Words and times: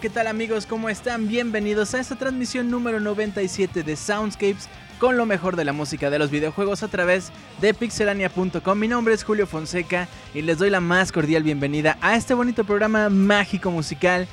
¿Qué 0.00 0.08
tal 0.08 0.28
amigos? 0.28 0.64
¿Cómo 0.64 0.88
están? 0.88 1.28
Bienvenidos 1.28 1.92
a 1.92 2.00
esta 2.00 2.16
transmisión 2.16 2.70
número 2.70 3.00
97 3.00 3.82
de 3.82 3.96
Soundscapes 3.96 4.66
con 4.98 5.18
lo 5.18 5.26
mejor 5.26 5.56
de 5.56 5.64
la 5.66 5.74
música 5.74 6.08
de 6.08 6.18
los 6.18 6.30
videojuegos 6.30 6.82
a 6.82 6.88
través 6.88 7.30
de 7.60 7.74
pixelania.com. 7.74 8.78
Mi 8.78 8.88
nombre 8.88 9.12
es 9.12 9.24
Julio 9.24 9.46
Fonseca 9.46 10.08
y 10.32 10.40
les 10.40 10.56
doy 10.56 10.70
la 10.70 10.80
más 10.80 11.12
cordial 11.12 11.42
bienvenida 11.42 11.98
a 12.00 12.16
este 12.16 12.32
bonito 12.32 12.64
programa 12.64 13.10
mágico 13.10 13.70
musical 13.70 14.26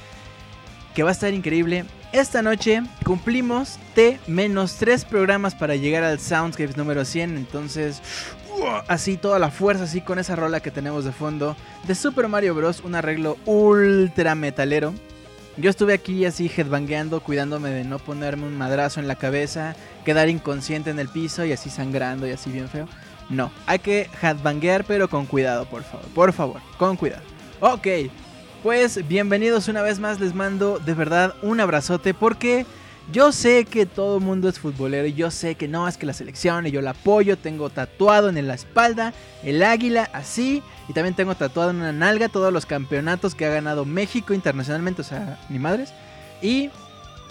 que 0.95 1.03
va 1.03 1.09
a 1.09 1.13
estar 1.13 1.33
increíble. 1.33 1.83
Esta 2.13 2.41
noche 2.41 2.83
cumplimos 3.03 3.77
T 3.93 4.21
menos 4.25 4.75
3 4.75 5.03
programas 5.03 5.53
para 5.53 5.75
llegar 5.75 6.05
al 6.05 6.21
Soundscapes 6.21 6.77
número 6.77 7.03
100, 7.03 7.35
entonces 7.35 8.01
así 8.87 9.17
toda 9.17 9.37
la 9.37 9.51
fuerza 9.51 9.83
así 9.83 9.99
con 9.99 10.17
esa 10.17 10.37
rola 10.37 10.61
que 10.61 10.71
tenemos 10.71 11.03
de 11.03 11.11
fondo 11.11 11.57
de 11.85 11.93
Super 11.93 12.29
Mario 12.29 12.55
Bros, 12.55 12.81
un 12.85 12.95
arreglo 12.95 13.37
ultra 13.45 14.33
metalero 14.33 14.93
yo 15.57 15.69
estuve 15.69 15.93
aquí 15.93 16.25
así 16.25 16.51
headbangueando, 16.55 17.19
cuidándome 17.21 17.71
de 17.71 17.83
no 17.83 17.99
ponerme 17.99 18.45
un 18.45 18.57
madrazo 18.57 18.99
en 18.99 19.07
la 19.07 19.15
cabeza, 19.15 19.75
quedar 20.05 20.29
inconsciente 20.29 20.89
en 20.89 20.99
el 20.99 21.09
piso 21.09 21.45
y 21.45 21.51
así 21.51 21.69
sangrando 21.69 22.27
y 22.27 22.31
así 22.31 22.51
bien 22.51 22.69
feo. 22.69 22.87
No, 23.29 23.51
hay 23.65 23.79
que 23.79 24.09
headbanguear 24.21 24.85
pero 24.85 25.09
con 25.09 25.25
cuidado, 25.25 25.65
por 25.65 25.83
favor. 25.83 26.05
Por 26.13 26.33
favor, 26.33 26.61
con 26.77 26.95
cuidado. 26.95 27.23
Ok, 27.59 27.87
pues 28.63 29.07
bienvenidos 29.07 29.67
una 29.67 29.81
vez 29.81 29.99
más, 29.99 30.19
les 30.19 30.33
mando 30.33 30.79
de 30.79 30.93
verdad 30.93 31.33
un 31.41 31.59
abrazote 31.59 32.13
porque 32.13 32.65
yo 33.11 33.31
sé 33.31 33.65
que 33.65 33.85
todo 33.85 34.17
el 34.17 34.23
mundo 34.23 34.49
es 34.49 34.59
futbolero 34.59 35.07
y 35.07 35.13
yo 35.13 35.31
sé 35.31 35.55
que 35.55 35.67
no, 35.67 35.87
es 35.87 35.97
que 35.97 36.05
la 36.05 36.13
selección 36.13 36.67
y 36.67 36.71
yo 36.71 36.81
la 36.81 36.91
apoyo. 36.91 37.37
Tengo 37.37 37.69
tatuado 37.69 38.29
en 38.29 38.47
la 38.47 38.53
espalda 38.53 39.13
el 39.43 39.63
águila 39.63 40.09
así. 40.11 40.61
Y 40.87 40.93
también 40.93 41.15
tengo 41.15 41.35
tatuado 41.35 41.71
en 41.71 41.77
una 41.77 41.91
nalga 41.91 42.29
todos 42.29 42.53
los 42.53 42.65
campeonatos 42.65 43.35
que 43.35 43.45
ha 43.45 43.49
ganado 43.49 43.85
México 43.85 44.33
internacionalmente, 44.33 45.01
o 45.01 45.05
sea, 45.05 45.39
ni 45.49 45.59
madres. 45.59 45.93
Y 46.41 46.69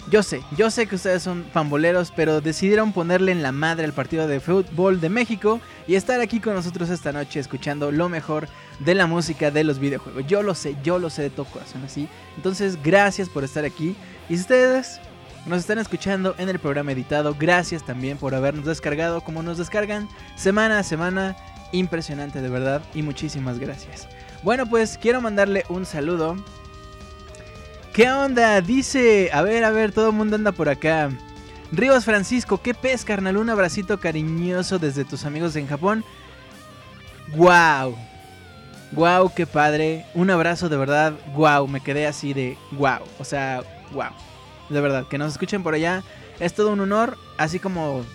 yo 0.09 0.23
sé, 0.23 0.41
yo 0.55 0.71
sé 0.71 0.87
que 0.87 0.95
ustedes 0.95 1.21
son 1.21 1.43
pamboleros, 1.51 2.13
pero 2.15 2.39
decidieron 2.39 2.93
ponerle 2.93 3.33
en 3.33 3.43
la 3.43 3.51
madre 3.51 3.83
al 3.83 3.91
partido 3.91 4.25
de 4.27 4.39
fútbol 4.39 5.01
de 5.01 5.09
México 5.09 5.59
y 5.85 5.95
estar 5.95 6.21
aquí 6.21 6.39
con 6.39 6.53
nosotros 6.53 6.89
esta 6.89 7.11
noche 7.11 7.41
escuchando 7.41 7.91
lo 7.91 8.07
mejor 8.07 8.47
de 8.79 8.95
la 8.95 9.05
música 9.05 9.51
de 9.51 9.65
los 9.65 9.79
videojuegos. 9.79 10.25
Yo 10.25 10.43
lo 10.43 10.55
sé, 10.55 10.77
yo 10.81 10.97
lo 10.97 11.09
sé 11.09 11.23
de 11.23 11.29
todo 11.29 11.45
corazón 11.45 11.83
así. 11.83 12.07
Entonces, 12.37 12.81
gracias 12.81 13.27
por 13.27 13.43
estar 13.43 13.65
aquí. 13.65 13.97
Y 14.29 14.35
ustedes 14.35 15.01
nos 15.45 15.59
están 15.59 15.79
escuchando 15.79 16.35
en 16.37 16.47
el 16.47 16.59
programa 16.59 16.93
editado. 16.93 17.35
Gracias 17.37 17.85
también 17.85 18.17
por 18.17 18.33
habernos 18.33 18.65
descargado 18.65 19.21
como 19.21 19.43
nos 19.43 19.57
descargan 19.57 20.07
semana 20.35 20.79
a 20.79 20.83
semana. 20.83 21.35
Impresionante 21.71 22.41
de 22.41 22.49
verdad 22.49 22.81
y 22.93 23.01
muchísimas 23.01 23.59
gracias. 23.59 24.07
Bueno, 24.43 24.65
pues 24.65 24.97
quiero 24.97 25.21
mandarle 25.21 25.65
un 25.69 25.85
saludo. 25.85 26.35
¿Qué 27.93 28.09
onda? 28.09 28.61
Dice, 28.61 29.29
a 29.33 29.41
ver, 29.41 29.63
a 29.63 29.71
ver, 29.71 29.91
todo 29.91 30.09
el 30.09 30.15
mundo 30.15 30.35
anda 30.35 30.51
por 30.51 30.69
acá. 30.69 31.09
Rivas 31.71 32.05
Francisco, 32.05 32.61
¿qué 32.61 32.73
pez, 32.73 33.03
carnal? 33.03 33.37
Un 33.37 33.49
abracito 33.49 33.99
cariñoso 33.99 34.79
desde 34.79 35.03
tus 35.03 35.25
amigos 35.25 35.55
en 35.55 35.67
Japón. 35.67 36.05
¡Wow! 37.35 37.97
¡Wow, 38.93 39.33
qué 39.35 39.45
padre! 39.45 40.05
Un 40.13 40.29
abrazo 40.29 40.69
de 40.69 40.77
verdad, 40.77 41.13
¡wow! 41.35 41.67
Me 41.67 41.81
quedé 41.81 42.07
así 42.07 42.33
de 42.33 42.57
¡wow! 42.71 42.99
O 43.19 43.25
sea, 43.25 43.63
¡wow! 43.91 44.11
De 44.69 44.79
verdad, 44.79 45.07
que 45.07 45.17
nos 45.17 45.33
escuchen 45.33 45.63
por 45.63 45.73
allá. 45.73 46.03
Es 46.39 46.53
todo 46.53 46.71
un 46.71 46.79
honor, 46.79 47.17
así 47.37 47.59
como 47.59 48.05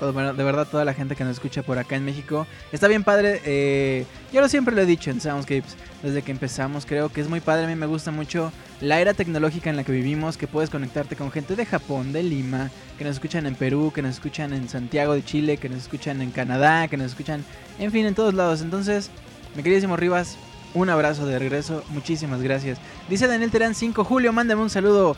de 0.00 0.44
verdad 0.44 0.66
toda 0.70 0.84
la 0.84 0.94
gente 0.94 1.16
que 1.16 1.24
nos 1.24 1.34
escucha 1.34 1.62
por 1.62 1.78
acá 1.78 1.96
en 1.96 2.04
México. 2.04 2.46
Está 2.72 2.88
bien 2.88 3.04
padre, 3.04 3.40
eh, 3.44 4.06
yo 4.32 4.40
lo 4.40 4.48
siempre 4.48 4.74
lo 4.74 4.82
he 4.82 4.86
dicho 4.86 5.10
en 5.10 5.20
Soundscapes, 5.20 5.76
desde 6.02 6.22
que 6.22 6.32
empezamos, 6.32 6.86
creo 6.86 7.08
que 7.08 7.20
es 7.20 7.28
muy 7.28 7.40
padre, 7.40 7.64
a 7.64 7.68
mí 7.68 7.74
me 7.74 7.86
gusta 7.86 8.10
mucho 8.10 8.52
la 8.80 9.00
era 9.00 9.14
tecnológica 9.14 9.70
en 9.70 9.76
la 9.76 9.84
que 9.84 9.92
vivimos, 9.92 10.36
que 10.36 10.46
puedes 10.46 10.70
conectarte 10.70 11.16
con 11.16 11.30
gente 11.30 11.56
de 11.56 11.64
Japón, 11.64 12.12
de 12.12 12.22
Lima, 12.22 12.70
que 12.98 13.04
nos 13.04 13.14
escuchan 13.14 13.46
en 13.46 13.54
Perú, 13.54 13.92
que 13.94 14.02
nos 14.02 14.12
escuchan 14.12 14.52
en 14.52 14.68
Santiago 14.68 15.14
de 15.14 15.24
Chile, 15.24 15.56
que 15.56 15.68
nos 15.68 15.78
escuchan 15.78 16.20
en 16.20 16.30
Canadá, 16.30 16.88
que 16.88 16.96
nos 16.96 17.06
escuchan, 17.06 17.44
en 17.78 17.90
fin, 17.92 18.06
en 18.06 18.14
todos 18.14 18.34
lados. 18.34 18.60
Entonces, 18.60 19.10
mi 19.54 19.62
queridísimo 19.62 19.96
Rivas, 19.96 20.36
un 20.74 20.90
abrazo 20.90 21.24
de 21.24 21.38
regreso, 21.38 21.84
muchísimas 21.90 22.42
gracias. 22.42 22.78
Dice 23.08 23.28
Daniel 23.28 23.52
Terán 23.52 23.74
5, 23.74 24.04
Julio, 24.04 24.32
mándame 24.32 24.62
un 24.62 24.70
saludo 24.70 25.16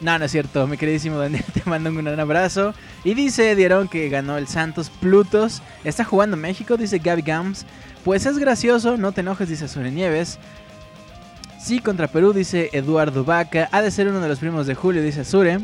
no, 0.00 0.18
no, 0.18 0.24
es 0.24 0.30
cierto, 0.30 0.66
mi 0.66 0.78
queridísimo 0.78 1.18
Daniel, 1.18 1.44
te 1.54 1.62
mando 1.68 1.90
un 1.90 2.02
gran 2.02 2.18
abrazo. 2.18 2.74
Y 3.04 3.14
dice 3.14 3.54
Dieron 3.54 3.88
que 3.88 4.08
ganó 4.08 4.38
el 4.38 4.48
Santos 4.48 4.88
Plutos. 4.88 5.62
Está 5.84 6.04
jugando 6.04 6.36
México, 6.36 6.76
dice 6.76 6.98
Gaby 6.98 7.22
Gams. 7.22 7.66
Pues 8.04 8.24
es 8.24 8.38
gracioso, 8.38 8.96
no 8.96 9.12
te 9.12 9.20
enojes, 9.20 9.48
dice 9.48 9.68
Sure 9.68 9.90
Nieves. 9.90 10.38
Sí, 11.60 11.80
contra 11.80 12.08
Perú, 12.08 12.32
dice 12.32 12.70
Eduardo 12.72 13.24
Vaca. 13.24 13.68
Ha 13.72 13.82
de 13.82 13.90
ser 13.90 14.08
uno 14.08 14.20
de 14.20 14.28
los 14.28 14.38
primos 14.38 14.66
de 14.66 14.74
Julio, 14.74 15.02
dice 15.02 15.24
Sure. 15.24 15.58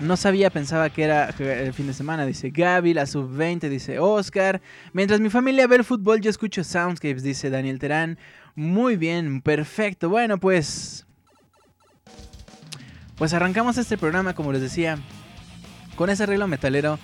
No 0.00 0.16
sabía, 0.16 0.48
pensaba 0.48 0.88
que 0.90 1.02
era 1.02 1.28
el 1.28 1.74
fin 1.74 1.88
de 1.88 1.92
semana, 1.92 2.24
dice 2.24 2.50
Gaby. 2.50 2.94
La 2.94 3.04
sub-20, 3.04 3.68
dice 3.68 3.98
Oscar. 3.98 4.62
Mientras 4.94 5.20
mi 5.20 5.28
familia 5.28 5.66
ve 5.66 5.76
el 5.76 5.84
fútbol, 5.84 6.22
yo 6.22 6.30
escucho 6.30 6.64
Soundscapes, 6.64 7.22
dice 7.22 7.50
Daniel 7.50 7.78
Terán. 7.78 8.16
Muy 8.54 8.96
bien, 8.96 9.42
perfecto. 9.42 10.08
Bueno, 10.08 10.38
pues 10.38 11.07
pues 13.18 13.34
arrancamos 13.34 13.76
este 13.78 13.98
programa, 13.98 14.34
como 14.34 14.52
les 14.52 14.62
decía, 14.62 14.98
con 15.96 16.08
ese 16.08 16.22
arreglo 16.22 16.46
metalero 16.46 16.98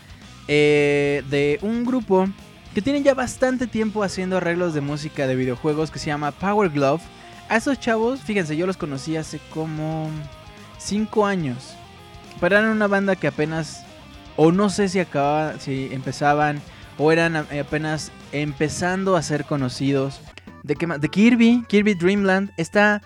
eh, 0.47 1.25
de 1.29 1.59
un 1.63 1.85
grupo 1.85 2.29
que 2.75 2.83
tiene 2.83 3.03
ya 3.03 3.15
bastante 3.15 3.67
tiempo 3.67 4.03
haciendo 4.03 4.37
arreglos 4.37 4.75
de 4.75 4.81
música 4.81 5.27
de 5.27 5.37
videojuegos 5.37 5.91
que 5.91 5.99
se 5.99 6.07
llama 6.07 6.33
Power 6.33 6.71
Glove. 6.71 7.03
A 7.49 7.57
esos 7.57 7.79
chavos, 7.79 8.21
fíjense, 8.21 8.57
yo 8.57 8.67
los 8.67 8.77
conocí 8.77 9.17
hace 9.17 9.41
como 9.53 10.09
5 10.79 11.27
años. 11.27 11.75
Pero 12.41 12.57
eran 12.57 12.71
una 12.71 12.87
banda 12.87 13.17
que 13.17 13.29
apenas, 13.29 13.85
o 14.37 14.51
no 14.51 14.71
sé 14.71 14.89
si 14.89 14.99
acababan, 14.99 15.61
si 15.61 15.89
empezaban, 15.93 16.61
o 16.99 17.13
eran 17.13 17.37
apenas 17.37 18.13
empezando 18.33 19.17
a 19.17 19.23
ser 19.23 19.45
conocidos. 19.45 20.21
De, 20.63 20.75
de 20.75 21.09
Kirby, 21.09 21.65
Kirby 21.69 21.95
Dreamland, 21.95 22.51
está 22.57 23.03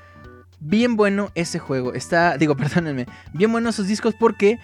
bien 0.61 0.97
bueno 0.97 1.31
ese 1.35 1.59
juego. 1.59 1.95
Está, 1.95 2.37
digo, 2.37 2.57
perdónenme, 2.57 3.07
bien 3.33 3.53
bueno 3.53 3.71
esos 3.71 3.87
discos 3.87 4.15
porque 4.19 4.59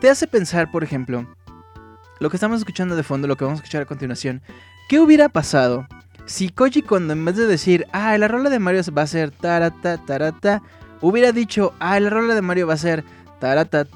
te 0.00 0.10
hace 0.10 0.26
pensar, 0.26 0.70
por 0.70 0.84
ejemplo, 0.84 1.26
lo 2.20 2.30
que 2.30 2.36
estamos 2.36 2.58
escuchando 2.58 2.96
de 2.96 3.02
fondo, 3.02 3.26
lo 3.26 3.36
que 3.36 3.44
vamos 3.44 3.60
a 3.60 3.62
escuchar 3.62 3.82
a 3.82 3.86
continuación. 3.86 4.42
¿Qué 4.88 5.00
hubiera 5.00 5.28
pasado 5.28 5.86
si 6.26 6.50
Koji 6.50 6.82
cuando 6.82 7.12
en 7.12 7.24
vez 7.24 7.36
de 7.36 7.46
decir, 7.46 7.86
ah, 7.92 8.16
la 8.18 8.28
rola 8.28 8.50
de 8.50 8.58
Mario 8.58 8.82
va 8.96 9.02
a 9.02 9.06
ser 9.06 9.30
tarata, 9.30 9.98
tarata, 9.98 10.62
hubiera 11.00 11.32
dicho, 11.32 11.74
ah, 11.80 11.98
la 11.98 12.10
rola 12.10 12.34
de 12.34 12.42
Mario 12.42 12.66
va 12.66 12.74
a 12.74 12.78
ser 12.78 13.04
tarata, 13.40 13.86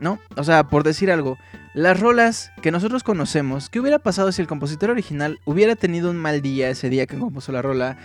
¿no? 0.00 0.18
O 0.36 0.44
sea, 0.44 0.68
por 0.68 0.82
decir 0.82 1.10
algo, 1.10 1.36
las 1.74 2.00
rolas 2.00 2.50
que 2.62 2.70
nosotros 2.70 3.02
conocemos, 3.02 3.68
¿qué 3.68 3.78
hubiera 3.78 3.98
pasado 3.98 4.32
si 4.32 4.40
el 4.40 4.48
compositor 4.48 4.90
original 4.90 5.38
hubiera 5.44 5.76
tenido 5.76 6.10
un 6.10 6.16
mal 6.16 6.40
día 6.40 6.70
ese 6.70 6.88
día 6.88 7.06
que 7.06 7.18
compuso 7.18 7.52
la 7.52 7.62
rola? 7.62 7.98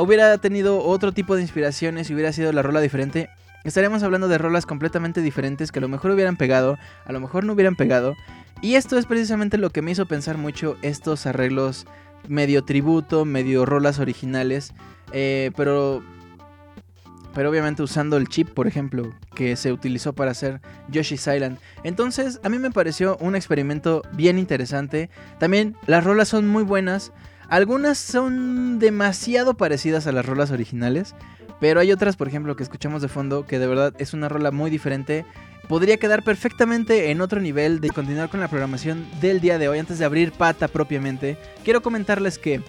Hubiera 0.00 0.38
tenido 0.38 0.82
otro 0.82 1.12
tipo 1.12 1.36
de 1.36 1.42
inspiraciones 1.42 2.10
y 2.10 2.14
hubiera 2.14 2.32
sido 2.32 2.52
la 2.52 2.62
rola 2.62 2.80
diferente, 2.80 3.28
estaríamos 3.64 4.02
hablando 4.02 4.28
de 4.28 4.38
rolas 4.38 4.66
completamente 4.66 5.22
diferentes 5.22 5.72
que 5.72 5.78
a 5.78 5.82
lo 5.82 5.88
mejor 5.88 6.12
hubieran 6.12 6.36
pegado, 6.36 6.78
a 7.04 7.12
lo 7.12 7.20
mejor 7.20 7.44
no 7.44 7.52
hubieran 7.52 7.76
pegado. 7.76 8.14
Y 8.62 8.74
esto 8.74 8.98
es 8.98 9.06
precisamente 9.06 9.58
lo 9.58 9.70
que 9.70 9.82
me 9.82 9.90
hizo 9.90 10.06
pensar 10.06 10.38
mucho 10.38 10.76
estos 10.82 11.26
arreglos 11.26 11.86
medio 12.28 12.64
tributo, 12.64 13.24
medio 13.24 13.66
rolas 13.66 13.98
originales, 13.98 14.72
eh, 15.12 15.50
pero 15.56 16.02
pero 17.36 17.50
obviamente 17.50 17.82
usando 17.82 18.16
el 18.16 18.28
chip, 18.28 18.48
por 18.48 18.66
ejemplo, 18.66 19.12
que 19.34 19.56
se 19.56 19.70
utilizó 19.70 20.14
para 20.14 20.30
hacer 20.30 20.62
Yoshi's 20.88 21.26
Island. 21.26 21.58
Entonces, 21.84 22.40
a 22.42 22.48
mí 22.48 22.58
me 22.58 22.70
pareció 22.70 23.18
un 23.18 23.36
experimento 23.36 24.00
bien 24.12 24.38
interesante. 24.38 25.10
También 25.38 25.76
las 25.86 26.02
rolas 26.02 26.28
son 26.28 26.48
muy 26.48 26.62
buenas. 26.62 27.12
Algunas 27.48 27.98
son 27.98 28.78
demasiado 28.80 29.54
parecidas 29.54 30.06
a 30.06 30.12
las 30.12 30.26
rolas 30.26 30.50
originales, 30.50 31.14
pero 31.60 31.80
hay 31.80 31.92
otras, 31.92 32.16
por 32.16 32.26
ejemplo, 32.26 32.56
que 32.56 32.64
escuchamos 32.64 33.02
de 33.02 33.08
fondo, 33.08 33.46
que 33.46 33.58
de 33.58 33.66
verdad 33.66 33.94
es 33.98 34.14
una 34.14 34.28
rola 34.28 34.50
muy 34.50 34.68
diferente. 34.68 35.24
Podría 35.68 35.96
quedar 35.96 36.22
perfectamente 36.22 37.10
en 37.10 37.20
otro 37.20 37.40
nivel 37.40 37.80
de 37.80 37.90
continuar 37.90 38.30
con 38.30 38.40
la 38.40 38.48
programación 38.48 39.06
del 39.20 39.40
día 39.40 39.58
de 39.58 39.68
hoy. 39.68 39.78
Antes 39.78 39.98
de 39.98 40.04
abrir 40.04 40.32
pata 40.32 40.68
propiamente, 40.68 41.38
quiero 41.64 41.82
comentarles 41.82 42.38
que 42.38 42.62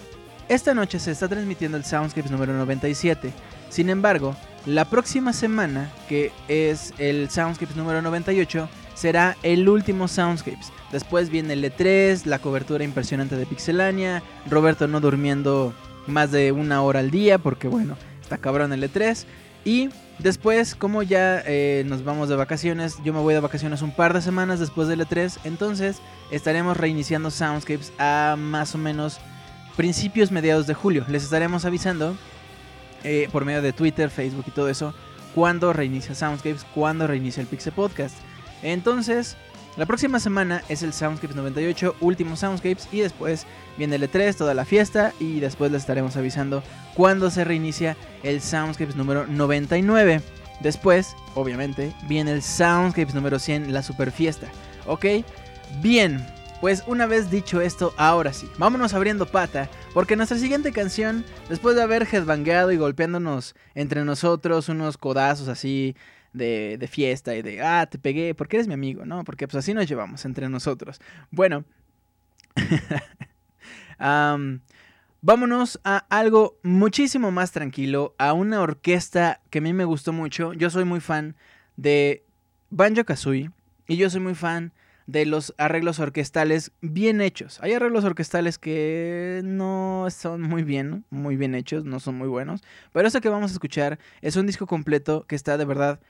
esta 0.47 0.73
noche 0.73 0.99
se 0.99 1.11
está 1.11 1.27
transmitiendo 1.27 1.77
el 1.77 1.83
Soundscapes 1.83 2.31
número 2.31 2.53
97. 2.53 3.33
Sin 3.69 3.89
embargo, 3.89 4.35
la 4.65 4.85
próxima 4.85 5.33
semana, 5.33 5.91
que 6.07 6.31
es 6.47 6.93
el 6.99 7.29
Soundscapes 7.29 7.75
número 7.75 8.01
98, 8.01 8.69
será 8.97 9.37
el 9.43 9.69
último 9.69 10.07
Soundscapes. 10.07 10.71
Después 10.91 11.29
viene 11.29 11.53
el 11.53 11.63
E3, 11.63 12.25
la 12.25 12.39
cobertura 12.39 12.83
impresionante 12.83 13.35
de 13.35 13.45
Pixelania, 13.45 14.23
Roberto 14.49 14.87
no 14.87 14.99
durmiendo 14.99 15.73
más 16.07 16.31
de 16.31 16.51
una 16.51 16.81
hora 16.81 17.01
al 17.01 17.11
día 17.11 17.37
porque 17.37 17.67
bueno, 17.67 17.95
está 18.21 18.39
cabrón 18.39 18.73
el 18.73 18.81
E3. 18.83 19.25
Y 19.65 19.89
después, 20.17 20.73
como 20.73 21.03
ya 21.03 21.43
eh, 21.45 21.83
nos 21.85 22.03
vamos 22.03 22.27
de 22.29 22.35
vacaciones, 22.35 22.95
yo 23.03 23.13
me 23.13 23.19
voy 23.19 23.35
de 23.35 23.39
vacaciones 23.39 23.83
un 23.83 23.91
par 23.91 24.13
de 24.13 24.21
semanas 24.21 24.59
después 24.59 24.87
del 24.87 25.01
E3, 25.01 25.39
entonces 25.43 25.97
estaremos 26.31 26.75
reiniciando 26.75 27.29
Soundscapes 27.29 27.93
a 27.99 28.35
más 28.37 28.73
o 28.73 28.79
menos 28.79 29.19
principios 29.75 30.31
mediados 30.31 30.65
de 30.65 30.73
julio. 30.73 31.05
Les 31.07 31.23
estaremos 31.23 31.65
avisando 31.65 32.17
eh, 33.03 33.29
por 33.31 33.45
medio 33.45 33.61
de 33.61 33.73
Twitter, 33.73 34.09
Facebook 34.09 34.45
y 34.47 34.51
todo 34.51 34.69
eso, 34.69 34.95
cuando 35.35 35.71
reinicia 35.71 36.15
Soundscapes, 36.15 36.65
cuando 36.73 37.05
reinicia 37.05 37.41
el 37.41 37.47
Pixel 37.47 37.73
Podcast. 37.73 38.15
Entonces, 38.63 39.37
la 39.77 39.85
próxima 39.85 40.19
semana 40.19 40.63
es 40.69 40.81
el 40.81 40.91
Soundscapes 40.91 41.35
98, 41.35 41.97
último 42.01 42.35
Soundscapes, 42.35 42.87
y 42.91 43.01
después 43.01 43.45
viene 43.77 43.97
el 43.97 44.09
E3, 44.09 44.35
toda 44.35 44.55
la 44.55 44.65
fiesta, 44.65 45.13
y 45.19 45.39
después 45.39 45.71
les 45.71 45.81
estaremos 45.81 46.17
avisando 46.17 46.63
cuando 46.95 47.29
se 47.29 47.43
reinicia 47.43 47.95
el 48.23 48.41
Soundscapes 48.41 48.95
número 48.95 49.27
99. 49.27 50.21
Después, 50.61 51.15
obviamente, 51.35 51.93
viene 52.07 52.31
el 52.31 52.41
Soundscapes 52.41 53.13
número 53.13 53.37
100, 53.37 53.71
la 53.71 53.83
super 53.83 54.11
fiesta. 54.11 54.47
¿Ok? 54.87 55.05
Bien, 55.79 56.25
pues 56.59 56.83
una 56.87 57.05
vez 57.05 57.29
dicho 57.29 57.61
esto, 57.61 57.93
ahora 57.97 58.33
sí, 58.33 58.49
vámonos 58.57 58.95
abriendo 58.95 59.27
pata, 59.27 59.69
porque 59.93 60.15
nuestra 60.15 60.39
siguiente 60.39 60.71
canción, 60.71 61.23
después 61.49 61.75
de 61.75 61.83
haber 61.83 62.07
headbangueado 62.11 62.71
y 62.71 62.77
golpeándonos 62.77 63.53
entre 63.75 64.03
nosotros 64.05 64.69
unos 64.69 64.97
codazos 64.97 65.49
así 65.49 65.95
de, 66.37 66.77
de, 66.79 66.87
fiesta 66.87 67.35
y 67.35 67.41
de, 67.41 67.61
ah, 67.61 67.85
te 67.87 67.97
pegué, 67.97 68.33
porque 68.35 68.57
eres 68.57 68.67
mi 68.67 68.73
amigo, 68.73 69.05
¿no? 69.05 69.23
Porque 69.23 69.47
pues 69.47 69.57
así 69.57 69.73
nos 69.73 69.87
llevamos 69.87 70.25
entre 70.25 70.49
nosotros. 70.49 70.99
Bueno, 71.31 71.65
vámonos 75.21 75.79
a 75.83 75.97
algo 76.09 76.57
muchísimo 76.63 77.31
más 77.31 77.51
tranquilo, 77.51 78.15
a 78.17 78.33
una 78.33 78.61
orquesta 78.61 79.41
que 79.49 79.59
a 79.59 79.61
mí 79.61 79.73
me 79.73 79.85
gustó 79.85 80.13
mucho. 80.13 80.53
Yo 80.53 80.69
soy 80.69 80.85
muy 80.85 80.99
fan 80.99 81.35
de 81.75 82.23
Banjo 82.69 83.03
Kazooie 83.05 83.51
y 83.87 83.97
yo 83.97 84.09
soy 84.09 84.21
muy 84.21 84.35
fan 84.35 84.71
de 85.07 85.25
los 85.25 85.55
arreglos 85.57 85.99
orquestales 85.99 86.71
bien 86.81 87.21
hechos. 87.21 87.59
Hay 87.61 87.73
arreglos 87.73 88.03
orquestales 88.03 88.59
que 88.59 89.41
no 89.43 90.07
son 90.09 90.41
muy 90.41 90.63
bien, 90.63 91.05
muy 91.09 91.37
bien 91.37 91.55
hechos, 91.55 91.85
no 91.85 92.01
son 92.01 92.15
muy 92.15 92.27
buenos. 92.27 92.61
Pero 92.91 93.07
este 93.07 93.21
que 93.21 93.29
vamos 93.29 93.51
a 93.51 93.53
escuchar 93.53 93.99
es 94.21 94.35
un 94.35 94.45
disco 94.45 94.67
completo 94.67 95.25
que 95.25 95.35
está 95.35 95.57
de 95.57 95.65
verdad 95.65 96.01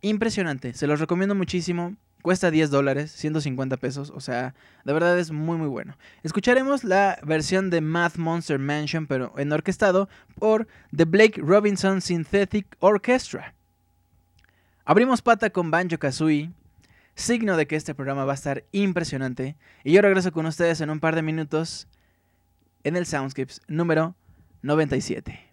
impresionante. 0.00 0.74
Se 0.74 0.86
los 0.86 1.00
recomiendo 1.00 1.34
muchísimo. 1.34 1.96
Cuesta 2.22 2.50
10 2.50 2.70
dólares, 2.70 3.12
150 3.12 3.76
pesos. 3.76 4.10
O 4.14 4.20
sea, 4.20 4.54
de 4.84 4.92
verdad 4.92 5.18
es 5.18 5.30
muy 5.30 5.56
muy 5.56 5.68
bueno. 5.68 5.96
Escucharemos 6.22 6.84
la 6.84 7.18
versión 7.22 7.70
de 7.70 7.80
Math 7.80 8.16
Monster 8.16 8.58
Mansion, 8.58 9.06
pero 9.06 9.32
en 9.38 9.52
orquestado 9.52 10.08
por 10.34 10.66
The 10.94 11.04
Blake 11.04 11.40
Robinson 11.40 12.00
Synthetic 12.00 12.76
Orchestra. 12.80 13.54
Abrimos 14.84 15.22
pata 15.22 15.50
con 15.50 15.70
Banjo 15.70 15.98
Kazooie 15.98 16.50
signo 17.18 17.56
de 17.56 17.66
que 17.66 17.76
este 17.76 17.94
programa 17.94 18.24
va 18.24 18.32
a 18.32 18.34
estar 18.34 18.64
impresionante. 18.72 19.56
Y 19.84 19.92
yo 19.92 20.02
regreso 20.02 20.32
con 20.32 20.46
ustedes 20.46 20.80
en 20.80 20.90
un 20.90 21.00
par 21.00 21.14
de 21.14 21.22
minutos 21.22 21.88
en 22.84 22.96
el 22.96 23.06
Soundscapes 23.06 23.60
número 23.66 24.14
97. 24.62 25.47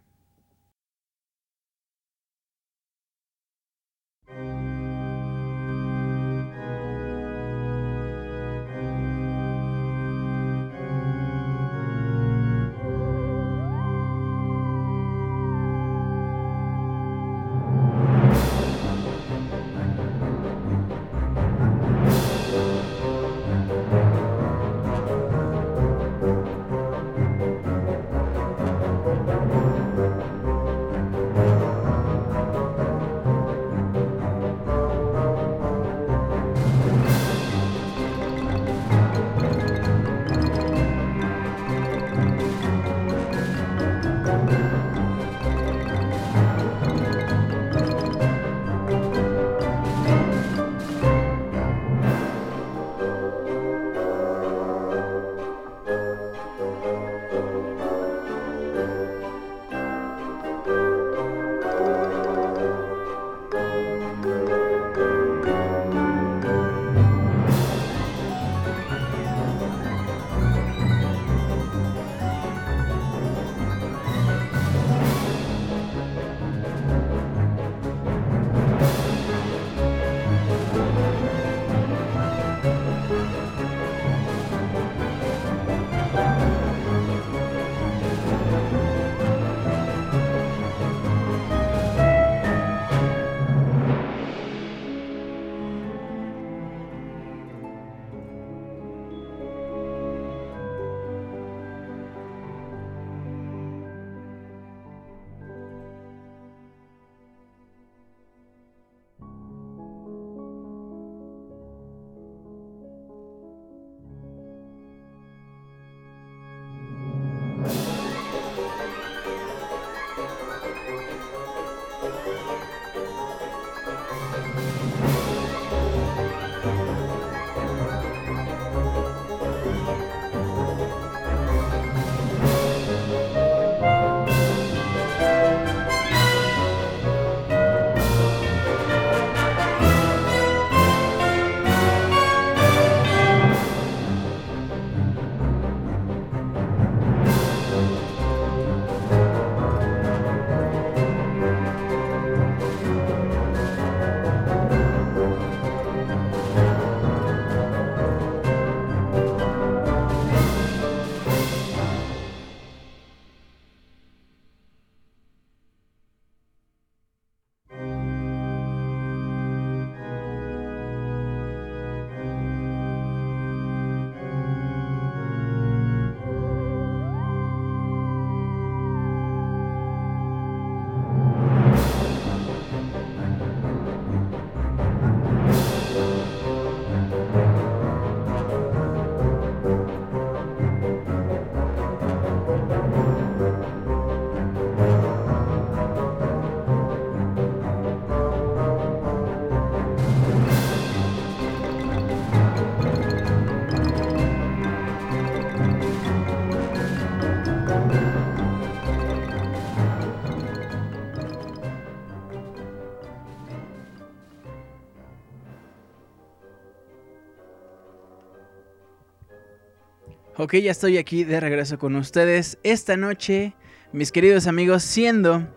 Ok, 220.45 220.57
ya 220.57 220.69
estoy 220.69 220.99
aquí 220.99 221.23
de 221.23 221.39
regreso 221.39 221.79
con 221.79 221.95
ustedes 221.95 222.59
esta 222.61 222.97
noche, 222.97 223.55
mis 223.91 224.11
queridos 224.11 224.45
amigos, 224.45 224.83
siendo 224.83 225.47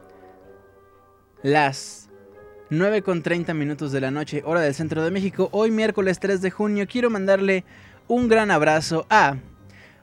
las 1.42 2.09
9 2.70 3.03
con 3.03 3.22
30 3.22 3.53
minutos 3.53 3.92
de 3.92 4.01
la 4.01 4.11
noche, 4.11 4.40
hora 4.46 4.62
del 4.62 4.72
centro 4.72 5.05
de 5.05 5.11
México. 5.11 5.51
Hoy 5.53 5.70
miércoles 5.70 6.18
3 6.20 6.40
de 6.40 6.51
junio 6.51 6.87
quiero 6.90 7.11
mandarle 7.11 7.66
un 8.07 8.29
gran 8.29 8.51
abrazo 8.51 9.07
a 9.11 9.37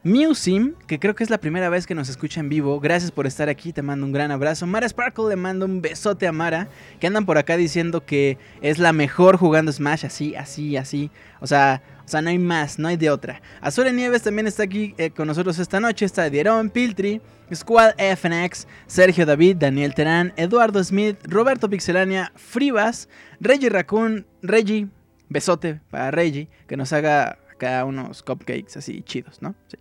Musim, 0.04 0.76
que 0.86 1.00
creo 1.00 1.16
que 1.16 1.24
es 1.24 1.32
la 1.32 1.40
primera 1.40 1.70
vez 1.70 1.88
que 1.88 1.96
nos 1.96 2.10
escucha 2.10 2.40
en 2.40 2.50
vivo. 2.50 2.80
Gracias 2.80 3.10
por 3.10 3.26
estar 3.26 3.50
aquí, 3.50 3.74
te 3.74 3.82
mando 3.82 4.06
un 4.06 4.12
gran 4.12 4.30
abrazo. 4.30 4.68
Mara 4.68 4.88
Sparkle 4.88 5.30
le 5.30 5.36
mando 5.36 5.66
un 5.66 5.82
besote 5.82 6.28
a 6.28 6.32
Mara, 6.32 6.68
que 7.00 7.08
andan 7.08 7.26
por 7.26 7.40
acá 7.40 7.58
diciendo 7.58 8.06
que 8.06 8.38
es 8.62 8.78
la 8.78 8.94
mejor 8.94 9.38
jugando 9.38 9.72
Smash, 9.72 10.06
así, 10.06 10.36
así, 10.36 10.78
así. 10.78 11.10
O 11.40 11.48
sea, 11.48 11.82
o 12.06 12.08
sea, 12.08 12.22
no 12.22 12.30
hay 12.30 12.38
más, 12.38 12.78
no 12.78 12.88
hay 12.88 12.98
de 12.98 13.10
otra. 13.10 13.42
Azure 13.62 13.92
Nieves 13.92 14.22
también 14.22 14.48
está 14.48 14.64
aquí 14.64 14.94
eh, 14.98 15.10
con 15.10 15.28
nosotros 15.28 15.58
esta 15.58 15.80
noche. 15.80 16.06
Está 16.06 16.30
Dieron, 16.30 16.70
Piltri, 16.70 17.22
Squad 17.54 17.94
FNX, 17.98 18.68
Sergio 18.86 19.26
David, 19.26 19.58
Daniel 19.58 19.94
Terán, 19.96 20.34
Eduardo 20.38 20.84
Smith, 20.84 21.18
Roberto 21.24 21.70
Pixelania, 21.70 22.32
Fribas, 22.36 23.10
Reggie 23.40 23.70
Raccoon, 23.70 24.26
Reggie, 24.42 24.88
besote 25.30 25.82
para 25.90 26.12
Reggie, 26.12 26.48
que 26.68 26.78
nos 26.78 26.94
haga 26.94 27.40
acá 27.52 27.84
unos 27.86 28.22
cupcakes 28.22 28.78
así 28.78 29.02
chidos, 29.02 29.42
¿no? 29.42 29.56
Sí. 29.68 29.78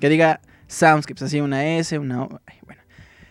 Que 0.00 0.08
diga 0.08 0.40
Soundscapes, 0.66 1.22
así 1.22 1.40
una 1.40 1.76
S, 1.76 1.98
una 1.98 2.22
O. 2.22 2.40
bueno. 2.64 2.79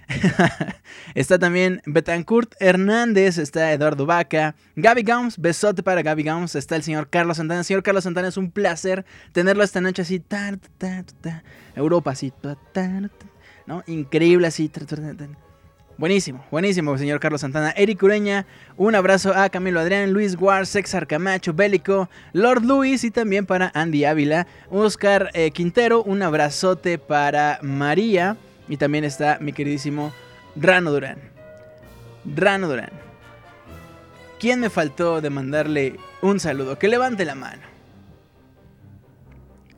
está 1.15 1.37
también 1.37 1.81
Betancourt 1.85 2.53
Hernández, 2.59 3.37
está 3.37 3.71
Eduardo 3.71 4.05
Vaca, 4.05 4.55
Gaby 4.75 5.03
Gaums, 5.03 5.37
besote 5.37 5.83
para 5.83 6.01
Gaby 6.01 6.23
Gaums, 6.23 6.55
está 6.55 6.75
el 6.75 6.83
señor 6.83 7.09
Carlos 7.09 7.37
Santana. 7.37 7.63
señor 7.63 7.83
Carlos 7.83 8.03
Santana, 8.03 8.27
es 8.27 8.37
un 8.37 8.51
placer 8.51 9.05
tenerlo 9.31 9.63
esta 9.63 9.81
noche 9.81 10.01
así, 10.01 10.23
Europa 11.75 12.11
así, 12.11 12.33
¿no? 13.65 13.83
Increíble 13.87 14.47
así. 14.47 14.71
Buenísimo, 15.97 16.45
buenísimo, 16.49 16.97
señor 16.97 17.19
Carlos 17.19 17.41
Santana. 17.41 17.71
Eric 17.75 18.01
Ureña, 18.01 18.45
un 18.77 18.95
abrazo 18.95 19.33
a 19.35 19.49
Camilo 19.49 19.79
Adrián, 19.79 20.13
Luis 20.13 20.35
Guar, 20.37 20.65
Sexar 20.65 21.07
Camacho, 21.07 21.53
Bélico, 21.53 22.09
Lord 22.31 22.63
Luis 22.63 23.03
y 23.03 23.11
también 23.11 23.45
para 23.45 23.69
Andy 23.73 24.05
Ávila. 24.05 24.47
Oscar 24.69 25.29
eh, 25.33 25.51
Quintero, 25.51 26.01
un 26.03 26.21
abrazote 26.21 26.97
para 26.97 27.59
María. 27.61 28.37
Y 28.69 28.77
también 28.77 29.03
está 29.03 29.37
mi 29.41 29.51
queridísimo 29.51 30.13
Rano 30.55 30.91
Durán. 30.91 31.17
Rano 32.23 32.69
Durán. 32.69 32.91
¿Quién 34.39 34.61
me 34.61 34.69
faltó 34.69 35.19
de 35.19 35.29
mandarle 35.29 35.99
un 36.21 36.39
saludo? 36.39 36.79
Que 36.79 36.87
levante 36.87 37.25
la 37.25 37.35
mano. 37.35 37.61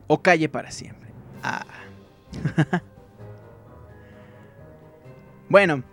O 0.05 0.21
calle 0.21 0.49
para 0.49 0.69
siempre. 0.69 1.09
Ah. 1.41 1.65
bueno, 5.49 5.83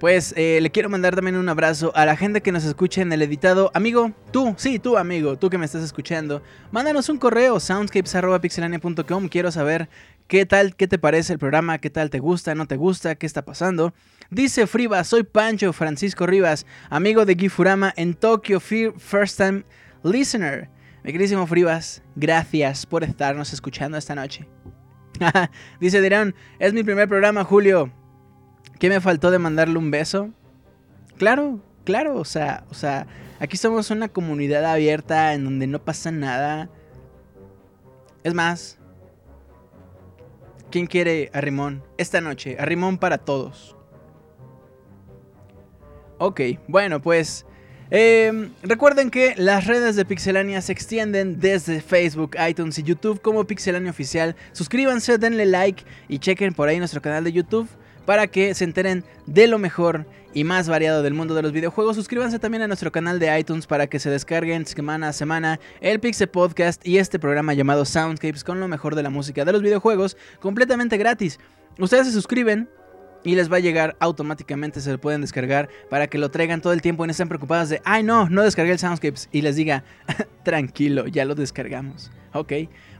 pues 0.00 0.32
eh, 0.36 0.58
le 0.60 0.70
quiero 0.70 0.88
mandar 0.88 1.14
también 1.14 1.36
un 1.36 1.48
abrazo 1.48 1.92
a 1.94 2.04
la 2.06 2.16
gente 2.16 2.40
que 2.40 2.52
nos 2.52 2.64
escucha 2.64 3.02
en 3.02 3.12
el 3.12 3.22
editado. 3.22 3.70
Amigo, 3.74 4.12
tú, 4.32 4.54
sí, 4.56 4.78
tú 4.78 4.96
amigo, 4.96 5.36
tú 5.36 5.50
que 5.50 5.58
me 5.58 5.66
estás 5.66 5.82
escuchando, 5.82 6.42
mándanos 6.72 7.08
un 7.08 7.18
correo 7.18 7.60
soundscapes.pixelania.com. 7.60 9.28
Quiero 9.28 9.50
saber 9.50 9.88
qué 10.28 10.46
tal, 10.46 10.74
qué 10.76 10.88
te 10.88 10.98
parece 10.98 11.32
el 11.32 11.38
programa, 11.38 11.78
qué 11.78 11.90
tal 11.90 12.10
te 12.10 12.18
gusta, 12.18 12.54
no 12.54 12.66
te 12.66 12.76
gusta, 12.76 13.14
qué 13.14 13.26
está 13.26 13.44
pasando. 13.44 13.94
Dice 14.30 14.66
Friba, 14.66 15.04
soy 15.04 15.22
Pancho 15.22 15.72
Francisco 15.72 16.26
Rivas, 16.26 16.66
amigo 16.90 17.24
de 17.24 17.34
Gifurama 17.34 17.92
en 17.96 18.14
Tokio, 18.14 18.60
First 18.60 19.38
Time 19.38 19.64
Listener. 20.02 20.68
Mi 21.02 21.12
queridísimo 21.12 21.46
Fribas, 21.46 22.02
gracias 22.16 22.86
por 22.86 23.04
estarnos 23.04 23.52
escuchando 23.52 23.98
esta 23.98 24.14
noche. 24.14 24.48
Dice 25.80 26.00
Dirán, 26.00 26.34
es 26.58 26.72
mi 26.72 26.82
primer 26.82 27.08
programa, 27.08 27.44
Julio. 27.44 27.92
¿Qué 28.78 28.88
me 28.88 29.00
faltó 29.00 29.30
de 29.30 29.38
mandarle 29.38 29.78
un 29.78 29.90
beso? 29.90 30.30
Claro, 31.18 31.60
claro, 31.84 32.16
o 32.16 32.24
sea, 32.24 32.64
o 32.70 32.74
sea, 32.74 33.06
aquí 33.38 33.56
somos 33.56 33.90
una 33.90 34.08
comunidad 34.08 34.64
abierta 34.64 35.34
en 35.34 35.44
donde 35.44 35.66
no 35.66 35.84
pasa 35.84 36.10
nada. 36.10 36.70
Es 38.24 38.34
más, 38.34 38.78
¿quién 40.74 40.88
quiere 40.88 41.30
a 41.32 41.40
Rimón? 41.40 41.84
Esta 41.98 42.20
noche, 42.20 42.56
a 42.58 42.64
Rimón 42.64 42.98
para 42.98 43.18
todos. 43.18 43.76
Ok, 46.18 46.40
bueno, 46.66 47.00
pues 47.00 47.46
em, 47.92 48.50
recuerden 48.60 49.12
que 49.12 49.34
las 49.36 49.68
redes 49.68 49.94
de 49.94 50.04
Pixelania 50.04 50.60
se 50.62 50.72
extienden 50.72 51.38
desde 51.38 51.80
Facebook, 51.80 52.34
iTunes 52.48 52.76
y 52.80 52.82
YouTube 52.82 53.22
como 53.22 53.44
Pixelania 53.44 53.92
Oficial. 53.92 54.34
Suscríbanse, 54.50 55.16
denle 55.16 55.46
like 55.46 55.84
y 56.08 56.18
chequen 56.18 56.52
por 56.52 56.68
ahí 56.68 56.80
nuestro 56.80 57.00
canal 57.00 57.22
de 57.22 57.30
YouTube 57.30 57.68
para 58.04 58.26
que 58.26 58.52
se 58.54 58.64
enteren 58.64 59.04
de 59.26 59.46
lo 59.46 59.60
mejor 59.60 60.06
y 60.34 60.44
más 60.44 60.68
variado 60.68 61.02
del 61.02 61.14
mundo 61.14 61.34
de 61.34 61.42
los 61.42 61.52
videojuegos. 61.52 61.96
Suscríbanse 61.96 62.38
también 62.38 62.62
a 62.62 62.66
nuestro 62.66 62.92
canal 62.92 63.18
de 63.18 63.38
iTunes 63.38 63.66
para 63.66 63.86
que 63.86 63.98
se 63.98 64.10
descarguen 64.10 64.66
semana 64.66 65.08
a 65.08 65.12
semana 65.12 65.60
el 65.80 66.00
Pixel 66.00 66.28
Podcast 66.28 66.86
y 66.86 66.98
este 66.98 67.18
programa 67.18 67.54
llamado 67.54 67.84
Soundscapes 67.84 68.44
con 68.44 68.60
lo 68.60 68.68
mejor 68.68 68.96
de 68.96 69.02
la 69.02 69.10
música 69.10 69.44
de 69.44 69.52
los 69.52 69.62
videojuegos 69.62 70.16
completamente 70.40 70.98
gratis. 70.98 71.38
Ustedes 71.78 72.08
se 72.08 72.12
suscriben 72.12 72.68
y 73.22 73.36
les 73.36 73.50
va 73.50 73.56
a 73.56 73.60
llegar 73.60 73.96
automáticamente, 74.00 74.80
se 74.80 74.92
lo 74.92 75.00
pueden 75.00 75.22
descargar 75.22 75.70
para 75.88 76.08
que 76.08 76.18
lo 76.18 76.30
traigan 76.30 76.60
todo 76.60 76.72
el 76.72 76.82
tiempo 76.82 77.04
y 77.04 77.06
no 77.06 77.12
estén 77.12 77.28
preocupados 77.28 77.70
de, 77.70 77.80
ay 77.84 78.02
no, 78.02 78.28
no 78.28 78.42
descargué 78.42 78.72
el 78.72 78.78
Soundscapes 78.78 79.28
y 79.32 79.40
les 79.40 79.56
diga, 79.56 79.84
tranquilo, 80.44 81.06
ya 81.06 81.24
lo 81.24 81.34
descargamos, 81.34 82.10
ok. 82.34 82.52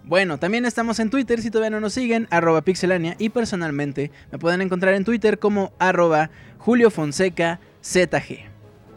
Bueno, 0.07 0.39
también 0.39 0.67
estamos 0.67 0.99
en 1.01 1.09
Twitter 1.09 1.41
si 1.41 1.51
todavía 1.51 1.71
no 1.71 1.81
nos 1.81 1.95
siguen, 1.95 2.29
arroba 2.31 2.61
pixelania 2.61 3.17
y 3.19 3.31
personalmente 3.31 4.11
me 4.31 4.39
pueden 4.39 4.61
encontrar 4.61 4.93
en 4.93 5.05
Twitter 5.05 5.39
como 5.39 5.73
arroba 5.79 6.31
Julio 6.59 6.91
Fonseca 6.91 7.59
ZG. 7.83 8.41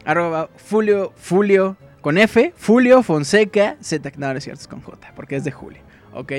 Arroba 0.03 0.49
Fulio, 0.57 1.13
Fulio, 1.15 1.77
con 2.01 2.17
F, 2.17 2.53
Fulio 2.57 3.03
Fonseca 3.03 3.77
Z. 3.79 4.11
No, 4.17 4.33
no 4.33 4.37
es 4.37 4.43
cierto, 4.43 4.61
es 4.61 4.67
con 4.67 4.81
J, 4.81 5.13
porque 5.15 5.37
es 5.37 5.45
de 5.45 5.51
Julio, 5.51 5.79
¿ok? 6.13 6.33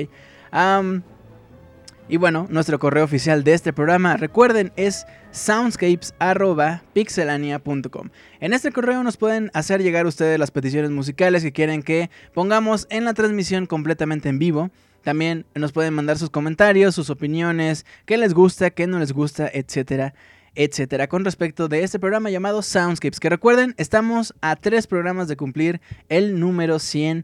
Y 2.09 2.17
bueno, 2.17 2.47
nuestro 2.49 2.79
correo 2.79 3.03
oficial 3.03 3.43
de 3.43 3.53
este 3.53 3.71
programa, 3.71 4.17
recuerden, 4.17 4.73
es 4.75 5.05
soundscapes.pixelania.com. 5.29 8.09
En 8.39 8.53
este 8.53 8.71
correo 8.71 9.03
nos 9.03 9.15
pueden 9.15 9.51
hacer 9.53 9.83
llegar 9.83 10.07
ustedes 10.07 10.39
las 10.39 10.49
peticiones 10.49 10.89
musicales 10.89 11.43
que 11.43 11.51
quieren 11.51 11.83
que 11.83 12.09
pongamos 12.33 12.87
en 12.89 13.05
la 13.05 13.13
transmisión 13.13 13.67
completamente 13.67 14.27
en 14.27 14.39
vivo. 14.39 14.71
También 15.03 15.45
nos 15.53 15.71
pueden 15.71 15.93
mandar 15.93 16.17
sus 16.17 16.31
comentarios, 16.31 16.95
sus 16.95 17.11
opiniones, 17.11 17.85
qué 18.07 18.17
les 18.17 18.33
gusta, 18.33 18.71
qué 18.71 18.87
no 18.87 18.97
les 18.97 19.13
gusta, 19.13 19.47
etcétera, 19.53 20.15
etcétera. 20.55 21.07
Con 21.07 21.23
respecto 21.23 21.67
de 21.67 21.83
este 21.83 21.99
programa 21.99 22.31
llamado 22.31 22.63
Soundscapes, 22.63 23.19
que 23.19 23.29
recuerden, 23.29 23.75
estamos 23.77 24.33
a 24.41 24.55
tres 24.55 24.87
programas 24.87 25.27
de 25.27 25.37
cumplir 25.37 25.79
el 26.09 26.39
número 26.39 26.79
100. 26.79 27.23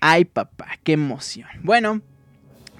¡Ay, 0.00 0.24
papá! 0.24 0.68
¡Qué 0.84 0.94
emoción! 0.94 1.50
Bueno, 1.62 2.00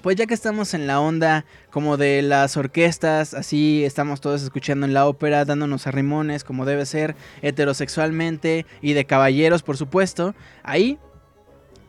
pues 0.01 0.15
ya 0.15 0.25
que 0.25 0.33
estamos 0.33 0.73
en 0.73 0.87
la 0.87 0.99
onda 0.99 1.45
como 1.71 1.97
de 1.97 2.21
las 2.21 2.57
orquestas, 2.57 3.33
así 3.33 3.83
estamos 3.83 4.21
todos 4.21 4.43
escuchando 4.43 4.85
en 4.85 4.93
la 4.93 5.07
ópera, 5.07 5.45
dándonos 5.45 5.87
arrimones 5.87 6.43
como 6.43 6.65
debe 6.65 6.85
ser, 6.85 7.15
heterosexualmente 7.41 8.65
y 8.81 8.93
de 8.93 9.05
caballeros, 9.05 9.63
por 9.63 9.77
supuesto, 9.77 10.35
ahí, 10.63 10.97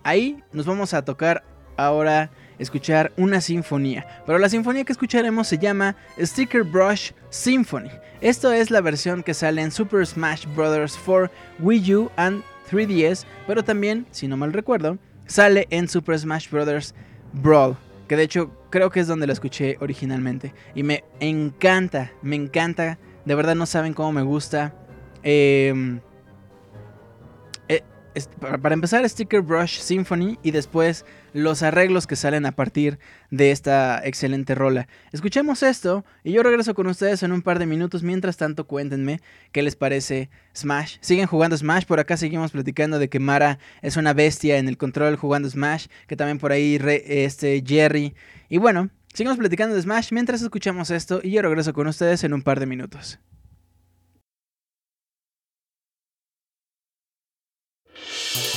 ahí 0.05 0.42
nos 0.53 0.66
vamos 0.66 0.94
a 0.94 1.05
tocar 1.05 1.44
ahora 1.77 2.31
escuchar 2.59 3.12
una 3.16 3.40
sinfonía. 3.40 4.07
Pero 4.27 4.38
la 4.38 4.49
sinfonía 4.49 4.85
que 4.85 4.92
escucharemos 4.92 5.49
se 5.49 5.59
llama 5.59 5.97
Sticker 6.21 6.64
Brush 6.64 7.12
Symphony. 7.31 7.90
Esto 8.21 8.53
es 8.53 8.71
la 8.71 8.81
versión 8.81 9.23
que 9.23 9.33
sale 9.35 9.62
en 9.62 9.71
Super 9.71 10.05
Smash 10.07 10.44
Bros. 10.55 10.99
for 10.99 11.31
Wii 11.61 11.94
U 11.94 12.11
and 12.16 12.42
3DS, 12.71 13.25
pero 13.47 13.62
también, 13.62 14.07
si 14.11 14.27
no 14.29 14.37
mal 14.37 14.53
recuerdo, 14.53 14.99
sale 15.27 15.66
en 15.71 15.88
Super 15.88 16.18
Smash 16.18 16.51
Bros. 16.51 16.94
Brawl. 17.33 17.77
Que 18.09 18.16
de 18.16 18.23
hecho 18.25 18.51
creo 18.71 18.90
que 18.90 19.01
es 19.01 19.07
donde 19.07 19.27
la 19.27 19.33
escuché 19.33 19.77
originalmente. 19.81 20.55
Y 20.75 20.83
me 20.83 21.05
encanta, 21.21 22.12
me 22.23 22.37
encanta. 22.37 22.99
De 23.25 23.35
verdad 23.35 23.55
no 23.55 23.66
saben 23.66 23.94
cómo 23.94 24.12
me 24.12 24.23
gusta. 24.23 24.75
Eh, 25.23 26.01
para 28.26 28.74
empezar, 28.74 29.09
Sticker 29.09 29.40
Brush 29.40 29.81
Symphony 29.81 30.38
y 30.42 30.50
después 30.50 31.04
los 31.33 31.62
arreglos 31.62 32.07
que 32.07 32.16
salen 32.16 32.46
a 32.46 32.52
partir 32.52 32.98
de 33.31 33.50
esta 33.50 34.00
excelente 34.04 34.54
rola. 34.54 34.88
Escuchemos 35.12 35.62
esto 35.62 36.04
y 36.24 36.33
yo 36.33 36.42
regreso 36.42 36.74
con 36.74 36.87
ustedes 36.87 37.22
en 37.22 37.33
un 37.33 37.42
par 37.42 37.59
de 37.59 37.66
minutos. 37.66 38.02
Mientras 38.02 38.37
tanto, 38.37 38.66
cuéntenme 38.66 39.20
qué 39.52 39.62
les 39.62 39.76
parece 39.76 40.31
Smash. 40.57 40.96
¿Siguen 41.00 41.26
jugando 41.26 41.57
Smash? 41.57 41.85
Por 41.85 42.00
acá 42.00 42.16
seguimos 42.16 42.52
platicando 42.52 42.98
de 42.98 43.09
que 43.09 43.20
Mara 43.20 43.59
es 43.83 43.96
una 43.96 44.14
bestia 44.14 44.59
en 44.59 44.68
el 44.68 44.76
control 44.76 45.16
jugando 45.16 45.48
Smash. 45.48 45.87
Que 46.07 46.16
también 46.16 46.38
por 46.38 46.52
ahí 46.52 46.78
este 47.07 47.62
Jerry. 47.64 48.14
Y 48.48 48.59
bueno, 48.59 48.90
seguimos 49.12 49.38
platicando 49.38 49.74
de 49.74 49.83
Smash 49.83 50.12
mientras 50.12 50.42
escuchamos 50.42 50.90
esto 50.90 51.20
y 51.22 51.31
yo 51.31 51.42
regreso 51.42 51.72
con 51.72 51.87
ustedes 51.87 52.24
en 52.24 52.33
un 52.33 52.42
par 52.42 52.61
de 52.61 52.66
minutos. 52.66 53.18
Thank 58.11 58.47
you. 58.47 58.47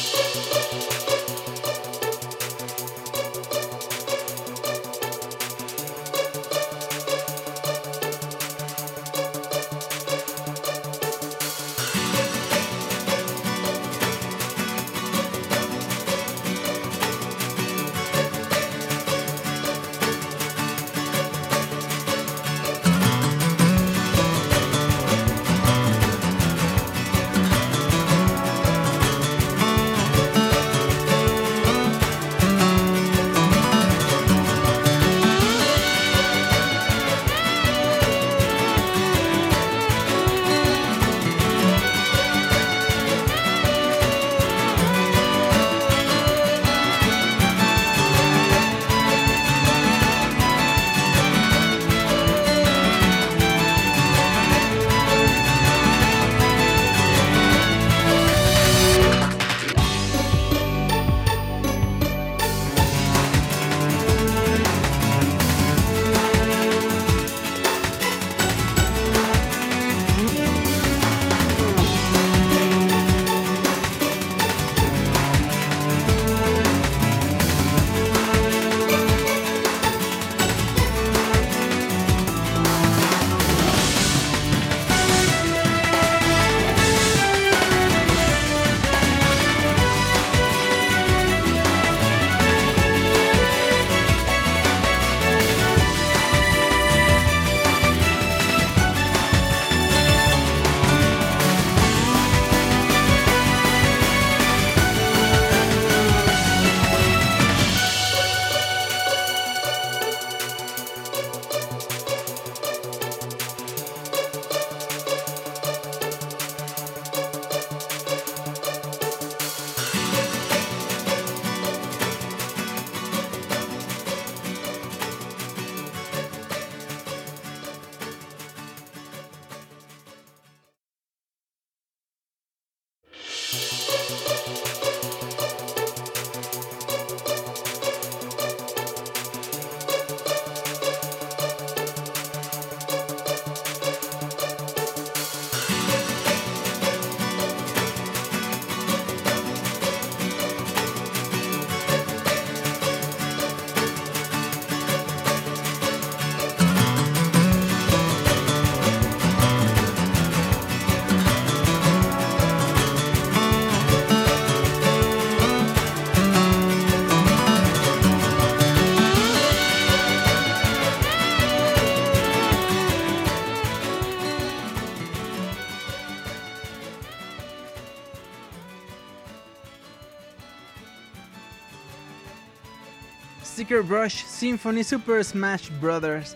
Sticker 183.72 183.88
Brush 183.88 184.26
Symphony 184.26 184.84
Super 184.84 185.24
Smash 185.24 185.70
Brothers. 185.80 186.36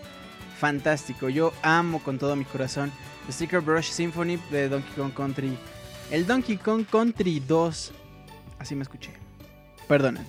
Fantástico, 0.57 1.27
yo 1.27 1.51
amo 1.63 2.01
con 2.01 2.17
todo 2.17 2.33
mi 2.37 2.45
corazón 2.45 2.93
Sticker 3.29 3.59
Brush 3.59 3.91
Symphony 3.91 4.37
de 4.49 4.69
Donkey 4.69 4.93
Kong 4.95 5.13
Country. 5.13 5.57
El 6.11 6.25
Donkey 6.25 6.55
Kong 6.55 6.85
Country 6.89 7.41
2. 7.41 7.91
Así 8.57 8.73
me 8.73 8.83
escuché. 8.83 9.11
Perdónenme. 9.85 10.25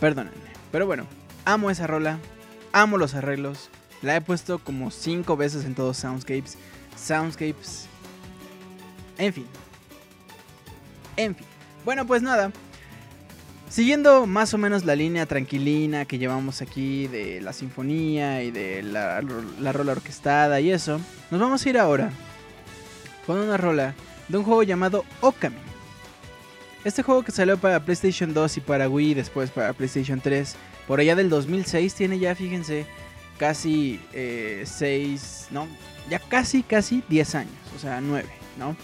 Perdónenme. 0.00 0.50
Pero 0.72 0.86
bueno, 0.86 1.06
amo 1.44 1.70
esa 1.70 1.86
rola. 1.86 2.18
Amo 2.72 2.98
los 2.98 3.14
arreglos. 3.14 3.70
La 4.02 4.16
he 4.16 4.20
puesto 4.20 4.58
como 4.58 4.90
5 4.90 5.36
veces 5.36 5.64
en 5.64 5.76
todos 5.76 5.98
Soundscapes. 5.98 6.58
Soundscapes. 6.96 7.86
En 9.18 9.32
fin. 9.32 9.46
En 11.16 11.36
fin. 11.36 11.46
Bueno, 11.84 12.04
pues 12.04 12.22
nada. 12.22 12.50
Siguiendo 13.68 14.26
más 14.26 14.54
o 14.54 14.58
menos 14.58 14.84
la 14.84 14.94
línea 14.94 15.26
tranquilina 15.26 16.04
que 16.04 16.18
llevamos 16.18 16.62
aquí 16.62 17.08
de 17.08 17.40
la 17.40 17.52
sinfonía 17.52 18.42
y 18.42 18.50
de 18.50 18.82
la, 18.82 19.20
rola 19.20 19.92
orquestada 19.92 20.60
y 20.60 20.70
eso, 20.70 21.00
nos 21.30 21.40
vamos 21.40 21.64
a 21.64 21.68
ir 21.68 21.78
ahora 21.78 22.10
con 23.26 23.38
una 23.38 23.56
rola 23.56 23.94
de 24.28 24.38
un 24.38 24.44
juego 24.44 24.62
llamado 24.62 25.04
Okami. 25.20 25.56
Este 26.84 27.02
juego 27.02 27.24
que 27.24 27.32
salió 27.32 27.58
para 27.58 27.84
PlayStation 27.84 28.32
2 28.32 28.58
y 28.58 28.60
para 28.60 28.88
Wii, 28.88 29.14
después 29.14 29.50
para 29.50 29.72
PlayStation 29.72 30.20
3, 30.20 30.54
por 30.86 31.00
allá 31.00 31.16
del 31.16 31.28
2006, 31.28 31.94
tiene 31.94 32.20
ya, 32.20 32.36
fíjense, 32.36 32.86
casi 33.38 34.00
6, 34.12 34.12
eh, 34.14 35.16
no, 35.50 35.66
ya 36.08 36.20
casi, 36.20 36.62
casi 36.62 37.02
10 37.08 37.34
años, 37.34 37.54
o 37.74 37.80
sea, 37.80 38.00
9, 38.00 38.28
¿no? 38.56 38.76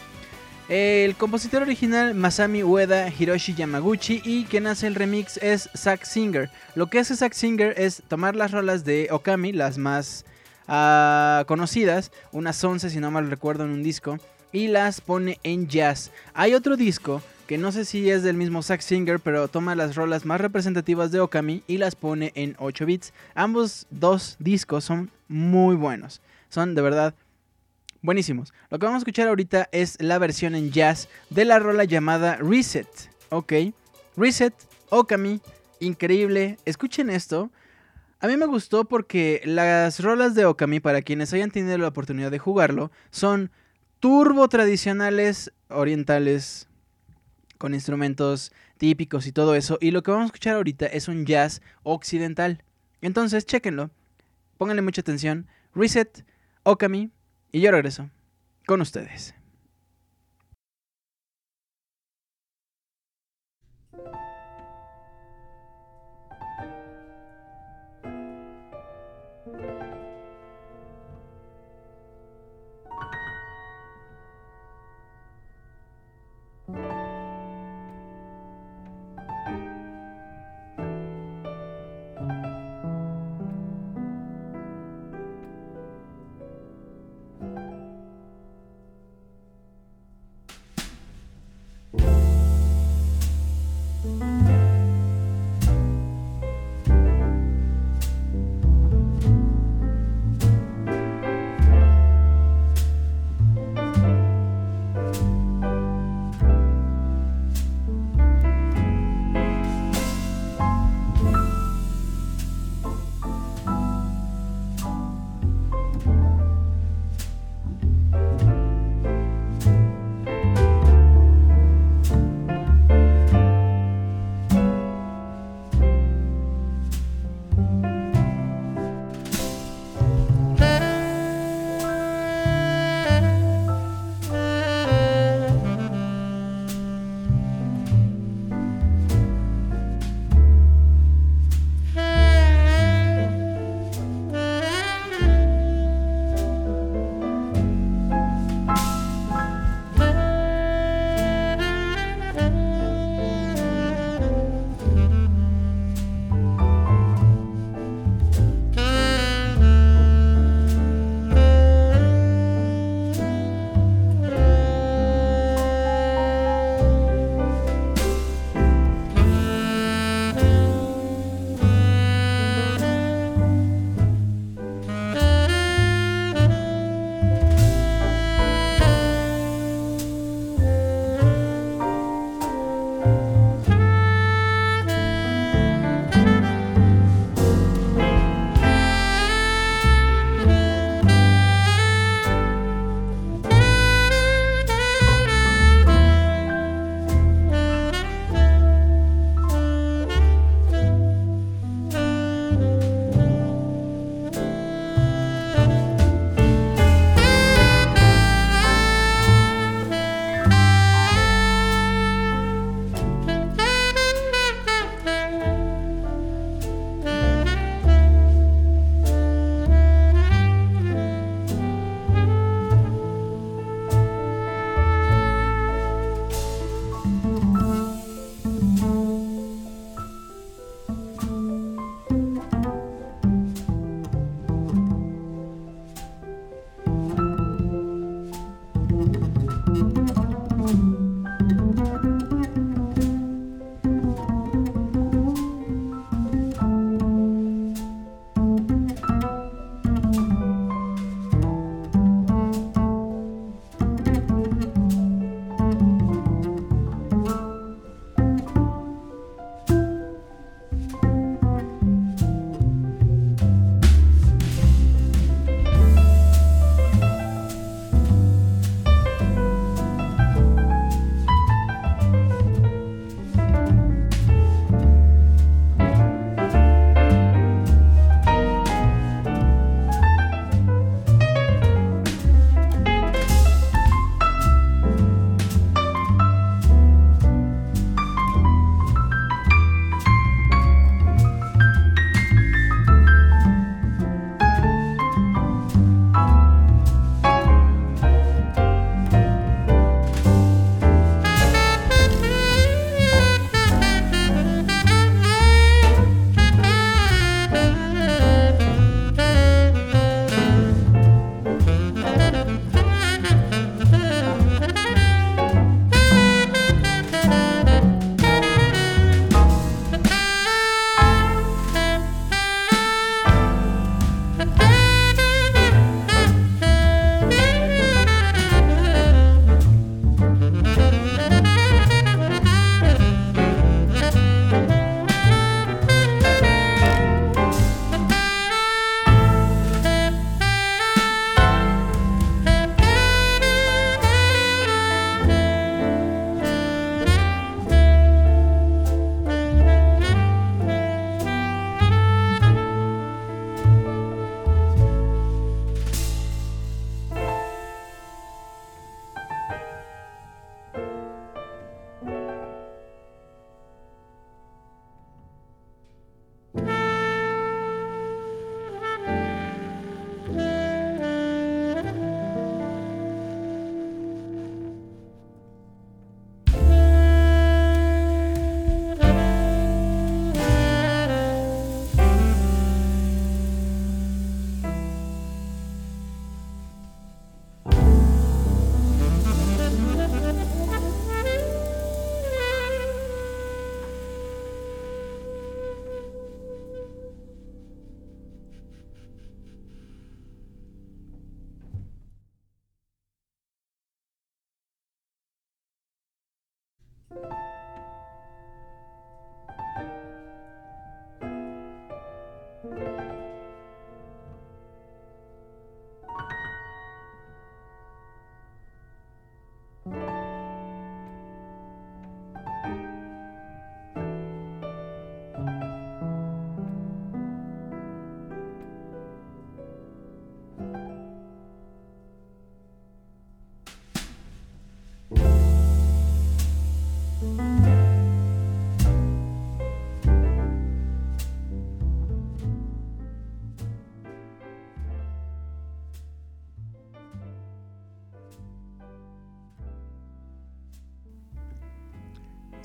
El 0.68 1.16
compositor 1.16 1.62
original 1.62 2.14
Masami 2.14 2.62
Ueda, 2.62 3.08
Hiroshi 3.08 3.54
Yamaguchi 3.54 4.22
y 4.24 4.44
quien 4.44 4.68
hace 4.68 4.86
el 4.86 4.94
remix 4.94 5.36
es 5.38 5.68
Zack 5.76 6.04
Singer. 6.04 6.50
Lo 6.76 6.86
que 6.86 7.00
hace 7.00 7.16
Zack 7.16 7.32
Singer 7.32 7.74
es 7.76 8.02
tomar 8.06 8.36
las 8.36 8.52
rolas 8.52 8.84
de 8.84 9.08
Okami, 9.10 9.52
las 9.52 9.76
más 9.76 10.24
ah, 10.68 11.44
conocidas, 11.48 12.12
unas 12.30 12.62
11 12.62 12.90
si 12.90 13.00
no 13.00 13.10
mal 13.10 13.28
recuerdo 13.28 13.64
en 13.64 13.70
un 13.70 13.82
disco, 13.82 14.18
y 14.52 14.68
las 14.68 15.00
pone 15.00 15.40
en 15.42 15.66
jazz. 15.66 16.12
Hay 16.32 16.54
otro 16.54 16.76
disco 16.76 17.22
que 17.48 17.58
no 17.58 17.72
sé 17.72 17.84
si 17.84 18.08
es 18.08 18.22
del 18.22 18.36
mismo 18.36 18.62
Zack 18.62 18.82
Singer, 18.82 19.18
pero 19.18 19.48
toma 19.48 19.74
las 19.74 19.96
rolas 19.96 20.24
más 20.24 20.40
representativas 20.40 21.10
de 21.10 21.20
Okami 21.20 21.64
y 21.66 21.78
las 21.78 21.96
pone 21.96 22.30
en 22.36 22.54
8 22.58 22.86
bits. 22.86 23.12
Ambos 23.34 23.86
dos 23.90 24.36
discos 24.38 24.84
son 24.84 25.10
muy 25.26 25.74
buenos. 25.74 26.20
Son 26.48 26.74
de 26.74 26.82
verdad 26.82 27.14
buenísimos. 28.02 28.52
Lo 28.68 28.78
que 28.78 28.86
vamos 28.86 28.98
a 28.98 29.02
escuchar 29.02 29.28
ahorita 29.28 29.68
es 29.72 29.96
la 30.00 30.18
versión 30.18 30.54
en 30.54 30.70
jazz 30.70 31.08
de 31.30 31.44
la 31.44 31.58
rola 31.58 31.84
llamada 31.84 32.36
Reset. 32.36 32.88
Ok, 33.30 33.52
Reset, 34.16 34.54
Okami, 34.90 35.40
increíble. 35.80 36.58
Escuchen 36.64 37.08
esto. 37.08 37.50
A 38.20 38.28
mí 38.28 38.36
me 38.36 38.46
gustó 38.46 38.84
porque 38.84 39.40
las 39.44 40.00
rolas 40.00 40.34
de 40.34 40.44
Okami, 40.44 40.80
para 40.80 41.02
quienes 41.02 41.32
hayan 41.32 41.50
tenido 41.50 41.78
la 41.78 41.88
oportunidad 41.88 42.30
de 42.30 42.38
jugarlo, 42.38 42.90
son 43.10 43.50
turbo 44.00 44.48
tradicionales 44.48 45.52
orientales 45.68 46.68
con 47.58 47.74
instrumentos 47.74 48.52
típicos 48.76 49.26
y 49.26 49.32
todo 49.32 49.54
eso. 49.54 49.78
Y 49.80 49.92
lo 49.92 50.02
que 50.02 50.10
vamos 50.10 50.24
a 50.24 50.26
escuchar 50.26 50.56
ahorita 50.56 50.86
es 50.86 51.08
un 51.08 51.24
jazz 51.24 51.62
occidental. 51.84 52.64
Entonces, 53.00 53.46
chéquenlo. 53.46 53.90
Pónganle 54.58 54.82
mucha 54.82 55.00
atención. 55.00 55.46
Reset, 55.74 56.24
Okami, 56.64 57.10
y 57.52 57.60
yo 57.60 57.70
regreso 57.70 58.10
con 58.66 58.80
ustedes. 58.80 59.34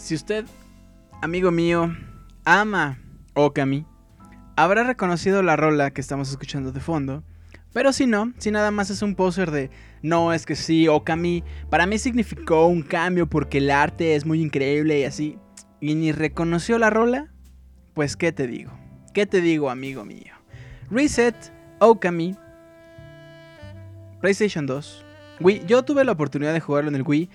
Si 0.07 0.15
usted, 0.15 0.45
amigo 1.21 1.51
mío, 1.51 1.93
ama 2.45 2.97
Okami, 3.33 3.85
habrá 4.55 4.83
reconocido 4.83 5.43
la 5.43 5.57
rola 5.57 5.91
que 5.91 5.99
estamos 5.99 6.29
escuchando 6.29 6.71
de 6.71 6.79
fondo. 6.79 7.25
Pero 7.73 7.91
si 7.91 8.07
no, 8.07 8.31
si 8.37 8.49
nada 8.49 8.71
más 8.71 8.89
es 8.89 9.01
un 9.01 9.15
poser 9.15 9.51
de 9.51 9.69
no, 10.01 10.31
es 10.31 10.45
que 10.45 10.55
sí, 10.55 10.87
Okami 10.87 11.43
para 11.69 11.87
mí 11.87 11.97
significó 11.97 12.67
un 12.67 12.83
cambio 12.83 13.27
porque 13.27 13.57
el 13.57 13.69
arte 13.69 14.15
es 14.15 14.25
muy 14.25 14.41
increíble 14.41 14.97
y 14.97 15.03
así, 15.03 15.37
y 15.81 15.93
ni 15.95 16.13
reconoció 16.13 16.79
la 16.79 16.89
rola, 16.89 17.33
pues 17.93 18.15
qué 18.15 18.31
te 18.31 18.47
digo, 18.47 18.71
qué 19.13 19.25
te 19.25 19.41
digo, 19.41 19.69
amigo 19.69 20.05
mío. 20.05 20.35
Reset, 20.89 21.35
Okami, 21.79 22.33
PlayStation 24.21 24.67
2, 24.67 25.05
Wii. 25.41 25.65
Yo 25.67 25.83
tuve 25.83 26.05
la 26.05 26.13
oportunidad 26.13 26.53
de 26.53 26.61
jugarlo 26.61 26.91
en 26.91 26.95
el 26.95 27.03
Wii, 27.05 27.29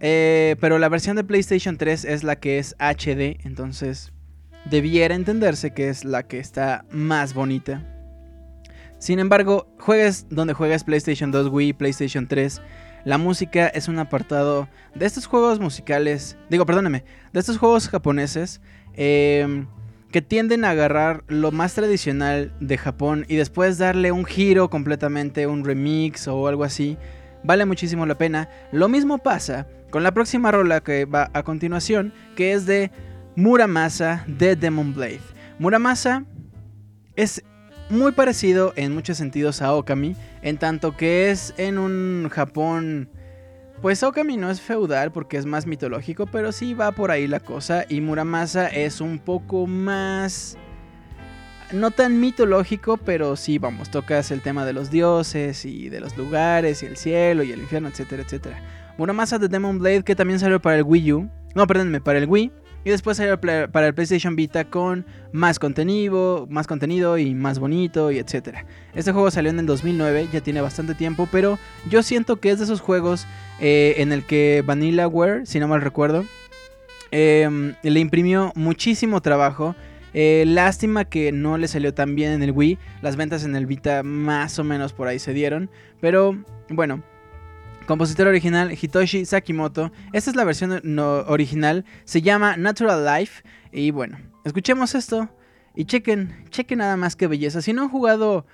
eh, 0.00 0.56
pero 0.60 0.78
la 0.78 0.88
versión 0.88 1.16
de 1.16 1.24
PlayStation 1.24 1.76
3 1.76 2.04
es 2.06 2.24
la 2.24 2.36
que 2.36 2.58
es 2.58 2.74
HD, 2.78 3.38
entonces 3.44 4.12
debiera 4.64 5.14
entenderse 5.14 5.72
que 5.72 5.88
es 5.88 6.04
la 6.04 6.22
que 6.22 6.38
está 6.38 6.84
más 6.90 7.34
bonita. 7.34 7.86
Sin 8.98 9.18
embargo, 9.18 9.66
juegues 9.78 10.26
donde 10.28 10.54
juegues 10.54 10.84
PlayStation 10.84 11.30
2, 11.30 11.48
Wii, 11.48 11.72
PlayStation 11.74 12.26
3, 12.26 12.60
la 13.04 13.18
música 13.18 13.68
es 13.68 13.88
un 13.88 13.98
apartado 13.98 14.68
de 14.94 15.06
estos 15.06 15.26
juegos 15.26 15.58
musicales, 15.58 16.36
digo, 16.50 16.66
perdóneme, 16.66 17.04
de 17.32 17.40
estos 17.40 17.56
juegos 17.56 17.88
japoneses 17.88 18.60
em, 18.94 19.66
que 20.10 20.20
tienden 20.20 20.64
a 20.64 20.70
agarrar 20.70 21.24
lo 21.28 21.50
más 21.50 21.74
tradicional 21.74 22.52
de 22.60 22.76
Japón 22.76 23.24
y 23.28 23.36
después 23.36 23.78
darle 23.78 24.12
un 24.12 24.24
giro 24.24 24.68
completamente, 24.68 25.46
un 25.46 25.64
remix 25.64 26.28
o 26.28 26.46
algo 26.46 26.64
así. 26.64 26.98
Vale 27.42 27.64
muchísimo 27.64 28.04
la 28.04 28.18
pena. 28.18 28.50
Lo 28.70 28.88
mismo 28.88 29.16
pasa 29.16 29.66
con 29.90 30.02
la 30.02 30.12
próxima 30.12 30.50
rola 30.50 30.80
que 30.80 31.04
va 31.04 31.30
a 31.34 31.42
continuación, 31.42 32.12
que 32.36 32.52
es 32.52 32.66
de 32.66 32.90
Muramasa 33.36 34.24
de 34.26 34.56
Demon 34.56 34.94
Blade. 34.94 35.20
Muramasa 35.58 36.24
es 37.16 37.42
muy 37.88 38.12
parecido 38.12 38.72
en 38.76 38.94
muchos 38.94 39.18
sentidos 39.18 39.62
a 39.62 39.74
Okami, 39.74 40.16
en 40.42 40.58
tanto 40.58 40.96
que 40.96 41.30
es 41.30 41.54
en 41.56 41.78
un 41.78 42.28
Japón... 42.30 43.10
Pues 43.82 44.02
Okami 44.02 44.36
no 44.36 44.50
es 44.50 44.60
feudal 44.60 45.10
porque 45.10 45.38
es 45.38 45.46
más 45.46 45.66
mitológico, 45.66 46.26
pero 46.26 46.52
sí 46.52 46.74
va 46.74 46.92
por 46.92 47.10
ahí 47.10 47.26
la 47.26 47.40
cosa. 47.40 47.86
Y 47.88 48.02
Muramasa 48.02 48.68
es 48.68 49.00
un 49.00 49.18
poco 49.18 49.66
más... 49.66 50.58
No 51.72 51.90
tan 51.90 52.20
mitológico, 52.20 52.98
pero 52.98 53.36
sí, 53.36 53.58
vamos, 53.58 53.90
tocas 53.90 54.30
el 54.32 54.42
tema 54.42 54.66
de 54.66 54.74
los 54.74 54.90
dioses 54.90 55.64
y 55.64 55.88
de 55.88 56.00
los 56.00 56.16
lugares 56.16 56.82
y 56.82 56.86
el 56.86 56.96
cielo 56.96 57.42
y 57.42 57.52
el 57.52 57.60
infierno, 57.60 57.88
etcétera, 57.88 58.22
etcétera. 58.22 58.60
Muramasa 59.00 59.38
de 59.38 59.48
Demon 59.48 59.78
Blade 59.78 60.02
que 60.02 60.14
también 60.14 60.38
salió 60.38 60.60
para 60.60 60.76
el 60.76 60.82
Wii 60.82 61.12
U. 61.14 61.30
No, 61.54 61.66
perdónme, 61.66 62.02
para 62.02 62.18
el 62.18 62.26
Wii. 62.28 62.52
Y 62.84 62.90
después 62.90 63.16
salió 63.16 63.40
para 63.40 63.86
el 63.86 63.94
PlayStation 63.94 64.36
Vita 64.36 64.66
con 64.66 65.06
más 65.32 65.58
contenido, 65.58 66.46
más 66.50 66.66
contenido 66.66 67.16
y 67.16 67.34
más 67.34 67.58
bonito 67.58 68.10
y 68.10 68.18
etcétera. 68.18 68.66
Este 68.94 69.12
juego 69.12 69.30
salió 69.30 69.50
en 69.50 69.58
el 69.58 69.64
2009, 69.64 70.28
ya 70.30 70.42
tiene 70.42 70.60
bastante 70.60 70.94
tiempo, 70.94 71.26
pero 71.32 71.58
yo 71.88 72.02
siento 72.02 72.40
que 72.40 72.50
es 72.50 72.58
de 72.58 72.64
esos 72.64 72.82
juegos 72.82 73.26
eh, 73.58 73.94
en 73.96 74.12
el 74.12 74.22
que 74.26 74.62
Vanillaware, 74.66 75.46
si 75.46 75.60
no 75.60 75.66
mal 75.66 75.80
recuerdo, 75.80 76.26
em, 77.10 77.76
le 77.82 78.00
imprimió 78.00 78.52
muchísimo 78.54 79.22
trabajo. 79.22 79.76
Eh, 80.12 80.44
lástima 80.46 81.06
que 81.06 81.32
no 81.32 81.56
le 81.56 81.68
salió 81.68 81.94
tan 81.94 82.14
bien 82.14 82.32
en 82.32 82.42
el 82.42 82.50
Wii. 82.50 82.78
Las 83.00 83.16
ventas 83.16 83.44
en 83.44 83.56
el 83.56 83.64
Vita 83.64 84.02
más 84.02 84.58
o 84.58 84.64
menos 84.64 84.92
por 84.92 85.08
ahí 85.08 85.18
se 85.18 85.32
dieron. 85.32 85.70
Pero 86.02 86.36
bueno, 86.68 87.02
Compositor 87.90 88.28
original 88.28 88.70
Hitoshi 88.70 89.24
Sakimoto. 89.24 89.90
Esta 90.12 90.30
es 90.30 90.36
la 90.36 90.44
versión 90.44 90.80
original. 91.00 91.84
Se 92.04 92.22
llama 92.22 92.56
Natural 92.56 93.04
Life. 93.04 93.42
Y 93.72 93.90
bueno, 93.90 94.16
escuchemos 94.44 94.94
esto. 94.94 95.28
Y 95.74 95.86
chequen, 95.86 96.46
chequen 96.50 96.78
nada 96.78 96.96
más 96.96 97.16
que 97.16 97.26
belleza. 97.26 97.62
Si 97.62 97.72
no 97.72 97.82
han 97.82 97.88
jugado 97.88 98.46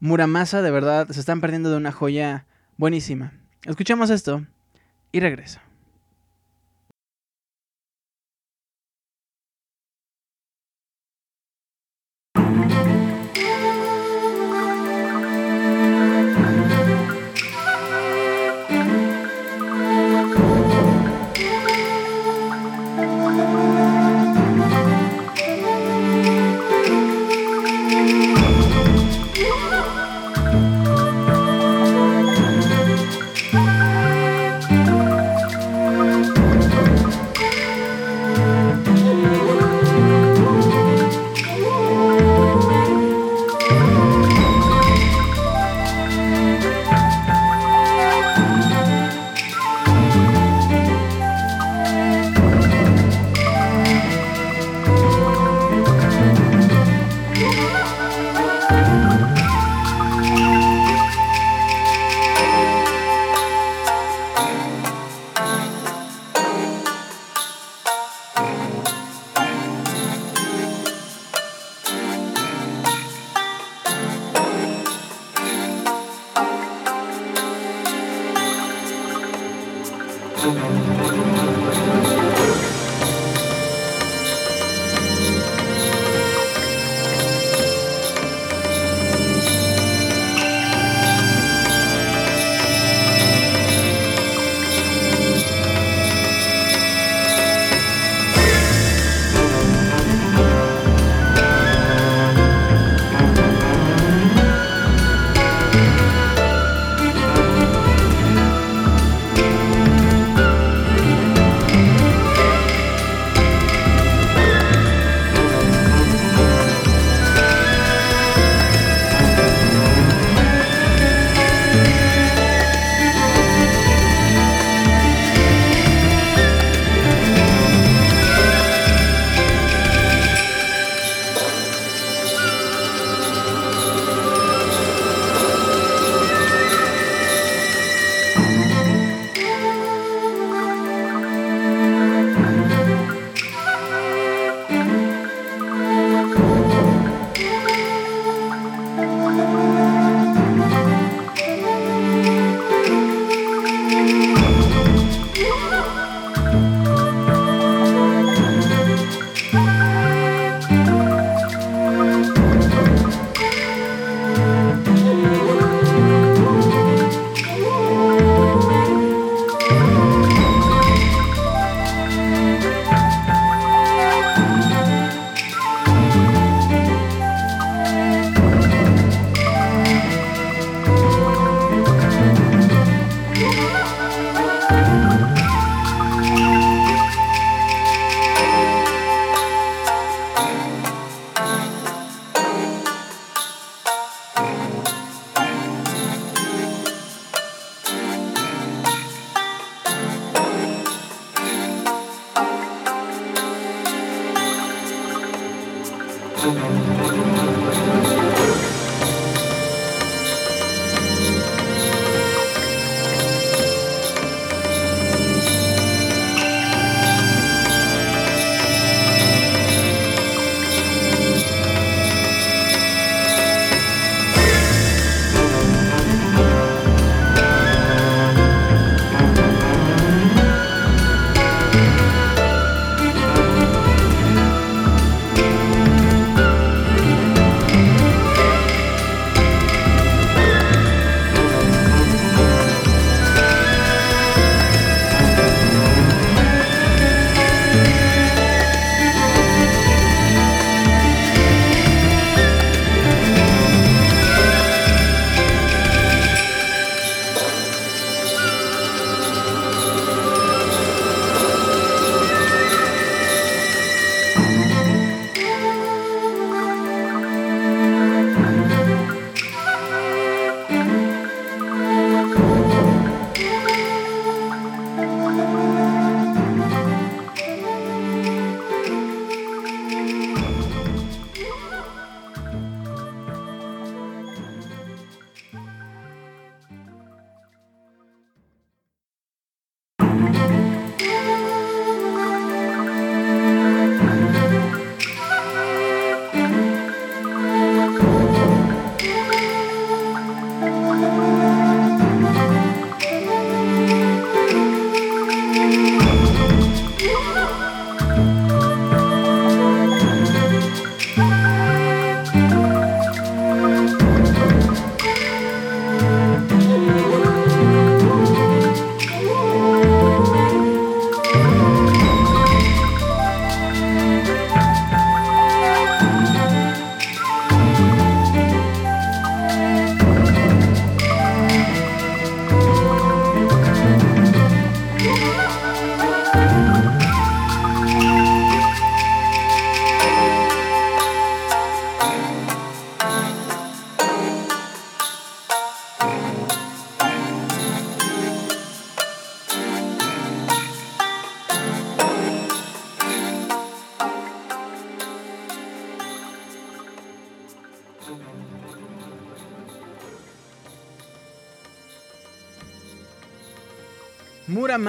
Muramasa, 0.00 0.62
de 0.62 0.70
verdad, 0.70 1.06
se 1.10 1.20
están 1.20 1.42
perdiendo 1.42 1.70
de 1.70 1.76
una 1.76 1.92
joya 1.92 2.46
buenísima. 2.78 3.34
Escuchemos 3.66 4.08
esto 4.08 4.46
y 5.12 5.20
regreso. 5.20 5.60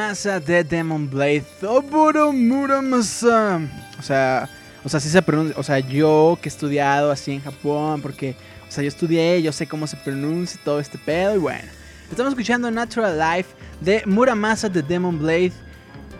Muramasa 0.09 0.39
de 0.39 0.63
Demon 0.63 1.07
Blade. 1.07 1.45
Oboro 1.61 2.33
Muramasa. 2.33 3.61
O 3.99 4.01
sea, 4.01 4.49
o 4.83 4.89
sea, 4.89 4.99
sí 4.99 5.07
se 5.07 5.21
pronuncia. 5.21 5.55
O 5.59 5.61
sea, 5.61 5.77
yo 5.77 6.35
que 6.41 6.49
he 6.49 6.51
estudiado 6.51 7.11
así 7.11 7.33
en 7.33 7.41
Japón, 7.41 8.01
porque, 8.01 8.35
o 8.67 8.71
sea, 8.71 8.83
yo 8.83 8.87
estudié, 8.87 9.39
yo 9.43 9.51
sé 9.51 9.67
cómo 9.67 9.85
se 9.85 9.97
pronuncia 9.97 10.59
todo 10.65 10.79
este 10.79 10.97
pedo. 10.97 11.35
Y 11.35 11.37
bueno, 11.37 11.69
estamos 12.09 12.33
escuchando 12.33 12.71
Natural 12.71 13.19
Life 13.19 13.49
de 13.81 14.01
Muramasa 14.07 14.67
de 14.67 14.81
Demon 14.81 15.19
Blade. 15.19 15.53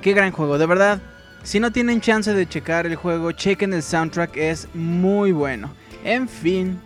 Qué 0.04 0.14
gran 0.14 0.32
juego, 0.34 0.60
de 0.60 0.68
verdad. 0.68 1.02
Si 1.42 1.60
no 1.60 1.72
tienen 1.72 2.00
chance 2.00 2.32
de 2.32 2.48
checar 2.48 2.86
el 2.86 2.96
juego, 2.96 3.32
chequen 3.32 3.74
el 3.74 3.82
soundtrack, 3.82 4.38
es 4.38 4.68
muy 4.76 5.32
bueno. 5.32 5.74
En 6.04 6.30
fin, 6.30 6.80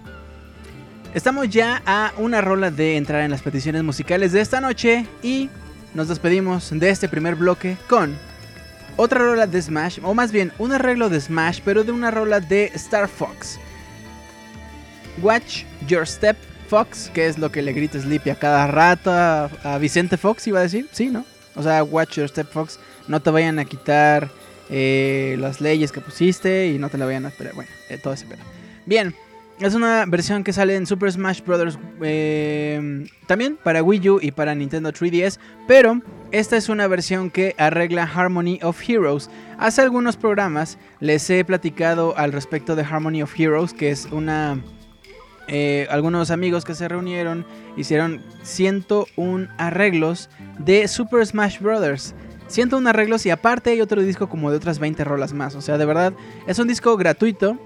estamos 1.13 1.49
ya 1.49 1.81
a 1.85 2.13
una 2.17 2.39
rola 2.39 2.71
de 2.71 2.95
entrar 2.95 3.23
en 3.23 3.31
las 3.31 3.41
peticiones 3.41 3.83
musicales 3.83 4.31
de 4.31 4.39
esta 4.39 4.61
noche 4.61 5.05
y 5.21 5.49
nos 5.93 6.07
despedimos 6.07 6.71
de 6.71 6.89
este 6.89 7.07
primer 7.07 7.35
bloque 7.35 7.77
con 7.87 8.17
otra 8.95 9.19
rola 9.19 9.47
de 9.47 9.61
Smash, 9.61 9.99
o 10.03 10.13
más 10.13 10.31
bien 10.31 10.51
un 10.59 10.71
arreglo 10.71 11.09
de 11.09 11.19
Smash, 11.19 11.61
pero 11.63 11.83
de 11.83 11.91
una 11.91 12.11
rola 12.11 12.39
de 12.39 12.71
Star 12.75 13.07
Fox. 13.07 13.59
Watch 15.21 15.63
Your 15.87 16.07
Step 16.07 16.37
Fox, 16.67 17.09
que 17.13 17.27
es 17.27 17.37
lo 17.37 17.51
que 17.51 17.61
le 17.61 17.73
grita 17.73 17.99
Sleepy 17.99 18.29
a 18.29 18.35
cada 18.35 18.67
rato 18.67 19.11
a, 19.11 19.77
Vicente 19.79 20.17
Fox, 20.17 20.47
iba 20.47 20.59
a 20.59 20.63
decir, 20.63 20.87
sí, 20.91 21.07
¿no? 21.07 21.25
O 21.55 21.63
sea, 21.63 21.83
Watch 21.83 22.17
Your 22.17 22.29
Step 22.29 22.49
Fox, 22.49 22.79
no 23.07 23.21
te 23.21 23.29
vayan 23.29 23.59
a 23.59 23.65
quitar 23.65 24.29
eh, 24.69 25.35
las 25.39 25.61
leyes 25.61 25.91
que 25.91 26.01
pusiste 26.01 26.67
y 26.67 26.79
no 26.79 26.89
te 26.89 26.97
la 26.97 27.05
vayan 27.05 27.25
a 27.25 27.29
esperar. 27.29 27.53
Bueno, 27.53 27.69
eh, 27.89 27.99
todo 28.01 28.13
ese 28.13 28.25
pedo. 28.25 28.39
Bien, 28.85 29.15
es 29.67 29.75
una 29.75 30.05
versión 30.05 30.43
que 30.43 30.51
sale 30.51 30.75
en 30.75 30.85
Super 30.85 31.11
Smash 31.11 31.41
Bros. 31.41 31.79
Eh, 32.01 33.07
también 33.27 33.57
para 33.63 33.81
Wii 33.81 34.09
U 34.09 34.19
y 34.21 34.31
para 34.31 34.53
Nintendo 34.53 34.91
3DS, 34.91 35.39
pero 35.67 36.01
esta 36.31 36.57
es 36.57 36.67
una 36.67 36.87
versión 36.87 37.29
que 37.29 37.55
arregla 37.57 38.03
Harmony 38.03 38.59
of 38.61 38.81
Heroes. 38.85 39.29
Hace 39.57 39.81
algunos 39.81 40.17
programas 40.17 40.77
les 40.99 41.29
he 41.29 41.45
platicado 41.45 42.13
al 42.17 42.33
respecto 42.33 42.75
de 42.75 42.83
Harmony 42.83 43.21
of 43.21 43.39
Heroes, 43.39 43.73
que 43.73 43.89
es 43.91 44.07
una... 44.11 44.59
Eh, 45.47 45.87
algunos 45.89 46.31
amigos 46.31 46.63
que 46.63 46.73
se 46.73 46.87
reunieron 46.87 47.45
hicieron 47.75 48.21
101 48.43 49.49
arreglos 49.57 50.29
de 50.59 50.87
Super 50.89 51.25
Smash 51.25 51.59
Bros. 51.59 52.13
101 52.47 52.89
arreglos 52.89 53.25
y 53.25 53.29
aparte 53.29 53.71
hay 53.71 53.81
otro 53.81 54.01
disco 54.01 54.27
como 54.27 54.51
de 54.51 54.57
otras 54.57 54.79
20 54.79 55.03
rolas 55.05 55.33
más. 55.33 55.55
O 55.55 55.61
sea, 55.61 55.77
de 55.77 55.85
verdad, 55.85 56.13
es 56.47 56.59
un 56.59 56.67
disco 56.67 56.97
gratuito 56.97 57.57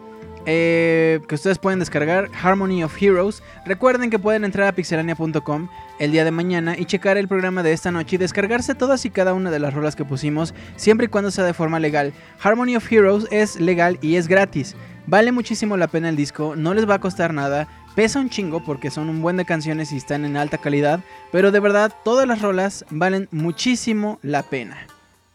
eh, 0.49 1.19
que 1.27 1.35
ustedes 1.35 1.59
pueden 1.59 1.79
descargar, 1.79 2.29
Harmony 2.41 2.81
of 2.81 2.95
Heroes. 2.99 3.43
Recuerden 3.65 4.09
que 4.09 4.17
pueden 4.17 4.45
entrar 4.45 4.65
a 4.67 4.71
pixelania.com 4.71 5.67
el 5.99 6.11
día 6.13 6.23
de 6.23 6.31
mañana 6.31 6.77
y 6.77 6.85
checar 6.85 7.17
el 7.17 7.27
programa 7.27 7.63
de 7.63 7.73
esta 7.73 7.91
noche 7.91 8.15
y 8.15 8.17
descargarse 8.17 8.73
todas 8.73 9.03
y 9.05 9.09
cada 9.09 9.33
una 9.33 9.51
de 9.51 9.59
las 9.59 9.73
rolas 9.73 9.97
que 9.97 10.05
pusimos, 10.05 10.53
siempre 10.77 11.07
y 11.07 11.09
cuando 11.09 11.31
sea 11.31 11.43
de 11.43 11.53
forma 11.53 11.81
legal. 11.81 12.13
Harmony 12.41 12.77
of 12.77 12.89
Heroes 12.89 13.27
es 13.29 13.59
legal 13.59 13.99
y 14.01 14.15
es 14.15 14.29
gratis. 14.29 14.77
Vale 15.05 15.33
muchísimo 15.33 15.75
la 15.75 15.87
pena 15.87 16.07
el 16.07 16.15
disco, 16.15 16.55
no 16.55 16.73
les 16.73 16.89
va 16.89 16.95
a 16.95 17.01
costar 17.01 17.33
nada, 17.33 17.67
pesa 17.93 18.19
un 18.21 18.29
chingo 18.29 18.63
porque 18.63 18.89
son 18.89 19.09
un 19.09 19.21
buen 19.21 19.35
de 19.35 19.43
canciones 19.43 19.91
y 19.91 19.97
están 19.97 20.23
en 20.23 20.37
alta 20.37 20.57
calidad, 20.57 21.01
pero 21.29 21.51
de 21.51 21.59
verdad 21.59 21.93
todas 22.05 22.25
las 22.25 22.41
rolas 22.41 22.85
valen 22.89 23.27
muchísimo 23.31 24.17
la 24.21 24.43
pena. 24.43 24.87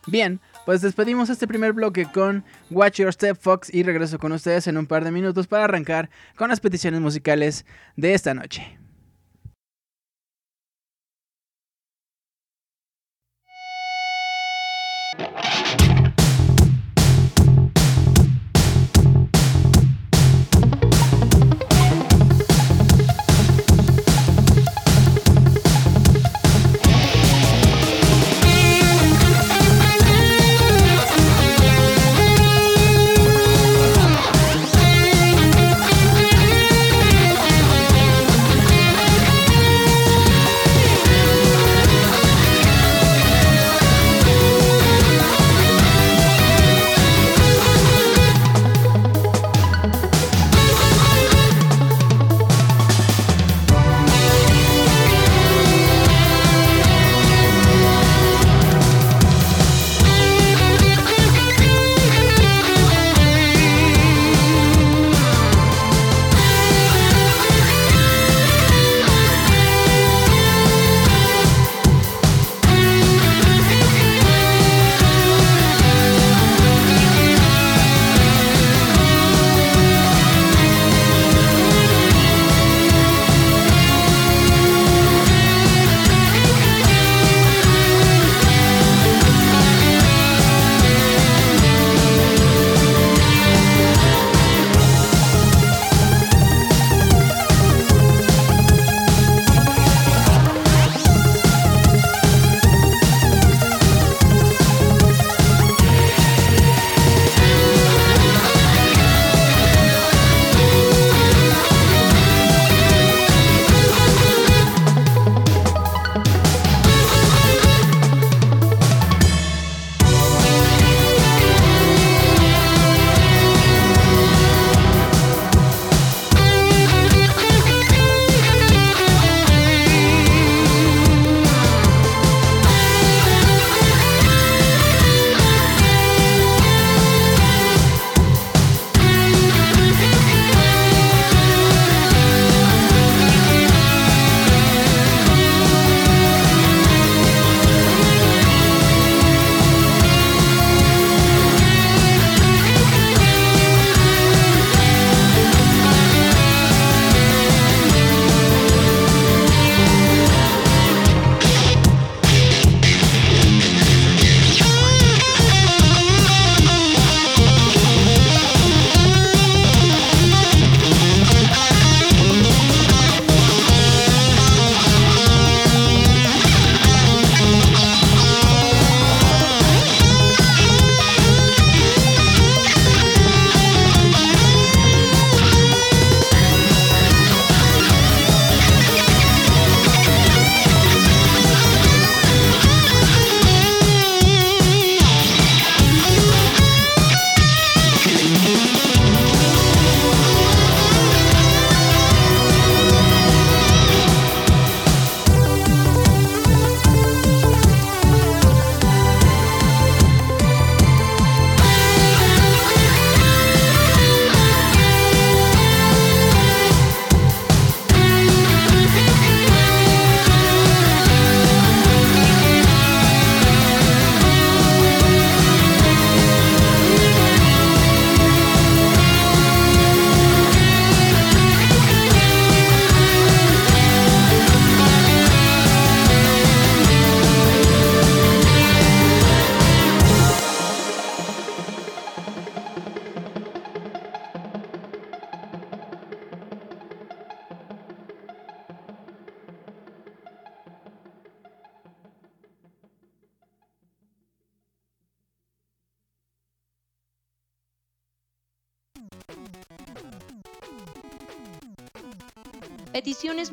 Bien, 0.07 0.41
pues 0.65 0.81
despedimos 0.81 1.31
este 1.31 1.47
primer 1.47 1.73
bloque 1.73 2.07
con 2.07 2.45
Watch 2.71 3.01
Your 3.01 3.13
Step 3.13 3.37
Fox 3.41 3.73
y 3.73 3.83
regreso 3.83 4.19
con 4.19 4.33
ustedes 4.33 4.67
en 4.67 4.77
un 4.77 4.87
par 4.87 5.05
de 5.05 5.11
minutos 5.11 5.47
para 5.47 5.65
arrancar 5.65 6.11
con 6.37 6.49
las 6.49 6.61
peticiones 6.61 7.01
musicales 7.01 7.65
de 7.97 8.15
esta 8.15 8.35
noche. 8.35 8.82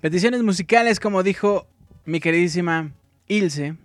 Peticiones 0.00 0.42
musicales, 0.42 0.98
como 0.98 1.22
dijo 1.22 1.66
mi 2.06 2.20
queridísima 2.20 2.90
Ilse. 3.28 3.76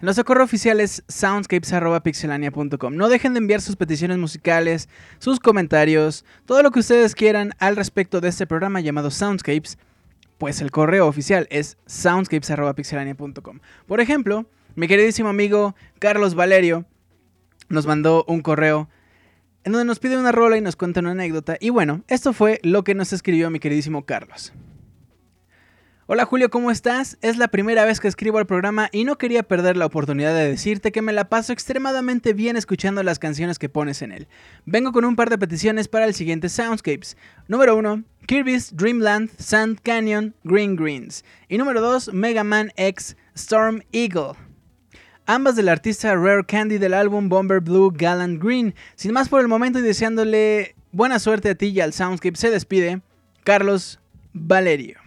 Nuestro 0.00 0.24
correo 0.24 0.44
oficial 0.44 0.80
es 0.80 1.04
soundscapes.pixelania.com. 1.06 2.96
No 2.96 3.08
dejen 3.08 3.32
de 3.32 3.38
enviar 3.38 3.60
sus 3.60 3.76
peticiones 3.76 4.18
musicales, 4.18 4.88
sus 5.18 5.38
comentarios, 5.38 6.24
todo 6.44 6.60
lo 6.62 6.72
que 6.72 6.80
ustedes 6.80 7.14
quieran 7.14 7.52
al 7.58 7.76
respecto 7.76 8.20
de 8.20 8.28
este 8.28 8.48
programa 8.48 8.80
llamado 8.80 9.12
Soundscapes. 9.12 9.78
Pues 10.38 10.60
el 10.60 10.72
correo 10.72 11.06
oficial 11.06 11.46
es 11.50 11.78
soundscapes.pixelania.com. 11.86 13.60
Por 13.86 14.00
ejemplo, 14.00 14.44
mi 14.74 14.88
queridísimo 14.88 15.28
amigo 15.28 15.76
Carlos 16.00 16.34
Valerio 16.34 16.84
nos 17.68 17.86
mandó 17.86 18.24
un 18.26 18.42
correo 18.42 18.88
en 19.62 19.70
donde 19.70 19.86
nos 19.86 20.00
pide 20.00 20.18
una 20.18 20.32
rola 20.32 20.56
y 20.56 20.60
nos 20.60 20.74
cuenta 20.74 20.98
una 20.98 21.12
anécdota. 21.12 21.56
Y 21.60 21.70
bueno, 21.70 22.02
esto 22.08 22.32
fue 22.32 22.58
lo 22.64 22.82
que 22.82 22.96
nos 22.96 23.12
escribió 23.12 23.50
mi 23.50 23.60
queridísimo 23.60 24.04
Carlos. 24.04 24.52
Hola 26.08 26.24
Julio, 26.24 26.50
¿cómo 26.50 26.70
estás? 26.70 27.18
Es 27.20 27.36
la 27.36 27.48
primera 27.48 27.84
vez 27.84 27.98
que 27.98 28.06
escribo 28.06 28.38
al 28.38 28.46
programa 28.46 28.88
y 28.92 29.02
no 29.02 29.18
quería 29.18 29.42
perder 29.42 29.76
la 29.76 29.86
oportunidad 29.86 30.36
de 30.36 30.48
decirte 30.48 30.92
que 30.92 31.02
me 31.02 31.12
la 31.12 31.28
paso 31.28 31.52
extremadamente 31.52 32.32
bien 32.32 32.54
escuchando 32.54 33.02
las 33.02 33.18
canciones 33.18 33.58
que 33.58 33.68
pones 33.68 34.02
en 34.02 34.12
él. 34.12 34.28
Vengo 34.66 34.92
con 34.92 35.04
un 35.04 35.16
par 35.16 35.30
de 35.30 35.38
peticiones 35.38 35.88
para 35.88 36.04
el 36.04 36.14
siguiente 36.14 36.48
Soundscapes. 36.48 37.16
Número 37.48 37.74
1, 37.74 38.04
Kirby's 38.24 38.76
Dreamland, 38.76 39.30
Sand 39.36 39.80
Canyon, 39.82 40.32
Green 40.44 40.76
Greens. 40.76 41.24
Y 41.48 41.58
número 41.58 41.80
2, 41.80 42.12
Mega 42.14 42.44
Man 42.44 42.70
X, 42.76 43.16
Storm 43.34 43.82
Eagle. 43.90 44.34
Ambas 45.26 45.56
del 45.56 45.68
artista 45.68 46.14
Rare 46.14 46.44
Candy 46.46 46.78
del 46.78 46.94
álbum 46.94 47.28
Bomber 47.28 47.60
Blue 47.60 47.92
Gallant 47.92 48.40
Green. 48.40 48.76
Sin 48.94 49.12
más 49.12 49.28
por 49.28 49.40
el 49.40 49.48
momento 49.48 49.80
y 49.80 49.82
deseándole 49.82 50.76
buena 50.92 51.18
suerte 51.18 51.50
a 51.50 51.56
ti 51.56 51.66
y 51.66 51.80
al 51.80 51.92
Soundscape, 51.92 52.36
se 52.36 52.50
despide 52.50 53.00
Carlos 53.42 53.98
Valerio. 54.32 55.05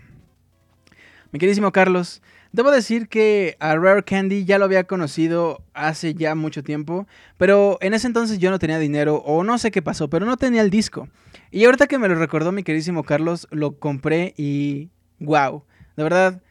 Mi 1.32 1.38
queridísimo 1.38 1.71
Carlos, 1.71 2.23
debo 2.51 2.71
decir 2.71 3.07
que 3.07 3.55
a 3.59 3.75
Rare 3.75 4.03
Candy 4.03 4.45
ya 4.45 4.57
lo 4.57 4.65
había 4.65 4.86
conocido 4.86 5.63
hace 5.75 6.15
ya 6.15 6.34
mucho 6.34 6.63
tiempo, 6.63 7.07
pero 7.38 7.77
en 7.82 7.93
ese 7.93 8.07
entonces 8.07 8.39
yo 8.39 8.49
no 8.49 8.57
tenía 8.57 8.80
dinero 8.80 9.17
o 9.17 9.43
no 9.43 9.59
sé 9.59 9.69
qué 9.69 9.84
pasó, 9.84 10.09
pero 10.09 10.25
no 10.25 10.38
tenía 10.38 10.61
el 10.61 10.71
disco. 10.71 11.07
Y 11.51 11.65
ahorita 11.65 11.86
que 11.86 11.99
me 11.99 12.07
lo 12.07 12.15
recordó 12.15 12.51
mi 12.51 12.63
queridísimo 12.63 13.03
Carlos, 13.03 13.47
lo 13.51 13.77
compré 13.77 14.34
y 14.38 14.89
wow, 15.19 15.63
de 15.95 16.03
verdad, 16.03 16.41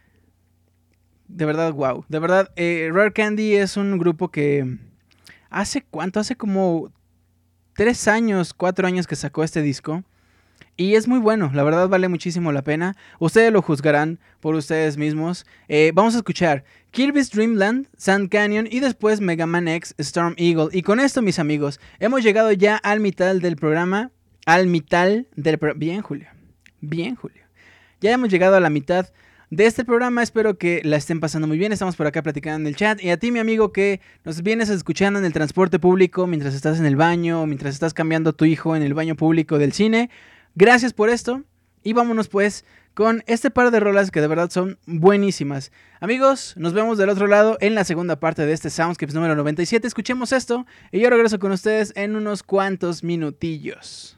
de 1.26 1.44
verdad 1.44 1.72
wow, 1.72 2.04
de 2.08 2.18
verdad, 2.20 2.52
eh, 2.54 2.88
Rare 2.92 3.12
Candy 3.12 3.56
es 3.56 3.76
un 3.76 3.98
grupo 3.98 4.30
que 4.30 4.78
hace 5.50 5.82
cuánto, 5.82 6.20
hace 6.20 6.36
como 6.36 6.92
tres 7.74 8.06
años, 8.06 8.54
cuatro 8.54 8.86
años 8.86 9.08
que 9.08 9.16
sacó 9.16 9.42
este 9.42 9.60
disco. 9.60 10.04
Y 10.80 10.94
es 10.94 11.08
muy 11.08 11.18
bueno, 11.18 11.50
la 11.52 11.64
verdad 11.64 11.88
vale 11.88 12.06
muchísimo 12.06 12.52
la 12.52 12.62
pena. 12.62 12.96
Ustedes 13.18 13.52
lo 13.52 13.62
juzgarán 13.62 14.20
por 14.38 14.54
ustedes 14.54 14.96
mismos. 14.96 15.44
Eh, 15.66 15.90
vamos 15.92 16.14
a 16.14 16.18
escuchar 16.18 16.62
Kirby's 16.92 17.32
Dreamland, 17.32 17.88
Sand 17.96 18.28
Canyon 18.30 18.68
y 18.70 18.78
después 18.78 19.20
Mega 19.20 19.44
Man 19.44 19.66
X, 19.66 19.96
Storm 19.98 20.34
Eagle. 20.36 20.68
Y 20.70 20.82
con 20.82 21.00
esto, 21.00 21.20
mis 21.20 21.40
amigos, 21.40 21.80
hemos 21.98 22.22
llegado 22.22 22.52
ya 22.52 22.76
al 22.76 23.00
mitad 23.00 23.34
del 23.34 23.56
programa. 23.56 24.12
Al 24.46 24.68
mitad 24.68 25.08
del 25.34 25.58
programa. 25.58 25.80
Bien, 25.80 26.00
Julio. 26.00 26.28
Bien, 26.80 27.16
Julio. 27.16 27.42
Ya 28.00 28.12
hemos 28.12 28.28
llegado 28.28 28.54
a 28.54 28.60
la 28.60 28.70
mitad 28.70 29.08
de 29.50 29.66
este 29.66 29.84
programa. 29.84 30.22
Espero 30.22 30.58
que 30.58 30.80
la 30.84 30.96
estén 30.96 31.18
pasando 31.18 31.48
muy 31.48 31.58
bien. 31.58 31.72
Estamos 31.72 31.96
por 31.96 32.06
acá 32.06 32.22
platicando 32.22 32.60
en 32.60 32.68
el 32.68 32.76
chat. 32.76 33.02
Y 33.02 33.10
a 33.10 33.16
ti, 33.16 33.32
mi 33.32 33.40
amigo, 33.40 33.72
que 33.72 34.00
nos 34.24 34.44
vienes 34.44 34.68
escuchando 34.68 35.18
en 35.18 35.24
el 35.24 35.32
transporte 35.32 35.80
público 35.80 36.28
mientras 36.28 36.54
estás 36.54 36.78
en 36.78 36.86
el 36.86 36.94
baño, 36.94 37.46
mientras 37.46 37.74
estás 37.74 37.94
cambiando 37.94 38.30
a 38.30 38.32
tu 38.32 38.44
hijo 38.44 38.76
en 38.76 38.84
el 38.84 38.94
baño 38.94 39.16
público 39.16 39.58
del 39.58 39.72
cine. 39.72 40.08
Gracias 40.60 40.92
por 40.92 41.08
esto 41.08 41.44
y 41.84 41.92
vámonos 41.92 42.26
pues 42.26 42.64
con 42.94 43.22
este 43.28 43.48
par 43.48 43.70
de 43.70 43.78
rolas 43.78 44.10
que 44.10 44.20
de 44.20 44.26
verdad 44.26 44.50
son 44.50 44.76
buenísimas. 44.86 45.70
Amigos, 46.00 46.54
nos 46.56 46.72
vemos 46.72 46.98
del 46.98 47.10
otro 47.10 47.28
lado 47.28 47.58
en 47.60 47.76
la 47.76 47.84
segunda 47.84 48.18
parte 48.18 48.44
de 48.44 48.52
este 48.54 48.68
Soundscapes 48.68 49.14
número 49.14 49.36
97. 49.36 49.86
Escuchemos 49.86 50.32
esto 50.32 50.66
y 50.90 50.98
yo 50.98 51.10
regreso 51.10 51.38
con 51.38 51.52
ustedes 51.52 51.92
en 51.94 52.16
unos 52.16 52.42
cuantos 52.42 53.04
minutillos. 53.04 54.17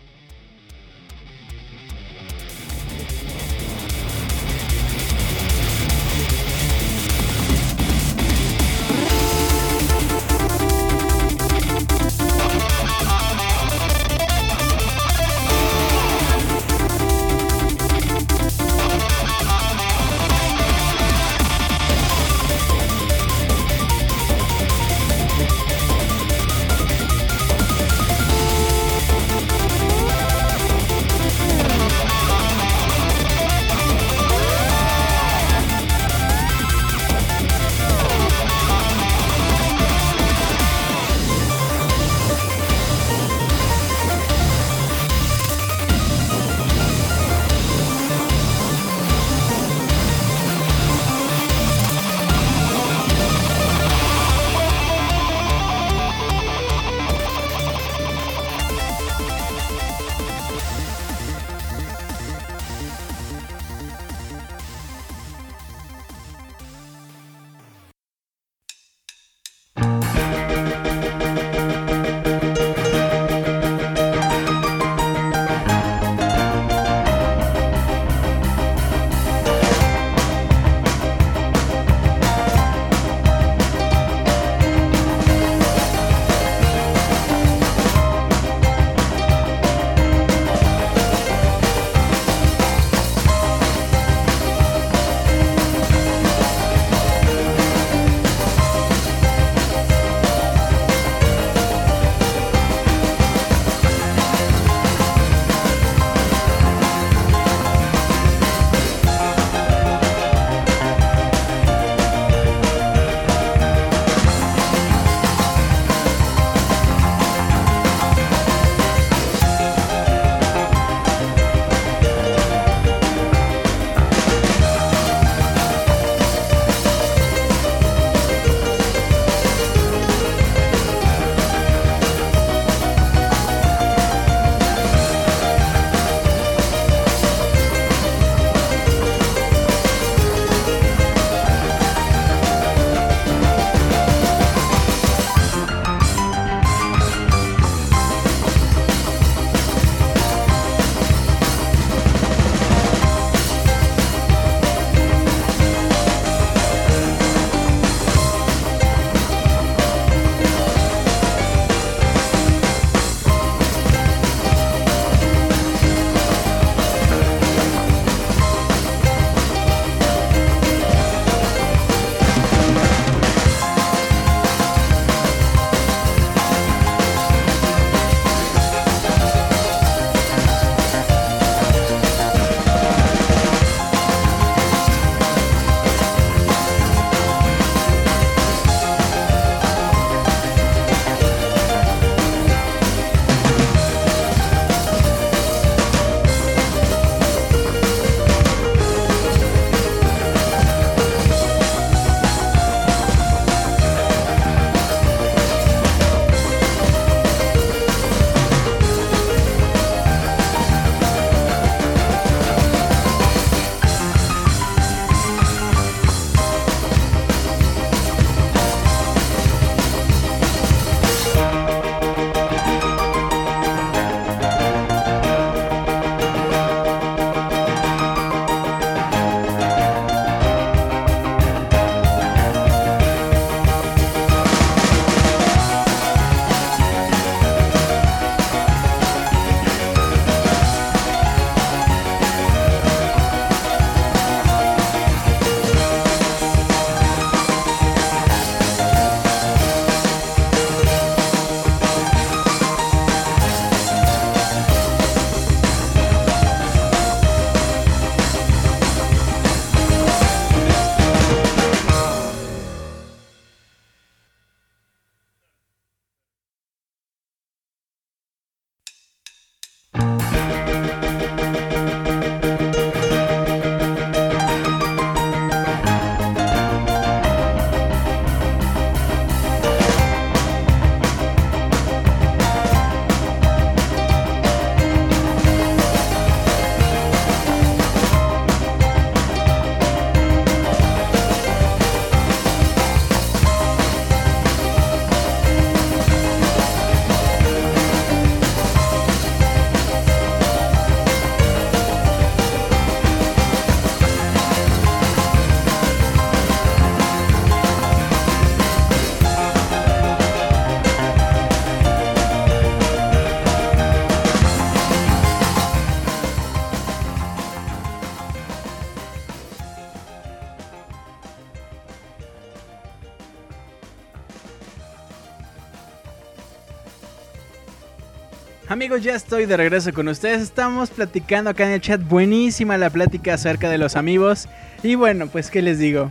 Ya 328.99 329.15
estoy 329.15 329.45
de 329.45 329.55
regreso 329.55 329.93
con 329.93 330.09
ustedes. 330.09 330.41
Estamos 330.41 330.89
platicando 330.89 331.49
acá 331.49 331.65
en 331.65 331.71
el 331.71 331.81
chat. 331.81 332.01
Buenísima 332.01 332.77
la 332.77 332.89
plática 332.89 333.35
acerca 333.35 333.69
de 333.69 333.77
los 333.77 333.95
amigos. 333.95 334.49
Y 334.83 334.95
bueno, 334.95 335.27
pues, 335.27 335.49
¿qué 335.49 335.61
les 335.61 335.79
digo? 335.79 336.09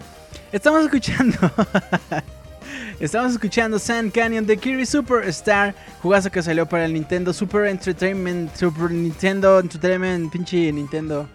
Estamos 0.51 0.85
escuchando. 0.85 1.37
Estamos 3.01 3.33
escuchando 3.33 3.79
Sand 3.79 4.13
Canyon 4.13 4.47
de 4.47 4.57
Kirby 4.57 4.87
Superstar, 4.87 5.75
jugazo 6.01 6.31
que 6.31 6.43
salió 6.43 6.67
para 6.67 6.87
el 6.87 6.95
Nintendo 6.95 7.35
Super 7.35 7.67
Entertainment, 7.67 8.55
Super 8.57 8.91
Nintendo 8.91 9.61
Entertainment, 9.61 10.33
pinche 10.33 10.73
Nintendo. 10.73 11.29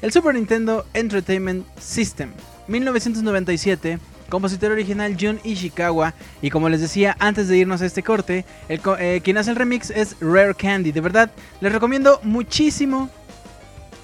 El 0.00 0.12
Super 0.12 0.34
Nintendo 0.34 0.86
Entertainment 0.94 1.66
System, 1.78 2.32
1997 2.68 3.98
compositor 4.28 4.72
original 4.72 5.16
Jun 5.18 5.40
Ishikawa. 5.44 6.14
Y 6.42 6.50
como 6.50 6.68
les 6.68 6.80
decía 6.80 7.16
antes 7.18 7.48
de 7.48 7.56
irnos 7.56 7.82
a 7.82 7.86
este 7.86 8.02
corte, 8.02 8.44
el, 8.68 8.80
eh, 8.98 9.20
quien 9.22 9.38
hace 9.38 9.50
el 9.50 9.56
remix 9.56 9.90
es 9.90 10.16
Rare 10.20 10.54
Candy. 10.54 10.92
De 10.92 11.00
verdad, 11.00 11.30
les 11.60 11.72
recomiendo 11.72 12.20
muchísimo, 12.22 13.08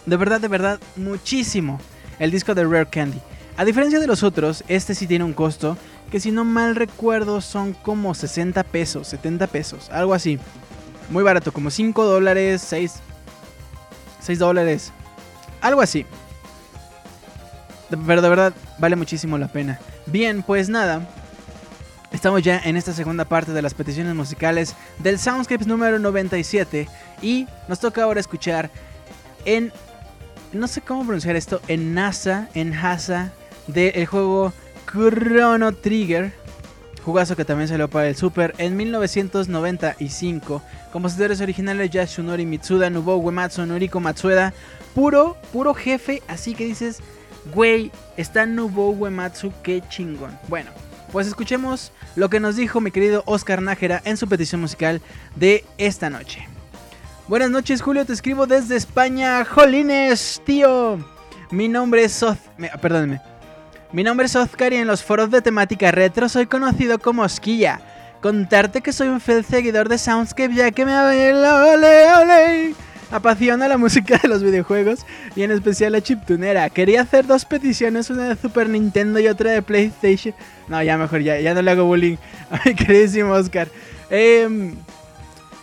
de 0.06 0.16
verdad, 0.16 0.40
de 0.40 0.48
verdad, 0.48 0.80
muchísimo 0.96 1.80
el 2.18 2.30
disco 2.30 2.54
de 2.54 2.64
Rare 2.64 2.86
Candy. 2.86 3.18
A 3.56 3.64
diferencia 3.64 4.00
de 4.00 4.06
los 4.06 4.22
otros, 4.22 4.64
este 4.68 4.94
sí 4.94 5.06
tiene 5.06 5.24
un 5.24 5.34
costo 5.34 5.76
que 6.10 6.20
si 6.20 6.30
no 6.30 6.44
mal 6.44 6.76
recuerdo 6.76 7.40
son 7.40 7.72
como 7.72 8.14
60 8.14 8.62
pesos, 8.64 9.08
70 9.08 9.46
pesos, 9.46 9.90
algo 9.90 10.14
así. 10.14 10.38
Muy 11.10 11.22
barato, 11.22 11.52
como 11.52 11.70
5 11.70 12.04
dólares, 12.04 12.62
6, 12.66 12.94
6 14.20 14.38
dólares, 14.38 14.92
algo 15.60 15.80
así. 15.80 16.06
Pero 18.06 18.22
de 18.22 18.28
verdad 18.28 18.54
vale 18.78 18.96
muchísimo 18.96 19.36
la 19.38 19.48
pena. 19.48 19.78
Bien, 20.07 20.42
pues 20.42 20.68
nada. 20.68 21.09
Estamos 22.12 22.42
ya 22.42 22.59
en 22.59 22.76
esta 22.76 22.92
segunda 22.92 23.24
parte 23.24 23.53
de 23.53 23.62
las 23.62 23.72
peticiones 23.72 24.14
musicales 24.14 24.74
del 24.98 25.18
Soundscapes 25.18 25.66
número 25.66 25.98
97 25.98 26.88
y 27.22 27.46
nos 27.68 27.80
toca 27.80 28.03
ahora 28.03 28.20
escuchar 28.20 28.70
en 29.44 29.72
no 30.53 30.68
sé 30.68 30.82
cómo 30.82 31.03
pronunciar 31.05 31.36
esto, 31.36 31.62
en 31.68 31.94
NASA, 31.94 32.48
en 32.55 32.70
NASA 32.70 33.32
del 33.66 34.05
juego 34.05 34.53
Chrono 34.86 35.72
Trigger, 35.72 36.32
jugazo 37.03 37.36
que 37.36 37.46
también 37.46 37.68
salió 37.68 37.88
para 37.88 38.09
el 38.09 38.16
Super 38.16 38.55
en 38.59 38.76
1995. 38.76 40.62
Compositores 40.92 41.40
originales 41.40 41.90
Yasunori 41.90 42.44
Mitsuda, 42.44 42.90
Nobuo 42.90 43.16
Uematsu, 43.16 43.64
Noriko 43.64 44.00
Matsueda, 44.00 44.53
puro 44.94 45.38
puro 45.53 45.72
jefe, 45.72 46.22
así 46.28 46.55
que 46.55 46.66
dices 46.66 47.00
Güey, 47.55 47.90
está 48.16 48.47
Nobuo 48.47 48.90
Uematsu, 48.90 49.53
qué 49.62 49.82
chingón. 49.88 50.38
Bueno, 50.49 50.70
pues 51.11 51.26
escuchemos 51.26 51.93
lo 52.16 52.30
que 52.30 52.40
nos 52.40 52.57
dijo 52.57 52.80
mi 52.80 52.90
querido 52.90 53.22
Oscar 53.26 53.61
Nájera 53.61 54.01
en 54.05 54.16
su 54.16 54.28
petición 54.28 54.61
musical 54.61 55.01
de 55.36 55.64
esta 55.76 56.09
noche. 56.09 56.47
Buenas 57.28 57.51
noches, 57.51 57.82
Julio, 57.82 58.05
te 58.05 58.12
escribo 58.12 58.47
desde 58.47 58.76
España. 58.76 59.45
Jolines, 59.45 60.40
tío. 60.45 60.99
Mi 61.51 61.68
nombre 61.68 62.05
es 62.05 62.12
Soz... 62.12 62.38
Perdónenme. 62.80 63.20
Mi 63.93 64.03
nombre 64.03 64.26
es 64.26 64.36
Oscar 64.36 64.72
y 64.72 64.76
en 64.76 64.86
los 64.86 65.03
foros 65.03 65.30
de 65.30 65.43
temática 65.43 65.90
retro 65.90 66.28
soy 66.28 66.47
conocido 66.47 66.99
como 66.99 67.22
Osquilla. 67.22 67.80
Contarte 68.22 68.80
que 68.80 68.93
soy 68.93 69.09
un 69.09 69.20
fiel 69.20 69.45
seguidor 69.45 69.88
de 69.88 69.99
Soundscape 69.99 70.55
ya 70.55 70.70
que 70.70 70.86
me... 70.86 70.99
¡Ole, 70.99 71.34
ole! 72.14 72.74
Apasiona 73.12 73.68
la 73.68 73.76
música 73.76 74.18
de 74.20 74.28
los 74.28 74.42
videojuegos 74.42 75.00
y 75.36 75.42
en 75.42 75.50
especial 75.50 75.92
la 75.92 76.00
chiptunera. 76.00 76.68
Quería 76.70 77.02
hacer 77.02 77.26
dos 77.26 77.44
peticiones, 77.44 78.10
una 78.10 78.28
de 78.28 78.36
Super 78.36 78.68
Nintendo 78.68 79.20
y 79.20 79.28
otra 79.28 79.52
de 79.52 79.62
PlayStation. 79.62 80.34
No, 80.68 80.82
ya 80.82 80.96
mejor, 80.96 81.20
ya, 81.20 81.38
ya 81.38 81.54
no 81.54 81.62
le 81.62 81.70
hago 81.70 81.84
bullying 81.84 82.16
a 82.50 82.60
mi 82.64 82.74
queridísimo 82.76 83.32
Oscar. 83.32 83.68
Em, 84.10 84.74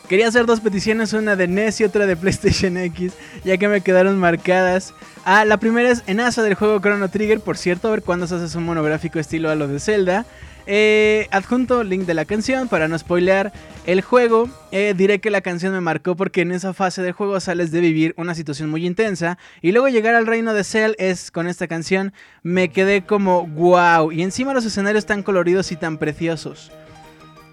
quería 0.08 0.28
hacer 0.28 0.46
dos 0.46 0.60
peticiones, 0.60 1.12
una 1.14 1.36
de 1.36 1.48
NES 1.48 1.82
y 1.82 1.84
otra 1.84 2.06
de 2.06 2.16
PlayStation 2.16 2.78
X, 2.78 3.14
ya 3.44 3.58
que 3.58 3.68
me 3.68 3.82
quedaron 3.82 4.18
marcadas. 4.18 4.94
Ah, 5.26 5.44
la 5.44 5.58
primera 5.58 5.90
es 5.90 6.04
en 6.08 6.20
asa 6.20 6.44
del 6.44 6.54
juego 6.54 6.80
Chrono 6.80 7.10
Trigger, 7.10 7.40
por 7.40 7.58
cierto, 7.58 7.88
a 7.88 7.92
ver 7.92 8.04
cuándo 8.04 8.28
se 8.28 8.36
hace 8.36 8.58
un 8.58 8.66
monográfico 8.66 9.20
estilo 9.20 9.50
a 9.50 9.56
lo 9.56 9.68
de 9.68 9.80
Zelda. 9.80 10.26
Eh, 10.72 11.28
adjunto 11.32 11.84
link 11.84 12.06
de 12.06 12.14
la 12.14 12.26
canción 12.26 12.68
para 12.68 12.88
no 12.88 12.96
spoilear 12.96 13.52
el 13.88 14.02
juego. 14.02 14.48
Eh, 14.72 14.94
diré 14.96 15.20
que 15.20 15.32
la 15.32 15.42
canción 15.42 15.74
me 15.74 15.82
marcó 15.82 16.16
porque 16.16 16.42
en 16.42 16.52
esa 16.52 16.76
fase 16.76 17.02
del 17.02 17.14
juego 17.14 17.40
sales 17.40 17.72
de 17.72 17.80
vivir 17.80 18.14
una 18.18 18.36
situación 18.36 18.70
muy 18.70 18.86
intensa 18.86 19.40
y 19.64 19.72
luego 19.72 19.88
llegar 19.88 20.14
al 20.14 20.28
reino 20.28 20.54
de 20.54 20.64
Cell 20.64 20.94
es 21.00 21.32
con 21.32 21.48
esta 21.48 21.68
canción 21.68 22.14
me 22.44 22.70
quedé 22.70 23.04
como 23.04 23.48
wow 23.48 24.12
y 24.12 24.22
encima 24.22 24.54
los 24.54 24.64
escenarios 24.64 25.08
tan 25.08 25.24
coloridos 25.24 25.72
y 25.72 25.76
tan 25.76 25.98
preciosos. 25.98 26.72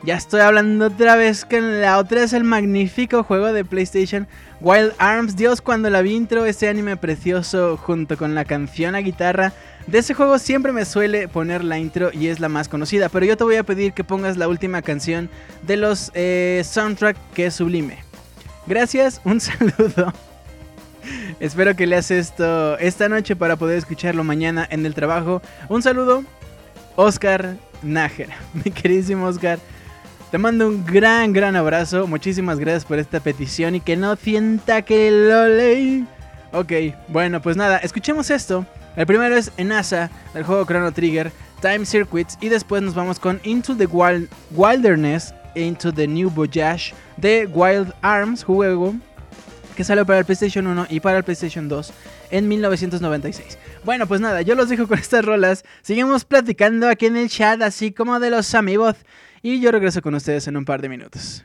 Ya 0.06 0.14
estoy 0.14 0.40
hablando 0.40 0.86
otra 0.86 1.16
vez 1.16 1.44
que 1.44 1.60
la 1.60 1.98
otra 1.98 2.22
es 2.22 2.32
el 2.32 2.44
magnífico 2.44 3.24
juego 3.24 3.52
de 3.52 3.64
PlayStation 3.64 4.28
Wild 4.60 4.92
Arms. 4.98 5.34
Dios, 5.34 5.60
cuando 5.60 5.90
la 5.90 6.00
vi 6.00 6.14
intro, 6.14 6.46
ese 6.46 6.68
anime 6.68 6.96
precioso 6.96 7.76
junto 7.76 8.16
con 8.16 8.36
la 8.36 8.44
canción 8.44 8.94
a 8.94 9.00
guitarra 9.00 9.52
de 9.88 9.98
ese 9.98 10.14
juego 10.14 10.38
siempre 10.38 10.72
me 10.72 10.84
suele 10.84 11.26
poner 11.26 11.62
la 11.62 11.78
intro 11.78 12.10
y 12.12 12.28
es 12.28 12.40
la 12.40 12.48
más 12.48 12.68
conocida, 12.68 13.08
pero 13.08 13.26
yo 13.26 13.36
te 13.36 13.44
voy 13.44 13.56
a 13.56 13.62
pedir 13.62 13.92
que 13.92 14.04
pongas 14.04 14.36
la 14.36 14.46
última 14.48 14.80
canción 14.82 15.28
de 15.62 15.76
los 15.76 16.10
eh, 16.14 16.62
soundtrack 16.64 17.16
que 17.34 17.46
es 17.46 17.54
sublime. 17.54 17.98
Gracias, 18.68 19.20
un 19.24 19.40
saludo. 19.40 20.12
Espero 21.38 21.76
que 21.76 21.86
leas 21.86 22.12
esto 22.12 22.78
esta 22.78 23.08
noche 23.08 23.36
para 23.36 23.56
poder 23.56 23.78
escucharlo 23.78 24.22
mañana 24.22 24.66
en 24.70 24.86
el 24.86 24.94
trabajo. 24.94 25.42
Un 25.68 25.82
saludo, 25.82 26.24
Oscar 26.96 27.56
Nájera, 27.82 28.36
mi 28.54 28.70
queridísimo 28.70 29.26
Oscar. 29.26 29.58
Te 30.30 30.38
mando 30.38 30.66
un 30.66 30.84
gran, 30.84 31.32
gran 31.32 31.54
abrazo. 31.54 32.08
Muchísimas 32.08 32.58
gracias 32.58 32.84
por 32.84 32.98
esta 32.98 33.20
petición 33.20 33.76
y 33.76 33.80
que 33.80 33.96
no 33.96 34.16
sienta 34.16 34.82
que 34.82 35.10
lo 35.10 35.46
leí. 35.46 36.04
Ok, 36.52 36.72
bueno, 37.08 37.40
pues 37.40 37.56
nada, 37.56 37.78
escuchemos 37.78 38.30
esto. 38.30 38.66
El 38.96 39.06
primero 39.06 39.36
es 39.36 39.52
Enasa 39.56 40.10
del 40.34 40.42
juego 40.42 40.64
Chrono 40.66 40.90
Trigger, 40.90 41.30
Time 41.60 41.86
Circuits 41.86 42.38
y 42.40 42.48
después 42.48 42.82
nos 42.82 42.94
vamos 42.94 43.20
con 43.20 43.40
Into 43.44 43.76
the 43.76 43.86
Wild 43.86 44.28
Wilderness, 44.50 45.32
Into 45.54 45.92
the 45.92 46.08
New 46.08 46.28
Voyage 46.30 46.92
de 47.18 47.46
Wild 47.46 47.92
Arms, 48.02 48.42
juego 48.42 48.96
que 49.76 49.84
salió 49.84 50.04
para 50.04 50.18
el 50.18 50.24
PlayStation 50.24 50.66
1 50.66 50.86
y 50.90 50.98
para 50.98 51.18
el 51.18 51.24
PlayStation 51.24 51.68
2 51.68 51.92
en 52.30 52.48
1996. 52.48 53.58
Bueno, 53.84 54.08
pues 54.08 54.20
nada, 54.20 54.42
yo 54.42 54.56
los 54.56 54.68
dejo 54.68 54.88
con 54.88 54.98
estas 54.98 55.24
rolas. 55.24 55.64
Seguimos 55.82 56.24
platicando 56.24 56.88
aquí 56.88 57.06
en 57.06 57.16
el 57.16 57.28
chat, 57.28 57.62
así 57.62 57.92
como 57.92 58.18
de 58.18 58.30
los 58.30 58.54
amigos. 58.54 58.96
Y 59.48 59.60
yo 59.60 59.70
regreso 59.70 60.02
con 60.02 60.12
ustedes 60.16 60.48
en 60.48 60.56
un 60.56 60.64
par 60.64 60.82
de 60.82 60.88
minutos. 60.88 61.44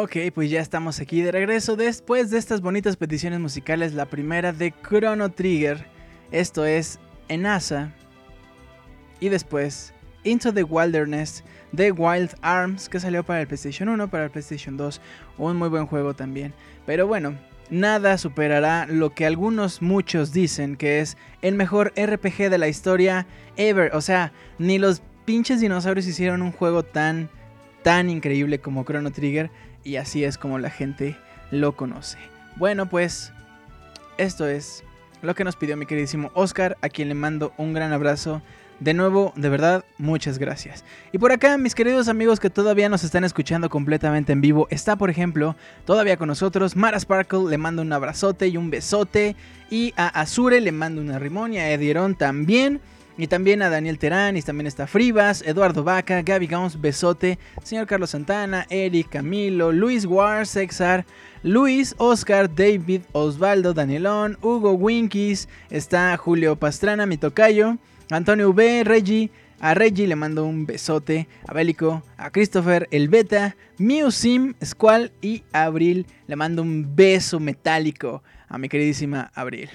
Ok, 0.00 0.16
pues 0.32 0.48
ya 0.48 0.60
estamos 0.60 1.00
aquí 1.00 1.22
de 1.22 1.32
regreso 1.32 1.74
después 1.74 2.30
de 2.30 2.38
estas 2.38 2.60
bonitas 2.60 2.96
peticiones 2.96 3.40
musicales. 3.40 3.94
La 3.94 4.06
primera 4.06 4.52
de 4.52 4.72
Chrono 4.80 5.28
Trigger, 5.28 5.86
esto 6.30 6.64
es 6.64 7.00
Enasa. 7.26 7.92
Y 9.18 9.28
después 9.28 9.92
Into 10.22 10.54
the 10.54 10.62
Wilderness 10.62 11.42
de 11.72 11.90
Wild 11.90 12.30
Arms, 12.42 12.88
que 12.88 13.00
salió 13.00 13.24
para 13.24 13.40
el 13.40 13.48
PlayStation 13.48 13.88
1, 13.88 14.08
para 14.08 14.26
el 14.26 14.30
PlayStation 14.30 14.76
2. 14.76 15.00
Un 15.36 15.56
muy 15.56 15.68
buen 15.68 15.86
juego 15.86 16.14
también. 16.14 16.54
Pero 16.86 17.08
bueno, 17.08 17.36
nada 17.68 18.18
superará 18.18 18.86
lo 18.86 19.14
que 19.14 19.26
algunos 19.26 19.82
muchos 19.82 20.32
dicen 20.32 20.76
que 20.76 21.00
es 21.00 21.16
el 21.42 21.56
mejor 21.56 21.92
RPG 21.96 22.50
de 22.50 22.58
la 22.58 22.68
historia 22.68 23.26
ever. 23.56 23.92
O 23.96 24.00
sea, 24.00 24.32
ni 24.60 24.78
los 24.78 25.02
pinches 25.24 25.60
dinosaurios 25.60 26.06
hicieron 26.06 26.42
un 26.42 26.52
juego 26.52 26.84
tan, 26.84 27.28
tan 27.82 28.08
increíble 28.10 28.60
como 28.60 28.84
Chrono 28.84 29.10
Trigger 29.10 29.50
y 29.84 29.96
así 29.96 30.24
es 30.24 30.38
como 30.38 30.58
la 30.58 30.70
gente 30.70 31.16
lo 31.50 31.76
conoce. 31.76 32.18
Bueno, 32.56 32.88
pues 32.88 33.32
esto 34.16 34.46
es 34.46 34.84
lo 35.22 35.34
que 35.34 35.44
nos 35.44 35.56
pidió 35.56 35.76
mi 35.76 35.86
queridísimo 35.86 36.30
Oscar, 36.34 36.76
a 36.82 36.88
quien 36.88 37.08
le 37.08 37.14
mando 37.14 37.52
un 37.56 37.72
gran 37.72 37.92
abrazo. 37.92 38.42
De 38.80 38.94
nuevo, 38.94 39.32
de 39.34 39.48
verdad, 39.48 39.84
muchas 39.96 40.38
gracias. 40.38 40.84
Y 41.10 41.18
por 41.18 41.32
acá, 41.32 41.58
mis 41.58 41.74
queridos 41.74 42.06
amigos 42.06 42.38
que 42.38 42.48
todavía 42.48 42.88
nos 42.88 43.02
están 43.02 43.24
escuchando 43.24 43.68
completamente 43.68 44.32
en 44.32 44.40
vivo, 44.40 44.68
está 44.70 44.94
por 44.94 45.10
ejemplo 45.10 45.56
todavía 45.84 46.16
con 46.16 46.28
nosotros 46.28 46.76
Mara 46.76 47.00
Sparkle, 47.00 47.50
le 47.50 47.58
mando 47.58 47.82
un 47.82 47.92
abrazote 47.92 48.46
y 48.46 48.56
un 48.56 48.70
besote. 48.70 49.34
Y 49.68 49.94
a 49.96 50.06
Azure 50.20 50.60
le 50.60 50.70
mando 50.70 51.00
una 51.00 51.18
rimón 51.18 51.54
y 51.54 51.58
a 51.58 51.72
Edieron 51.72 52.14
también. 52.14 52.80
Y 53.18 53.26
también 53.26 53.62
a 53.62 53.68
Daniel 53.68 53.98
Terán, 53.98 54.36
y 54.36 54.42
también 54.42 54.68
está 54.68 54.86
Fribas, 54.86 55.42
Eduardo 55.42 55.82
Vaca, 55.82 56.22
Gaby 56.22 56.46
Gauns, 56.46 56.80
Besote, 56.80 57.36
señor 57.64 57.88
Carlos 57.88 58.10
Santana, 58.10 58.64
Eric, 58.70 59.08
Camilo, 59.08 59.72
Luis 59.72 60.06
War, 60.06 60.46
Sexar, 60.46 61.04
Luis, 61.42 61.96
Oscar, 61.98 62.54
David, 62.54 63.02
Osvaldo, 63.10 63.74
Danielón, 63.74 64.38
Hugo 64.40 64.74
Winkies, 64.74 65.48
está 65.68 66.16
Julio 66.16 66.54
Pastrana, 66.54 67.06
mi 67.06 67.16
tocayo, 67.16 67.76
Antonio 68.08 68.50
V, 68.50 68.84
Reggie, 68.84 69.32
a 69.58 69.74
Reggie 69.74 70.06
le 70.06 70.14
mando 70.14 70.44
un 70.44 70.64
besote, 70.64 71.26
a 71.48 71.52
Bélico, 71.52 72.04
a 72.16 72.30
Christopher, 72.30 72.86
el 72.92 73.08
Beta, 73.08 73.56
Musim, 73.78 74.54
Squall 74.64 75.10
y 75.20 75.42
Abril 75.52 76.06
le 76.28 76.36
mando 76.36 76.62
un 76.62 76.94
beso 76.94 77.40
metálico 77.40 78.22
a 78.46 78.58
mi 78.58 78.68
queridísima 78.68 79.32
Abril. 79.34 79.68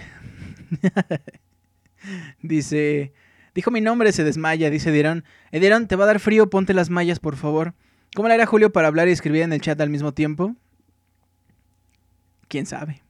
Dice, 2.41 3.11
Dijo 3.53 3.71
mi 3.71 3.81
nombre, 3.81 4.11
se 4.11 4.23
desmaya, 4.23 4.69
dice 4.69 4.91
Dieron. 4.91 5.23
Edieron, 5.51 5.88
¿te 5.88 5.95
va 5.95 6.05
a 6.05 6.07
dar 6.07 6.19
frío? 6.19 6.49
Ponte 6.49 6.73
las 6.73 6.89
mallas, 6.89 7.19
por 7.19 7.35
favor. 7.35 7.73
¿Cómo 8.15 8.27
le 8.27 8.34
hará 8.34 8.45
Julio 8.45 8.71
para 8.71 8.88
hablar 8.88 9.07
y 9.07 9.11
escribir 9.11 9.43
en 9.43 9.53
el 9.53 9.61
chat 9.61 9.80
al 9.81 9.89
mismo 9.89 10.13
tiempo? 10.13 10.55
¿Quién 12.47 12.65
sabe? 12.65 13.01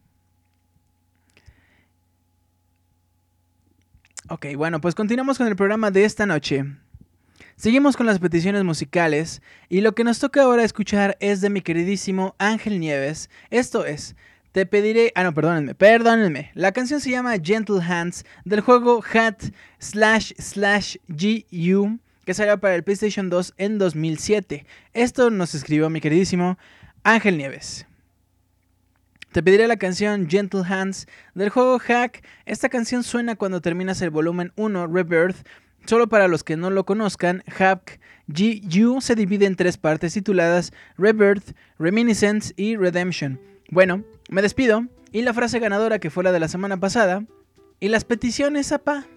Ok, 4.30 4.48
bueno, 4.56 4.80
pues 4.80 4.96
continuamos 4.96 5.38
con 5.38 5.48
el 5.48 5.56
programa 5.56 5.92
de 5.92 6.06
esta 6.06 6.26
noche. 6.26 6.66
Seguimos 7.56 7.96
con 7.96 8.06
las 8.06 8.20
peticiones 8.20 8.64
musicales 8.64 9.42
y 9.70 9.82
lo 9.82 9.94
que 9.94 10.04
nos 10.04 10.20
toca 10.20 10.44
ahora 10.44 10.64
escuchar 10.64 11.18
es 11.20 11.42
de 11.42 11.50
mi 11.50 11.62
queridísimo 11.62 12.36
Ángel 12.40 12.80
Nieves. 12.80 13.30
Esto 13.50 13.86
es 13.86 14.16
te 14.54 14.66
pediré. 14.68 15.12
Ah, 15.16 15.24
no, 15.24 15.34
perdónenme, 15.34 15.76
perdónenme. 15.76 16.52
La 16.54 16.72
canción 16.72 17.02
se 17.02 17.10
llama 17.10 17.36
Gentle 17.44 17.82
Hands 17.82 18.24
del 18.46 18.62
juego 18.62 19.04
Hat 19.14 19.44
slash 19.80 20.32
slash 20.38 20.96
GU 21.10 22.00
que 22.24 22.34
salió 22.34 22.58
para 22.60 22.76
el 22.76 22.84
PlayStation 22.84 23.30
2 23.30 23.56
en 23.58 23.78
2007. 23.80 24.66
Esto 24.94 25.30
nos 25.30 25.56
escribió 25.56 25.90
mi 25.90 26.00
queridísimo 26.00 26.58
Ángel 27.04 27.38
Nieves. 27.38 27.86
Te 29.32 29.42
pediré 29.42 29.68
la 29.68 29.78
canción 29.78 30.30
Gentle 30.30 30.62
Hands 30.66 31.08
del 31.34 31.50
juego 31.50 31.80
Hack. 31.80 32.24
Esta 32.46 32.70
canción 32.70 33.04
suena 33.04 33.36
cuando 33.36 33.60
terminas 33.60 34.02
el 34.04 34.12
volumen 34.12 34.54
1 34.56 34.88
Rebirth. 34.88 35.48
Solo 35.86 36.08
para 36.08 36.28
los 36.28 36.44
que 36.44 36.56
no 36.56 36.70
lo 36.70 36.86
conozcan, 36.86 37.44
Hack 37.48 38.00
GU 38.28 39.02
se 39.02 39.16
divide 39.16 39.48
en 39.48 39.56
tres 39.56 39.78
partes 39.78 40.14
tituladas 40.14 40.72
Rebirth, 40.98 41.56
Reminiscence 41.80 42.54
y 42.56 42.78
Redemption. 42.78 43.53
Bueno, 43.74 44.04
me 44.30 44.44
despido 44.44 44.86
y 45.12 45.24
la 45.24 45.34
frase 45.34 45.58
ganadora 45.58 45.98
que 45.98 46.12
fue 46.12 46.24
la 46.24 46.32
de 46.32 46.40
la 46.40 46.48
semana 46.48 46.80
pasada 46.80 47.26
y 47.80 47.88
las 47.88 48.06
peticiones, 48.06 48.72
apa. 48.72 49.08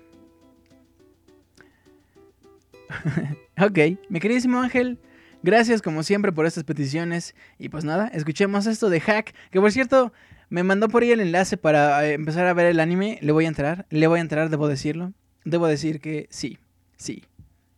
ok, 3.61 3.99
mi 4.09 4.19
queridísimo 4.19 4.63
Ángel, 4.63 4.99
gracias 5.43 5.83
como 5.83 6.03
siempre 6.03 6.33
por 6.33 6.47
estas 6.47 6.65
peticiones 6.65 7.35
y 7.59 7.69
pues 7.69 7.85
nada, 7.85 8.09
escuchemos 8.15 8.67
esto 8.67 8.89
de 8.89 8.99
Hack, 8.99 9.35
que 9.51 9.61
por 9.61 9.73
cierto 9.73 10.15
me 10.49 10.63
mandó 10.63 10.89
por 10.89 11.03
ahí 11.03 11.11
el 11.11 11.21
enlace 11.21 11.59
para 11.59 12.07
eh, 12.07 12.15
empezar 12.15 12.47
a 12.47 12.55
ver 12.55 12.65
el 12.65 12.81
anime, 12.81 13.19
le 13.21 13.33
voy 13.33 13.45
a 13.45 13.49
entrar, 13.49 13.85
le 13.91 14.07
voy 14.07 14.21
a 14.21 14.23
entrar, 14.23 14.49
debo 14.49 14.69
decirlo, 14.69 15.13
debo 15.45 15.67
decir 15.67 16.01
que 16.01 16.29
sí, 16.31 16.59
sí. 16.97 17.25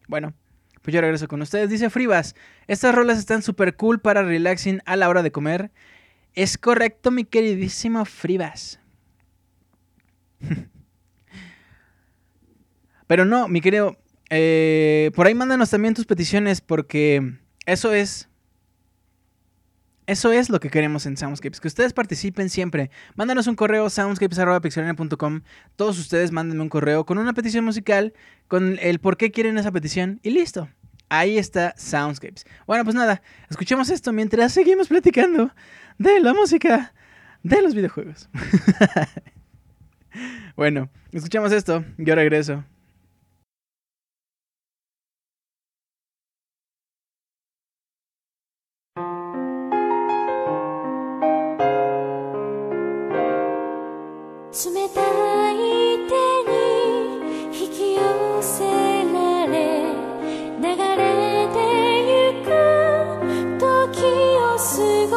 Bueno, 0.07 0.33
pues 0.83 0.95
yo 0.95 1.01
regreso 1.01 1.27
con 1.27 1.43
ustedes, 1.43 1.71
dice 1.71 1.91
Fribas, 1.91 2.37
estas 2.69 2.95
rolas 2.95 3.19
están 3.19 3.43
súper 3.43 3.75
cool 3.75 4.01
para 4.01 4.23
relaxing 4.23 4.81
a 4.87 4.95
la 4.95 5.09
hora 5.09 5.25
de 5.25 5.33
comer 5.33 5.73
es 6.39 6.57
correcto, 6.57 7.11
mi 7.11 7.25
queridísimo 7.25 8.05
Fribas. 8.05 8.79
Pero 13.09 13.25
no, 13.25 13.49
mi 13.49 13.61
querido. 13.61 13.97
Eh, 14.31 15.11
por 15.17 15.27
ahí 15.27 15.35
mándanos 15.35 15.71
también 15.71 15.95
tus 15.95 16.07
peticiones 16.07 16.61
porque 16.61 17.39
eso 17.67 17.93
es. 17.93 18.29
Eso 20.07 20.31
es 20.31 20.49
lo 20.49 20.61
que 20.61 20.71
queremos 20.71 21.07
en 21.07 21.17
Soundscapes, 21.17 21.61
que 21.61 21.69
ustedes 21.69 21.93
participen 21.93 22.49
siempre. 22.49 22.91
Mándanos 23.17 23.49
un 23.49 23.57
correo 23.57 23.91
soundscapes.pixelania.com. 23.91 25.43
Todos 25.75 25.99
ustedes 25.99 26.31
mándenme 26.31 26.63
un 26.63 26.69
correo 26.69 27.05
con 27.05 27.19
una 27.19 27.35
petición 27.35 27.65
musical, 27.65 28.15
con 28.47 28.79
el 28.81 29.01
por 29.01 29.17
qué 29.17 29.33
quieren 29.33 29.59
esa 29.59 29.73
petición 29.73 30.21
y 30.23 30.31
listo. 30.31 30.69
Ahí 31.09 31.39
está 31.39 31.75
Soundscapes. 31.77 32.45
Bueno, 32.67 32.85
pues 32.85 32.95
nada, 32.95 33.23
escuchemos 33.49 33.91
esto 33.91 34.13
mientras 34.13 34.53
seguimos 34.53 34.89
platicando 34.89 35.51
de 35.97 36.21
la 36.21 36.35
música 36.35 36.93
de 37.43 37.63
los 37.63 37.75
videojuegos. 37.75 38.29
bueno, 40.57 40.91
escuchamos 41.13 41.53
esto, 41.53 41.85
yo 41.97 42.15
regreso. 42.15 42.65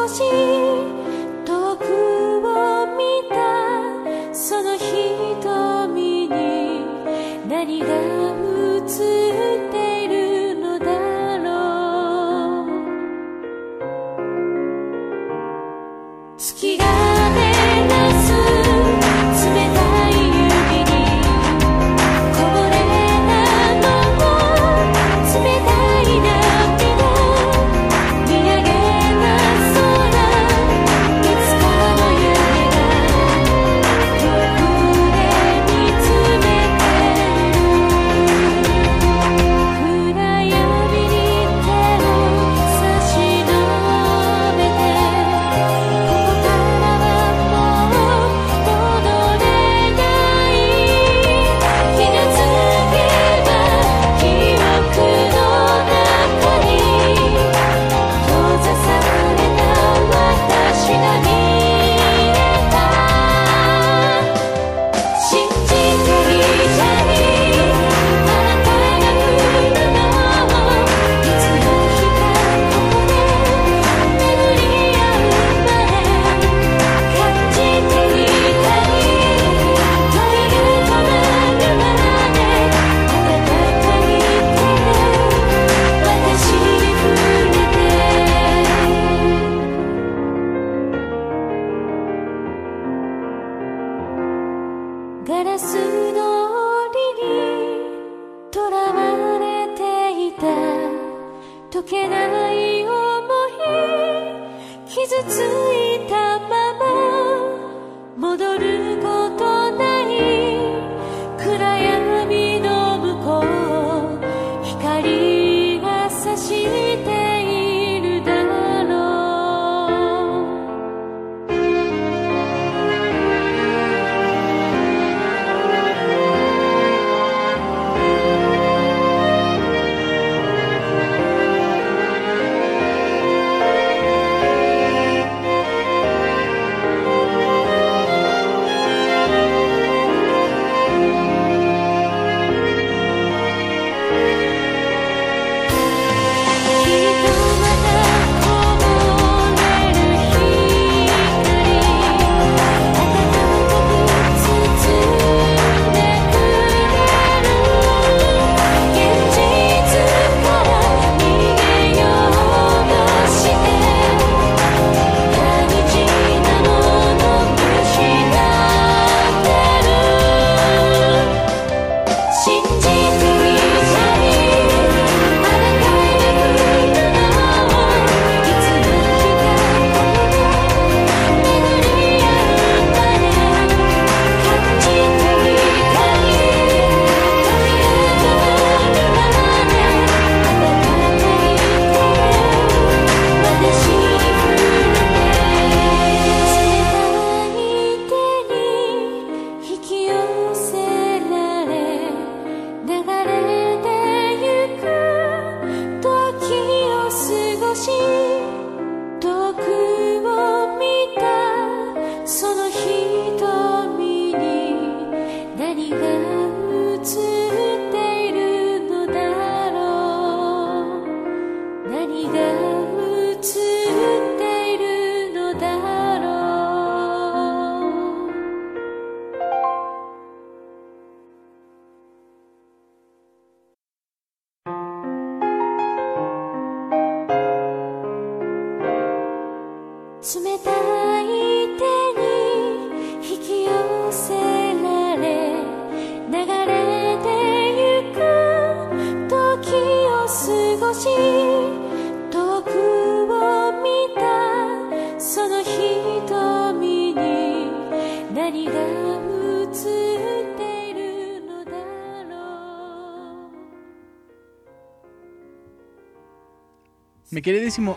し 0.08 1.01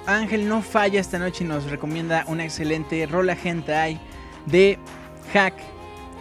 Ángel 0.05 0.47
no 0.47 0.61
falla 0.61 1.01
esta 1.01 1.19
noche 1.19 1.43
y 1.43 1.47
nos 1.47 1.69
recomienda 1.69 2.23
una 2.27 2.45
excelente 2.45 3.05
rola 3.07 3.35
hentai 3.41 3.99
de 4.45 4.79
Hack. 5.33 5.55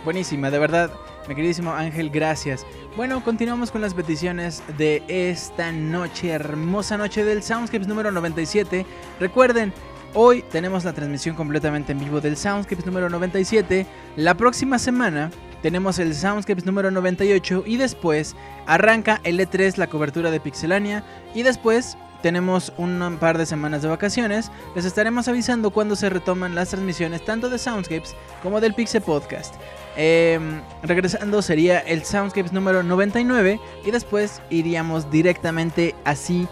Buenísima, 0.04 0.50
de 0.50 0.58
verdad. 0.58 0.90
Mi 1.28 1.36
queridísimo 1.36 1.72
Ángel, 1.72 2.10
gracias. 2.10 2.66
Bueno, 2.96 3.22
continuamos 3.22 3.70
con 3.70 3.80
las 3.80 3.94
peticiones 3.94 4.62
de 4.76 5.04
esta 5.06 5.70
noche, 5.70 6.30
hermosa 6.30 6.96
noche 6.96 7.24
del 7.24 7.44
Soundscapes 7.44 7.86
número 7.86 8.10
97. 8.10 8.84
Recuerden, 9.20 9.72
hoy 10.14 10.42
tenemos 10.50 10.84
la 10.84 10.92
transmisión 10.92 11.36
completamente 11.36 11.92
en 11.92 12.00
vivo 12.00 12.20
del 12.20 12.36
Soundscapes 12.36 12.86
número 12.86 13.08
97. 13.08 13.86
La 14.16 14.34
próxima 14.34 14.80
semana 14.80 15.30
tenemos 15.62 16.00
el 16.00 16.14
Soundscapes 16.14 16.66
número 16.66 16.90
98 16.90 17.62
y 17.66 17.76
después 17.76 18.34
arranca 18.66 19.20
el 19.22 19.38
E3, 19.38 19.76
la 19.76 19.86
cobertura 19.86 20.32
de 20.32 20.40
Pixelania 20.40 21.04
y 21.34 21.42
después 21.44 21.96
tenemos 22.24 22.72
un 22.78 23.18
par 23.20 23.36
de 23.36 23.44
semanas 23.44 23.82
de 23.82 23.88
vacaciones. 23.88 24.50
Les 24.74 24.86
estaremos 24.86 25.28
avisando 25.28 25.70
cuando 25.70 25.94
se 25.94 26.08
retoman 26.08 26.54
las 26.54 26.70
transmisiones 26.70 27.22
tanto 27.22 27.50
de 27.50 27.58
Soundscapes 27.58 28.16
como 28.42 28.62
del 28.62 28.72
Pixel 28.72 29.02
Podcast. 29.02 29.56
Eh, 29.94 30.40
regresando 30.82 31.42
sería 31.42 31.80
el 31.80 32.02
Soundscapes 32.02 32.54
número 32.54 32.82
99 32.82 33.60
y 33.84 33.90
después 33.90 34.40
iríamos 34.48 35.10
directamente 35.10 35.94
así 36.06 36.48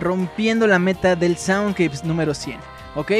rompiendo 0.00 0.68
la 0.68 0.78
meta 0.78 1.16
del 1.16 1.36
Soundscapes 1.36 2.04
número 2.04 2.32
100. 2.32 2.60
¿Ok? 2.94 3.12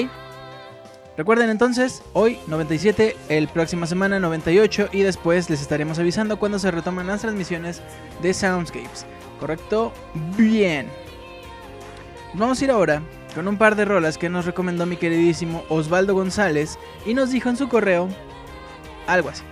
Recuerden 1.16 1.50
entonces, 1.50 2.04
hoy 2.12 2.38
97, 2.46 3.16
el 3.28 3.48
próxima 3.48 3.88
semana 3.88 4.20
98 4.20 4.90
y 4.92 5.00
después 5.00 5.50
les 5.50 5.60
estaremos 5.60 5.98
avisando 5.98 6.38
cuando 6.38 6.60
se 6.60 6.70
retoman 6.70 7.08
las 7.08 7.22
transmisiones 7.22 7.82
de 8.22 8.32
Soundscapes. 8.32 9.06
¿Correcto? 9.40 9.92
Bien. 10.36 10.86
Vamos 12.38 12.60
a 12.60 12.64
ir 12.64 12.70
ahora 12.70 13.02
con 13.34 13.48
un 13.48 13.56
par 13.56 13.76
de 13.76 13.86
rolas 13.86 14.18
que 14.18 14.28
nos 14.28 14.44
recomendó 14.44 14.84
mi 14.84 14.98
queridísimo 14.98 15.64
Osvaldo 15.70 16.12
González 16.12 16.78
y 17.06 17.14
nos 17.14 17.30
dijo 17.30 17.48
en 17.48 17.56
su 17.56 17.66
correo 17.66 18.10
algo 19.06 19.30
así. 19.30 19.42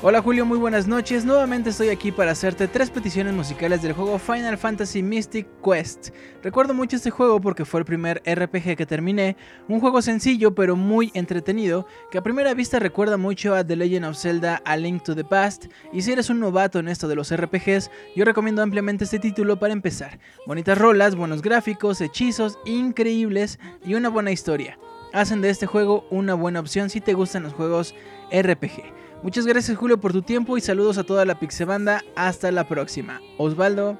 Hola 0.00 0.22
Julio, 0.22 0.46
muy 0.46 0.58
buenas 0.58 0.86
noches. 0.86 1.24
Nuevamente 1.24 1.70
estoy 1.70 1.88
aquí 1.88 2.12
para 2.12 2.30
hacerte 2.30 2.68
tres 2.68 2.88
peticiones 2.88 3.34
musicales 3.34 3.82
del 3.82 3.94
juego 3.94 4.20
Final 4.20 4.56
Fantasy 4.56 5.02
Mystic 5.02 5.48
Quest. 5.60 6.10
Recuerdo 6.40 6.72
mucho 6.72 6.94
este 6.94 7.10
juego 7.10 7.40
porque 7.40 7.64
fue 7.64 7.80
el 7.80 7.84
primer 7.84 8.22
RPG 8.24 8.76
que 8.76 8.86
terminé, 8.86 9.36
un 9.66 9.80
juego 9.80 10.00
sencillo 10.00 10.54
pero 10.54 10.76
muy 10.76 11.10
entretenido, 11.14 11.84
que 12.12 12.18
a 12.18 12.22
primera 12.22 12.54
vista 12.54 12.78
recuerda 12.78 13.16
mucho 13.16 13.56
a 13.56 13.66
The 13.66 13.74
Legend 13.74 14.06
of 14.06 14.16
Zelda 14.16 14.62
A 14.64 14.76
Link 14.76 15.02
to 15.02 15.16
the 15.16 15.24
Past, 15.24 15.64
y 15.92 16.02
si 16.02 16.12
eres 16.12 16.30
un 16.30 16.38
novato 16.38 16.78
en 16.78 16.86
esto 16.86 17.08
de 17.08 17.16
los 17.16 17.34
RPGs, 17.34 17.90
yo 18.14 18.24
recomiendo 18.24 18.62
ampliamente 18.62 19.02
este 19.02 19.18
título 19.18 19.58
para 19.58 19.72
empezar. 19.72 20.20
Bonitas 20.46 20.78
rolas, 20.78 21.16
buenos 21.16 21.42
gráficos, 21.42 22.00
hechizos 22.00 22.60
increíbles 22.64 23.58
y 23.84 23.94
una 23.94 24.10
buena 24.10 24.30
historia. 24.30 24.78
Hacen 25.12 25.40
de 25.40 25.50
este 25.50 25.66
juego 25.66 26.06
una 26.10 26.34
buena 26.34 26.60
opción 26.60 26.88
si 26.88 27.00
te 27.00 27.14
gustan 27.14 27.42
los 27.42 27.52
juegos 27.52 27.96
RPG. 28.30 29.07
Muchas 29.20 29.46
gracias 29.46 29.76
Julio 29.76 30.00
por 30.00 30.12
tu 30.12 30.22
tiempo 30.22 30.56
y 30.56 30.60
saludos 30.60 30.96
a 30.96 31.02
toda 31.02 31.24
la 31.24 31.40
Pixebanda. 31.40 32.02
Hasta 32.14 32.52
la 32.52 32.68
próxima. 32.68 33.20
Osvaldo 33.36 33.98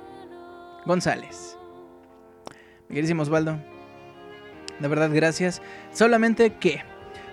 González. 0.87 1.59
Mi 2.89 2.95
queridísimo 2.95 3.23
Osvaldo. 3.23 3.59
De 4.79 4.87
verdad, 4.87 5.11
gracias. 5.13 5.61
Solamente 5.93 6.55
que 6.55 6.83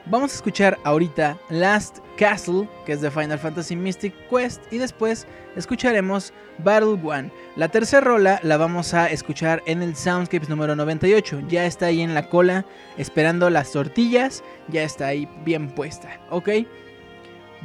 vamos 0.08 0.32
a 0.32 0.36
escuchar 0.36 0.80
ahorita 0.84 1.38
Last 1.52 2.00
Castle, 2.18 2.68
que 2.88 2.94
es 2.94 3.02
de 3.02 3.12
Final 3.12 3.38
Fantasy 3.38 3.76
Mystic 3.76 4.16
Quest, 4.30 4.64
y 4.72 4.80
después 4.80 5.28
escucharemos 5.56 6.34
Battle 6.58 7.00
One. 7.04 7.32
La 7.56 7.70
tercera 7.70 8.02
rola 8.02 8.40
la 8.42 8.58
vamos 8.58 8.96
a 8.96 9.12
escuchar 9.12 9.62
en 9.68 9.84
el 9.84 9.96
Soundscapes 9.96 10.50
número 10.50 10.76
98. 10.76 11.44
Ya 11.50 11.68
está 11.68 11.86
ahí 11.86 12.02
en 12.02 12.16
la 12.16 12.30
cola 12.30 12.66
esperando 12.98 13.52
las 13.52 13.72
tortillas, 13.72 14.44
ya 14.70 14.82
está 14.82 15.06
ahí 15.06 15.30
bien 15.46 15.70
puesta, 15.70 16.20
¿ok? 16.32 16.50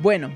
Bueno, 0.01 0.31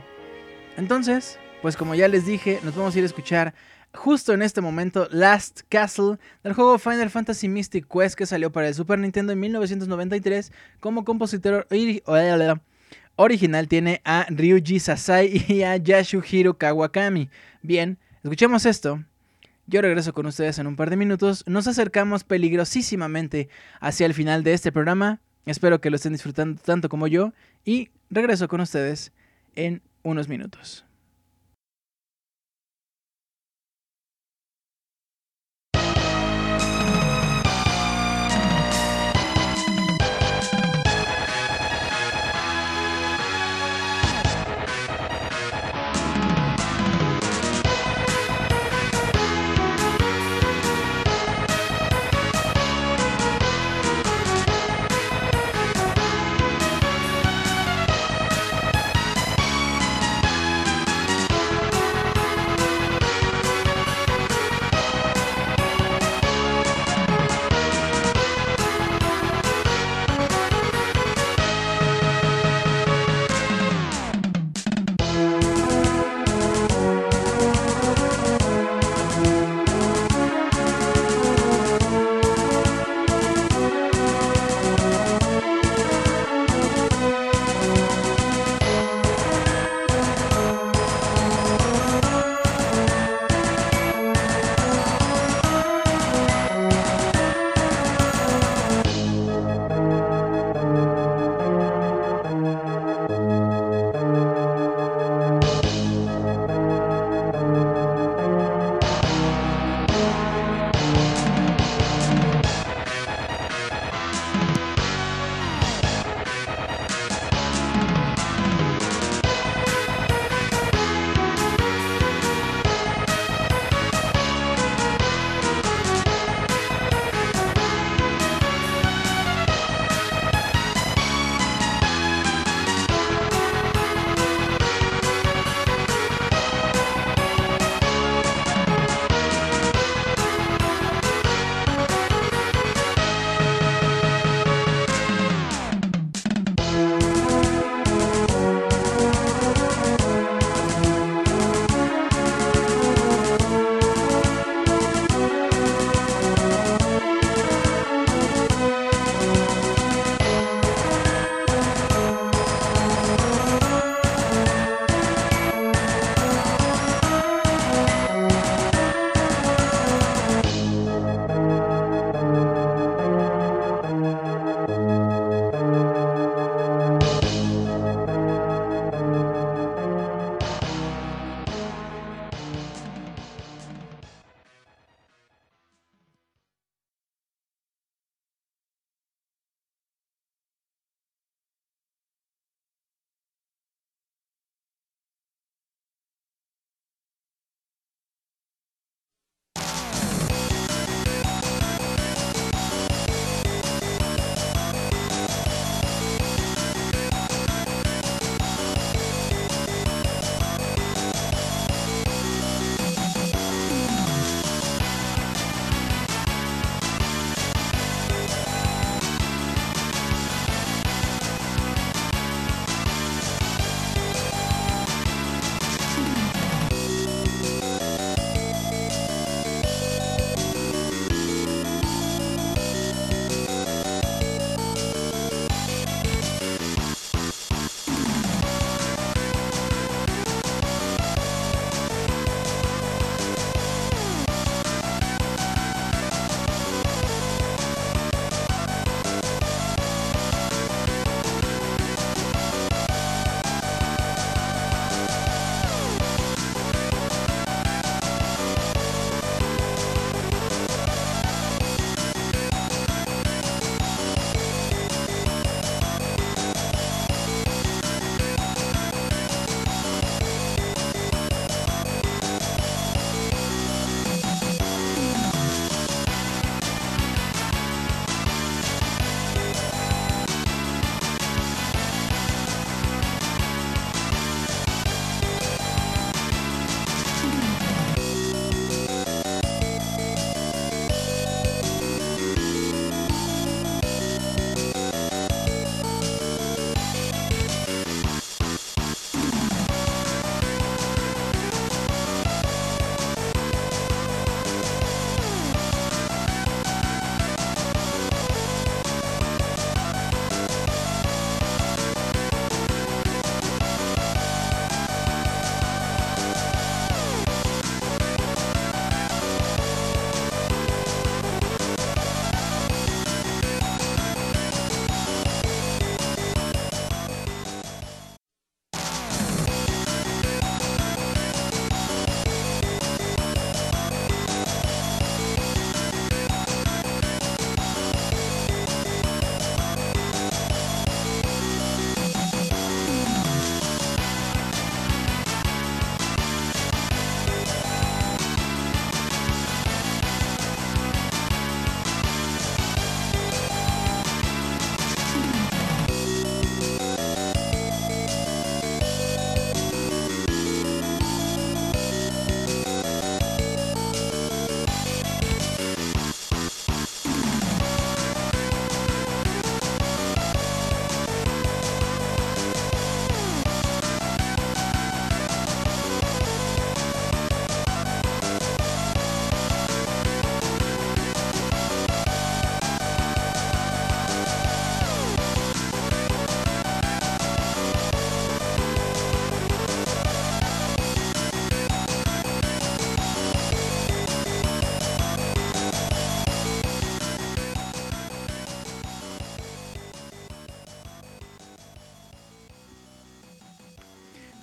entonces, 0.77 1.39
pues 1.63 1.77
como 1.77 1.95
ya 1.95 2.09
les 2.09 2.27
dije, 2.27 2.61
nos 2.63 2.75
vamos 2.75 2.95
a 2.95 2.99
ir 2.99 3.05
a 3.05 3.07
escuchar 3.07 3.55
justo 3.95 4.33
en 4.33 4.43
este 4.43 4.61
momento 4.61 5.09
Last 5.11 5.63
Castle 5.69 6.19
del 6.43 6.53
juego 6.53 6.79
Final 6.79 7.11
Fantasy 7.11 7.49
Mystic 7.49 7.87
Quest 7.89 8.17
que 8.17 8.27
salió 8.27 8.51
para 8.51 8.69
el 8.69 8.75
Super 8.75 8.99
Nintendo 8.99 9.33
en 9.33 9.41
1993 9.41 10.53
como 10.81 11.05
compositor 11.05 11.67
ori- 11.71 12.03
original 13.17 13.69
tiene 13.69 14.01
a 14.05 14.27
Ryuji 14.29 14.81
Sasai 14.81 15.45
y 15.49 15.63
a 15.63 15.77
Yasuhiro 15.77 16.59
Kawakami. 16.59 17.31
Bien, 17.63 17.99
escuchemos 18.23 18.67
esto. 18.67 19.03
Yo 19.67 19.81
regreso 19.81 20.13
con 20.13 20.27
ustedes 20.27 20.59
en 20.59 20.67
un 20.67 20.77
par 20.77 20.91
de 20.91 20.97
minutos. 20.97 21.43
Nos 21.47 21.67
acercamos 21.69 22.23
peligrosísimamente 22.25 23.49
hacia 23.81 24.05
el 24.05 24.13
final 24.13 24.43
de 24.43 24.53
este 24.53 24.73
programa. 24.73 25.21
Espero 25.47 25.81
que 25.81 25.89
lo 25.89 25.97
estén 25.97 26.13
disfrutando 26.13 26.61
tanto 26.61 26.91
como 26.91 27.07
yo 27.07 27.33
y 27.65 27.89
regreso 28.11 28.47
con 28.49 28.61
ustedes 28.61 29.13
en 29.57 29.83
unos 30.03 30.29
minutos. 30.29 30.85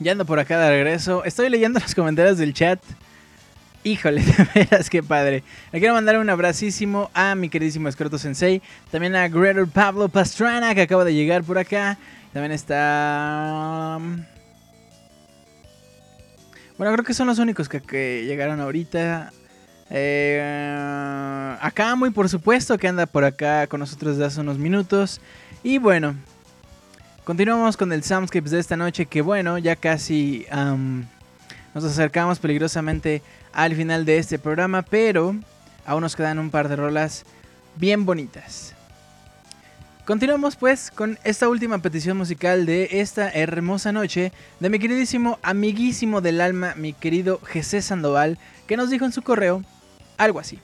Ya 0.02 0.14
ando 0.14 0.26
por 0.26 0.40
acá 0.40 0.60
de 0.60 0.68
regreso. 0.72 1.24
Estoy 1.26 1.48
leyendo 1.50 1.80
los 1.80 1.94
comentarios 1.94 2.40
del 2.40 2.56
chat. 2.56 2.80
Híjole, 3.84 4.22
de 4.26 4.48
veras, 4.56 4.90
qué 4.90 5.04
padre. 5.04 5.44
Le 5.72 5.78
quiero 5.80 5.94
mandar 5.94 6.18
un 6.18 6.28
abracísimo 6.28 7.12
a 7.14 7.36
mi 7.36 7.50
queridísimo 7.50 7.88
Escroto 7.88 8.18
Sensei. 8.18 8.64
También 8.90 9.16
a 9.16 9.28
Gretor 9.28 9.70
Pablo 9.70 10.10
Pastrana, 10.10 10.74
que 10.74 10.82
acaba 10.82 11.06
de 11.06 11.14
llegar 11.14 11.44
por 11.44 11.60
acá. 11.60 12.00
También 12.34 12.52
está. 12.52 13.98
um, 14.00 14.24
Bueno, 16.80 16.94
creo 16.94 17.06
que 17.06 17.14
son 17.14 17.28
los 17.28 17.38
únicos 17.38 17.70
que, 17.70 17.80
que 17.80 18.26
llegaron 18.26 18.60
ahorita. 18.60 19.32
Eh, 19.92 21.58
acá, 21.62 21.96
muy 21.96 22.10
por 22.10 22.28
supuesto, 22.28 22.76
que 22.80 22.88
anda 22.88 23.06
por 23.06 23.24
acá 23.24 23.68
con 23.68 23.82
nosotros 23.82 24.18
desde 24.18 24.26
hace 24.26 24.42
unos 24.42 24.58
minutos. 24.58 25.22
Y 25.62 25.78
bueno, 25.78 26.16
continuamos 27.24 27.78
con 27.78 27.92
el 27.94 28.04
Soundscapes 28.04 28.52
de 28.52 28.60
esta 28.60 28.78
noche. 28.78 29.06
Que 29.06 29.22
bueno, 29.22 29.58
ya 29.58 29.76
casi 29.76 30.46
nos 31.74 31.84
acercamos 31.84 32.40
peligrosamente 32.40 33.22
al 33.54 33.76
final 33.76 34.06
de 34.06 34.18
este 34.18 34.40
programa. 34.40 34.82
Pero 34.82 35.36
aún 35.86 36.02
nos 36.02 36.16
quedan 36.16 36.40
un 36.40 36.50
par 36.50 36.70
de 36.70 36.76
rolas 36.76 37.26
bien 37.76 38.06
bonitas. 38.06 38.76
Continuamos 40.06 40.56
pues 40.56 40.92
con 40.92 41.20
esta 41.24 41.48
última 41.48 41.78
petición 41.80 42.18
musical 42.18 42.66
de 42.66 42.90
esta 43.00 43.30
hermosa 43.30 43.92
noche 43.92 44.34
de 44.60 44.70
mi 44.70 44.80
queridísimo 44.80 45.38
amiguísimo 45.44 46.22
del 46.22 46.42
alma, 46.42 46.74
mi 46.76 46.92
querido 46.92 47.40
José 47.54 47.82
Sandoval, 47.82 48.40
que 48.68 48.78
nos 48.78 48.90
dijo 48.90 49.06
en 49.06 49.12
su 49.12 49.22
correo 49.22 49.64
algo 50.18 50.40
así. 50.40 50.60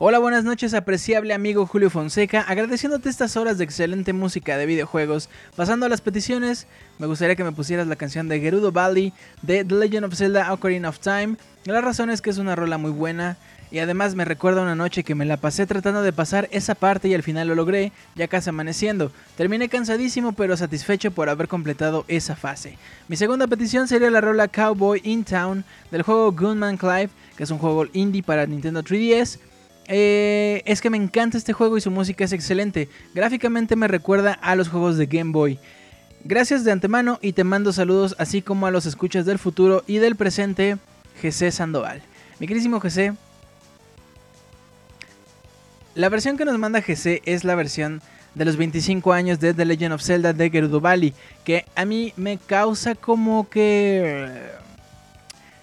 Hola, 0.00 0.20
buenas 0.20 0.44
noches, 0.44 0.74
apreciable 0.74 1.34
amigo 1.34 1.66
Julio 1.66 1.90
Fonseca, 1.90 2.42
agradeciéndote 2.42 3.08
estas 3.08 3.36
horas 3.36 3.58
de 3.58 3.64
excelente 3.64 4.12
música 4.12 4.56
de 4.56 4.64
videojuegos. 4.64 5.28
Pasando 5.56 5.86
a 5.86 5.88
las 5.88 6.02
peticiones, 6.02 6.68
me 7.00 7.08
gustaría 7.08 7.34
que 7.34 7.42
me 7.42 7.50
pusieras 7.50 7.88
la 7.88 7.96
canción 7.96 8.28
de 8.28 8.38
Gerudo 8.38 8.70
Valley 8.70 9.12
de 9.42 9.64
The 9.64 9.74
Legend 9.74 10.04
of 10.04 10.14
Zelda 10.14 10.52
Ocarina 10.52 10.90
of 10.90 11.00
Time. 11.00 11.34
La 11.64 11.80
razón 11.80 12.10
es 12.10 12.22
que 12.22 12.30
es 12.30 12.38
una 12.38 12.54
rola 12.54 12.78
muy 12.78 12.92
buena 12.92 13.38
y 13.72 13.80
además 13.80 14.14
me 14.14 14.24
recuerda 14.24 14.62
una 14.62 14.76
noche 14.76 15.02
que 15.02 15.16
me 15.16 15.24
la 15.24 15.36
pasé 15.36 15.66
tratando 15.66 16.02
de 16.02 16.12
pasar 16.12 16.48
esa 16.52 16.76
parte 16.76 17.08
y 17.08 17.14
al 17.14 17.24
final 17.24 17.48
lo 17.48 17.56
logré, 17.56 17.90
ya 18.14 18.28
casi 18.28 18.50
amaneciendo. 18.50 19.10
Terminé 19.36 19.68
cansadísimo 19.68 20.30
pero 20.30 20.56
satisfecho 20.56 21.10
por 21.10 21.28
haber 21.28 21.48
completado 21.48 22.04
esa 22.06 22.36
fase. 22.36 22.78
Mi 23.08 23.16
segunda 23.16 23.48
petición 23.48 23.88
sería 23.88 24.12
la 24.12 24.20
rola 24.20 24.46
Cowboy 24.46 25.00
in 25.02 25.24
Town 25.24 25.64
del 25.90 26.02
juego 26.02 26.30
Gunman 26.30 26.76
Clive, 26.76 27.10
que 27.36 27.42
es 27.42 27.50
un 27.50 27.58
juego 27.58 27.86
indie 27.92 28.22
para 28.22 28.46
Nintendo 28.46 28.84
3DS. 28.84 29.40
Eh, 29.88 30.62
es 30.66 30.82
que 30.82 30.90
me 30.90 30.98
encanta 30.98 31.38
este 31.38 31.54
juego 31.54 31.78
y 31.78 31.80
su 31.80 31.90
música 31.90 32.24
es 32.24 32.32
excelente. 32.32 32.88
Gráficamente 33.14 33.74
me 33.74 33.88
recuerda 33.88 34.34
a 34.34 34.54
los 34.54 34.68
juegos 34.68 34.98
de 34.98 35.06
Game 35.06 35.32
Boy. 35.32 35.58
Gracias 36.24 36.62
de 36.62 36.72
antemano 36.72 37.18
y 37.22 37.32
te 37.32 37.42
mando 37.42 37.72
saludos 37.72 38.14
así 38.18 38.42
como 38.42 38.66
a 38.66 38.70
los 38.70 38.84
escuchas 38.84 39.24
del 39.24 39.38
futuro 39.38 39.84
y 39.86 39.96
del 39.96 40.14
presente, 40.14 40.76
GC 41.22 41.50
Sandoval. 41.50 42.02
Mi 42.38 42.46
querísimo 42.46 42.80
GC, 42.80 43.14
la 45.94 46.08
versión 46.10 46.36
que 46.36 46.44
nos 46.44 46.58
manda 46.58 46.82
GC 46.82 47.22
es 47.24 47.44
la 47.44 47.54
versión 47.54 48.02
de 48.34 48.44
los 48.44 48.56
25 48.56 49.12
años 49.12 49.40
de 49.40 49.54
The 49.54 49.64
Legend 49.64 49.94
of 49.94 50.02
Zelda 50.02 50.32
de 50.32 50.50
Gerudo 50.50 50.80
Valley, 50.80 51.14
que 51.44 51.64
a 51.74 51.84
mí 51.84 52.12
me 52.16 52.36
causa 52.36 52.94
como 52.94 53.48
que 53.48 54.26
eh, 54.28 54.50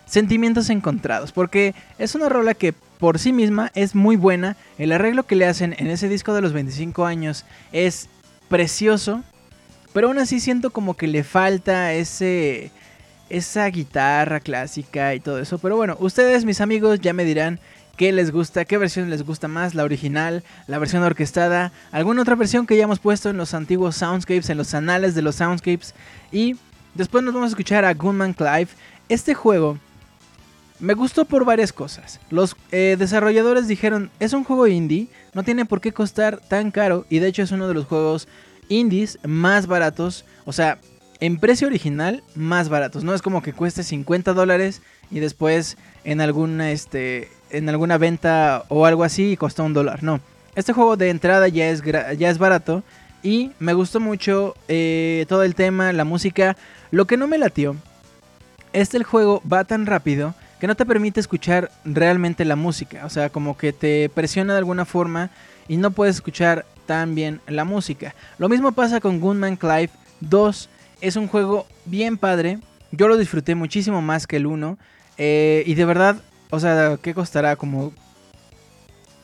sentimientos 0.06 0.70
encontrados, 0.70 1.32
porque 1.32 1.76
es 2.00 2.16
una 2.16 2.28
rola 2.28 2.54
que 2.54 2.74
por 3.00 3.20
sí 3.20 3.34
misma 3.34 3.72
es 3.76 3.96
muy 3.96 4.16
buena, 4.16 4.58
el 4.78 4.92
arreglo 4.92 5.26
que 5.26 5.36
le 5.36 5.46
hacen 5.46 5.76
en 5.78 5.88
ese 5.88 6.10
disco 6.10 6.34
de 6.34 6.42
los 6.42 6.54
25 6.54 7.06
años 7.06 7.46
es 7.72 8.10
precioso, 8.50 9.24
pero 9.94 10.08
aún 10.08 10.20
así 10.20 10.40
siento 10.40 10.72
como 10.72 10.96
que 10.96 11.08
le 11.08 11.24
falta 11.24 11.94
ese 11.94 12.72
esa 13.28 13.66
guitarra 13.66 14.40
clásica 14.40 15.16
y 15.16 15.20
todo 15.20 15.40
eso, 15.40 15.58
pero 15.58 15.76
bueno, 15.76 15.98
ustedes 16.00 16.46
mis 16.46 16.62
amigos 16.62 17.00
ya 17.02 17.12
me 17.12 17.26
dirán 17.26 17.60
qué 17.98 18.12
les 18.12 18.32
gusta, 18.32 18.66
qué 18.66 18.78
versión 18.78 19.10
les 19.10 19.24
gusta 19.24 19.48
más, 19.48 19.74
la 19.74 19.84
original, 19.84 20.44
la 20.68 20.80
versión 20.80 21.04
orquestada, 21.04 21.72
alguna 21.92 22.22
otra 22.22 22.36
versión 22.36 22.68
que 22.68 22.78
ya 22.78 22.84
hemos 22.84 23.00
puesto 23.00 23.30
en 23.30 23.38
los 23.38 23.54
antiguos 23.54 23.96
soundscapes, 23.96 24.50
en 24.50 24.58
los 24.58 24.74
anales 24.74 25.16
de 25.16 25.22
los 25.22 25.36
soundscapes. 25.36 25.94
Y 26.32 26.56
después 26.94 27.24
nos 27.24 27.34
vamos 27.34 27.48
a 27.48 27.52
escuchar 27.52 27.86
a 27.86 27.94
Gunman 27.94 28.34
Clive. 28.34 28.68
Este 29.10 29.34
juego 29.34 29.80
me 30.80 30.94
gustó 30.94 31.26
por 31.26 31.46
varias 31.46 31.72
cosas. 31.72 32.20
Los 32.30 32.56
eh, 32.72 32.96
desarrolladores 33.00 33.68
dijeron, 33.68 34.12
es 34.20 34.34
un 34.34 34.44
juego 34.44 34.68
indie, 34.68 35.08
no 35.34 35.44
tiene 35.44 35.66
por 35.66 35.82
qué 35.82 35.94
costar 35.94 36.40
tan 36.40 36.72
caro 36.72 37.06
y 37.10 37.20
de 37.20 37.28
hecho 37.28 37.44
es 37.44 37.52
uno 37.52 37.68
de 37.68 37.74
los 37.74 37.86
juegos 37.86 38.28
indies 38.68 39.20
más 39.24 39.68
baratos, 39.68 40.26
o 40.46 40.54
sea, 40.54 40.80
en 41.20 41.38
precio 41.38 41.68
original 41.68 42.24
más 42.36 42.70
baratos, 42.70 43.04
no 43.04 43.14
es 43.14 43.22
como 43.22 43.42
que 43.42 43.54
cueste 43.54 43.84
50 43.84 44.34
dólares 44.34 44.82
y 45.12 45.20
después 45.20 45.78
en 46.04 46.20
alguna, 46.20 46.72
este, 46.72 47.30
en 47.52 47.70
alguna 47.70 47.98
venta 47.98 48.66
o 48.68 48.86
algo 48.86 49.04
así 49.04 49.38
costó 49.38 49.64
un 49.64 49.74
dólar, 49.74 50.04
no. 50.04 50.20
Este 50.56 50.74
juego 50.74 50.98
de 50.98 51.10
entrada 51.10 51.48
ya 51.48 51.70
es, 51.70 51.84
ya 51.84 52.30
es 52.30 52.38
barato 52.38 52.84
y 53.24 53.52
me 53.60 53.74
gustó 53.74 54.00
mucho 54.00 54.56
eh, 54.68 55.26
todo 55.28 55.44
el 55.44 55.56
tema, 55.56 55.92
la 55.92 56.06
música. 56.06 56.56
Lo 56.92 57.06
que 57.06 57.18
no 57.18 57.28
me 57.28 57.38
latió 57.38 57.76
es 58.72 58.90
que 58.90 58.98
el 58.98 59.04
juego 59.04 59.42
va 59.52 59.64
tan 59.66 59.86
rápido 59.86 60.34
que 60.60 60.68
no 60.68 60.76
te 60.76 60.86
permite 60.86 61.20
escuchar 61.20 61.72
realmente 61.84 62.46
la 62.46 62.56
música. 62.56 63.06
O 63.06 63.10
sea, 63.10 63.30
como 63.30 63.58
que 63.58 63.74
te 63.74 64.10
presiona 64.10 64.54
de 64.54 64.60
alguna 64.60 64.86
forma 64.86 65.30
y 65.68 65.78
no 65.78 65.92
puedes 65.92 66.16
escuchar 66.16 66.66
tan 66.86 67.16
bien 67.16 67.42
la 67.48 67.64
música. 67.66 68.16
Lo 68.38 68.48
mismo 68.50 68.72
pasa 68.72 69.00
con 69.00 69.20
Gunman 69.20 69.58
Clive 69.58 69.90
2. 70.22 70.70
Es 71.02 71.16
un 71.16 71.28
juego 71.28 71.68
bien 71.86 72.18
padre. 72.18 72.60
Yo 72.92 73.08
lo 73.08 73.18
disfruté 73.18 73.56
muchísimo 73.56 74.02
más 74.02 74.28
que 74.28 74.38
el 74.38 74.46
1. 74.48 74.78
eh, 75.18 75.64
y 75.66 75.76
de 75.76 75.86
verdad, 75.86 76.18
o 76.52 76.60
sea, 76.60 76.98
¿qué 77.02 77.14
costará? 77.14 77.56
Como 77.56 77.92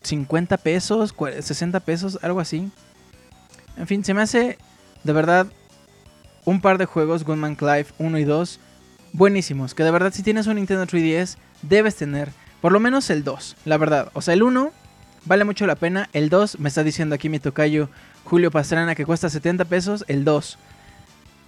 50 0.03 0.57
pesos, 0.57 1.15
cua- 1.15 1.41
60 1.41 1.79
pesos, 1.81 2.19
algo 2.21 2.39
así. 2.39 2.69
En 3.77 3.87
fin, 3.87 4.03
se 4.03 4.13
me 4.13 4.21
hace 4.21 4.57
de 5.03 5.13
verdad 5.13 5.47
un 6.45 6.59
par 6.61 6.77
de 6.77 6.85
juegos, 6.85 7.23
Gunman 7.23 7.55
Clive 7.55 7.85
1 7.99 8.17
y 8.17 8.23
2, 8.23 8.59
buenísimos. 9.13 9.73
Que 9.73 9.83
de 9.83 9.91
verdad, 9.91 10.13
si 10.13 10.23
tienes 10.23 10.47
un 10.47 10.55
Nintendo 10.55 10.85
3DS, 10.85 11.37
debes 11.61 11.95
tener 11.95 12.29
por 12.61 12.71
lo 12.71 12.79
menos 12.79 13.09
el 13.09 13.23
2, 13.23 13.57
la 13.65 13.77
verdad. 13.77 14.09
O 14.13 14.21
sea, 14.21 14.33
el 14.33 14.43
1 14.43 14.71
vale 15.25 15.43
mucho 15.43 15.65
la 15.65 15.75
pena. 15.75 16.09
El 16.13 16.29
2, 16.29 16.59
me 16.59 16.69
está 16.69 16.83
diciendo 16.83 17.15
aquí 17.15 17.29
mi 17.29 17.39
tocayo 17.39 17.89
Julio 18.23 18.51
Pastrana 18.51 18.95
que 18.95 19.05
cuesta 19.05 19.29
70 19.29 19.65
pesos. 19.65 20.05
El 20.07 20.23
2 20.23 20.57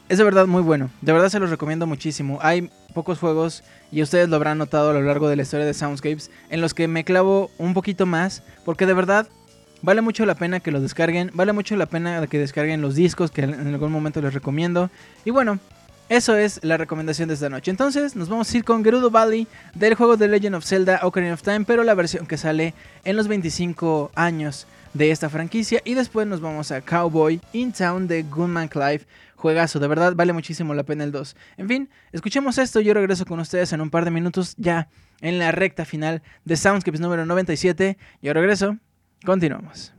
es 0.10 0.18
de 0.18 0.23
verdad 0.23 0.48
muy 0.48 0.61
bueno. 0.61 0.90
De 1.02 1.14
verdad 1.14 1.30
se 1.30 1.40
los 1.40 1.49
recomiendo 1.49 1.88
muchísimo. 1.88 2.40
Hay 2.41 2.69
pocos 2.94 3.19
juegos, 3.19 3.64
y 3.91 4.02
ustedes 4.02 4.30
lo 4.30 4.35
habrán 4.35 4.57
notado 4.57 4.90
a 4.90 4.94
lo 4.94 5.02
largo 5.02 5.30
de 5.30 5.35
la 5.35 5.44
historia 5.44 5.65
de 5.65 5.73
Soundscapes, 5.73 6.30
en 6.49 6.61
los 6.61 6.73
que 6.73 6.88
me 6.88 7.03
clavo 7.03 7.52
un 7.57 7.73
poquito 7.73 8.06
más. 8.06 8.44
Porque 8.65 8.85
de 8.85 8.94
verdad 8.94 9.27
vale 9.81 10.02
mucho 10.02 10.26
la 10.26 10.35
pena 10.35 10.60
que 10.60 10.72
lo 10.72 10.81
descarguen. 10.81 11.31
Vale 11.34 11.53
mucho 11.53 11.76
la 11.76 11.85
pena 11.85 12.26
que 12.27 12.40
descarguen 12.40 12.81
los 12.81 12.95
discos 12.95 13.31
que 13.31 13.41
en 13.41 13.68
algún 13.68 13.91
momento 13.91 14.22
les 14.22 14.34
recomiendo. 14.34 14.90
Y 15.26 15.31
bueno, 15.31 15.60
eso 16.15 16.38
es 16.38 16.60
la 16.64 16.77
recomendación 16.77 17.27
de 17.27 17.34
esta 17.34 17.49
noche. 17.49 17.72
Entonces, 17.72 18.15
nos 18.15 18.30
vamos 18.30 18.53
a 18.53 18.57
ir 18.57 18.64
con 18.64 18.84
Gerudo 18.84 19.10
Valley 19.10 19.48
del 19.73 19.95
juego 19.95 20.15
The 20.15 20.27
Legend 20.27 20.53
of 20.53 20.64
Zelda 20.64 20.99
Ocarina 21.02 21.34
of 21.34 21.41
Time, 21.41 21.65
pero 21.65 21.84
la 21.84 21.95
versión 21.95 22.27
que 22.27 22.38
sale 22.38 22.76
en 23.03 23.15
los 23.15 23.27
25 23.27 24.11
años 24.14 24.68
de 24.94 25.10
esta 25.10 25.27
franquicia. 25.27 25.81
Y 25.84 25.95
después 25.95 26.27
nos 26.27 26.40
vamos 26.40 26.72
a 26.72 26.81
Cowboy 26.81 27.41
in 27.52 27.73
Town 27.73 28.07
de 28.07 28.22
Gunman 28.22 28.68
Clive. 28.68 29.07
Juegazo, 29.35 29.80
de 29.80 29.88
verdad 29.88 30.14
vale 30.15 30.34
muchísimo 30.34 30.76
la 30.76 30.84
pena 30.84 31.03
el 31.03 31.11
2. 31.11 31.35
En 31.57 31.68
fin, 31.68 31.90
escuchemos 32.11 32.60
esto. 32.60 32.80
Yo 32.80 32.94
regreso 32.94 33.26
con 33.26 33.40
ustedes 33.40 33.73
en 33.73 33.81
un 33.81 33.90
par 33.90 34.06
de 34.06 34.11
minutos 34.11 34.53
ya 34.57 34.90
en 35.19 35.40
la 35.40 35.52
recta 35.52 35.84
final 35.84 36.22
de 36.45 36.56
Soundscapes 36.57 37.02
número 37.02 37.26
97. 37.26 37.98
Yo 38.22 38.34
regreso. 38.34 38.77
Continuamos. 39.26 39.94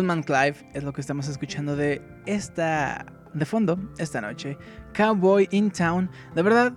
Goodman 0.00 0.22
Clive 0.22 0.56
es 0.72 0.82
lo 0.82 0.94
que 0.94 1.02
estamos 1.02 1.28
escuchando 1.28 1.76
de 1.76 2.00
esta 2.24 3.04
de 3.34 3.44
fondo 3.44 3.78
esta 3.98 4.22
noche. 4.22 4.56
Cowboy 4.94 5.46
in 5.50 5.70
Town. 5.70 6.10
De 6.34 6.40
verdad, 6.40 6.72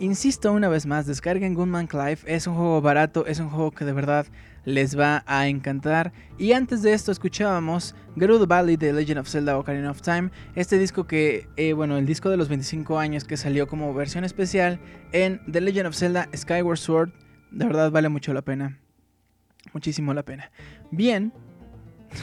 insisto 0.00 0.52
una 0.52 0.68
vez 0.68 0.84
más, 0.84 1.06
descarguen 1.06 1.54
Goodman 1.54 1.86
Clive. 1.86 2.18
Es 2.26 2.46
un 2.46 2.54
juego 2.54 2.82
barato, 2.82 3.24
es 3.24 3.40
un 3.40 3.48
juego 3.48 3.70
que 3.70 3.86
de 3.86 3.94
verdad 3.94 4.26
les 4.66 4.98
va 4.98 5.24
a 5.26 5.48
encantar. 5.48 6.12
Y 6.36 6.52
antes 6.52 6.82
de 6.82 6.92
esto 6.92 7.10
escuchábamos 7.10 7.94
Gerudo 8.18 8.46
Valley 8.46 8.76
de 8.76 8.92
Legend 8.92 9.20
of 9.20 9.30
Zelda 9.30 9.56
Ocarina 9.56 9.90
of 9.90 10.02
Time. 10.02 10.30
Este 10.56 10.76
disco 10.76 11.06
que, 11.06 11.48
eh, 11.56 11.72
bueno, 11.72 11.96
el 11.96 12.04
disco 12.04 12.28
de 12.28 12.36
los 12.36 12.50
25 12.50 12.98
años 12.98 13.24
que 13.24 13.38
salió 13.38 13.66
como 13.66 13.94
versión 13.94 14.24
especial 14.24 14.78
en 15.12 15.40
The 15.50 15.62
Legend 15.62 15.86
of 15.86 15.96
Zelda 15.96 16.28
Skyward 16.36 16.76
Sword. 16.76 17.12
De 17.50 17.64
verdad 17.64 17.90
vale 17.90 18.10
mucho 18.10 18.34
la 18.34 18.42
pena. 18.42 18.78
Muchísimo 19.72 20.12
la 20.12 20.22
pena. 20.22 20.50
Bien. 20.90 21.32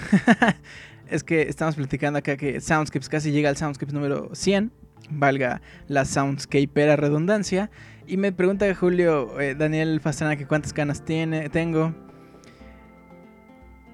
es 1.07 1.23
que 1.23 1.43
estamos 1.43 1.75
platicando 1.75 2.19
acá 2.19 2.37
que 2.37 2.61
Soundscapes 2.61 3.09
casi 3.09 3.31
llega 3.31 3.49
al 3.49 3.57
Soundscapes 3.57 3.93
número 3.93 4.29
100. 4.33 4.71
Valga 5.09 5.61
la 5.87 6.05
Soundscapera 6.05 6.95
redundancia. 6.95 7.69
Y 8.07 8.17
me 8.17 8.31
pregunta 8.31 8.73
Julio, 8.75 9.39
eh, 9.39 9.55
Daniel 9.55 9.99
Pastrana, 10.01 10.35
que 10.35 10.45
cuántas 10.45 10.73
canas 10.73 11.05
tiene, 11.05 11.49
tengo. 11.49 11.93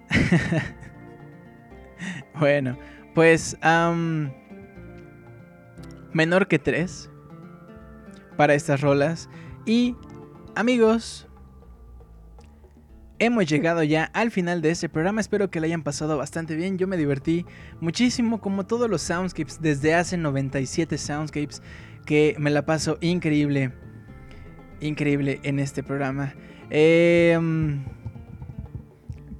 bueno, 2.39 2.77
pues 3.13 3.55
menor 6.13 6.47
que 6.47 6.59
3 6.59 7.09
para 8.37 8.55
estas 8.55 8.81
rolas. 8.81 9.29
Y 9.65 9.95
amigos, 10.55 11.28
hemos 13.19 13.45
llegado 13.45 13.83
ya 13.83 14.05
al 14.05 14.31
final 14.31 14.61
de 14.61 14.71
este 14.71 14.89
programa. 14.89 15.21
Espero 15.21 15.51
que 15.51 15.59
le 15.59 15.67
hayan 15.67 15.83
pasado 15.83 16.17
bastante 16.17 16.55
bien. 16.55 16.77
Yo 16.77 16.87
me 16.87 16.97
divertí 16.97 17.45
muchísimo, 17.79 18.41
como 18.41 18.65
todos 18.65 18.89
los 18.89 19.01
soundscapes, 19.01 19.61
desde 19.61 19.93
hace 19.93 20.17
97 20.17 20.97
soundscapes, 20.97 21.61
que 22.05 22.35
me 22.39 22.49
la 22.49 22.65
paso 22.65 22.97
increíble. 23.01 23.71
Increíble 24.81 25.39
en 25.43 25.59
este 25.59 25.83
programa. 25.83 26.33
Em, 26.69 27.83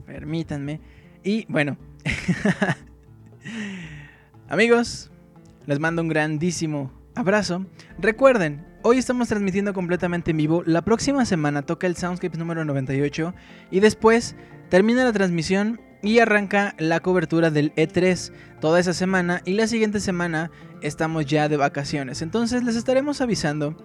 permítanme. 0.06 0.82
Y 1.24 1.46
bueno, 1.48 1.78
amigos, 4.50 5.10
les 5.66 5.80
mando 5.80 6.02
un 6.02 6.10
grandísimo 6.10 6.92
abrazo. 7.16 7.66
Recuerden, 7.98 8.66
hoy 8.82 8.98
estamos 8.98 9.28
transmitiendo 9.28 9.74
completamente 9.74 10.32
en 10.32 10.38
vivo. 10.38 10.64
La 10.66 10.82
próxima 10.82 11.26
semana 11.26 11.62
toca 11.62 11.88
el 11.88 11.96
Soundscapes 11.96 12.40
número 12.40 12.64
98 12.66 13.34
y 13.72 13.80
después 13.80 14.36
termina 14.70 15.04
la 15.04 15.14
transmisión 15.14 15.82
y 16.02 16.20
arranca 16.20 16.76
la 16.78 17.02
cobertura 17.02 17.52
del 17.52 17.74
E3 17.76 18.32
toda 18.62 18.80
esa 18.80 18.94
semana 18.94 19.42
y 19.46 19.54
la 19.54 19.68
siguiente 19.68 20.00
semana 20.00 20.52
estamos 20.82 21.26
ya 21.26 21.50
de 21.50 21.58
vacaciones. 21.58 22.22
Entonces 22.22 22.64
les 22.64 22.76
estaremos 22.76 23.22
avisando 23.22 23.76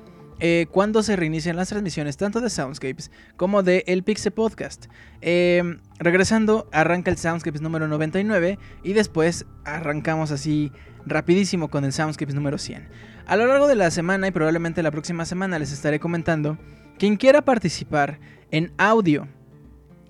eh, 0.40 0.66
cuando 0.70 1.02
se 1.02 1.16
reinician 1.16 1.56
las 1.56 1.68
transmisiones 1.68 2.16
tanto 2.16 2.40
de 2.40 2.50
Soundscapes 2.50 3.10
como 3.36 3.62
de 3.62 3.84
El 3.86 4.02
Pixel 4.02 4.32
Podcast. 4.32 4.86
Eh, 5.20 5.78
regresando, 5.98 6.68
arranca 6.72 7.10
el 7.10 7.16
Soundscapes 7.16 7.60
número 7.60 7.88
99 7.88 8.58
y 8.82 8.92
después 8.92 9.46
arrancamos 9.64 10.30
así 10.30 10.72
rapidísimo 11.06 11.68
con 11.68 11.84
el 11.84 11.92
Soundscapes 11.92 12.34
número 12.34 12.58
100. 12.58 12.88
A 13.26 13.36
lo 13.36 13.46
largo 13.46 13.66
de 13.68 13.74
la 13.74 13.90
semana 13.90 14.28
y 14.28 14.30
probablemente 14.32 14.82
la 14.82 14.90
próxima 14.90 15.24
semana 15.24 15.58
les 15.58 15.72
estaré 15.72 15.98
comentando 15.98 16.58
quien 16.98 17.16
quiera 17.16 17.42
participar 17.42 18.20
en 18.50 18.72
audio 18.76 19.26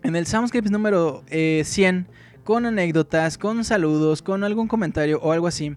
en 0.02 0.16
el 0.16 0.26
Soundscapes 0.26 0.72
número 0.72 1.22
eh, 1.28 1.62
100 1.64 2.08
con 2.42 2.66
anécdotas, 2.66 3.38
con 3.38 3.64
saludos, 3.64 4.20
con 4.20 4.42
algún 4.42 4.66
comentario 4.66 5.20
o 5.22 5.30
algo 5.30 5.46
así. 5.46 5.76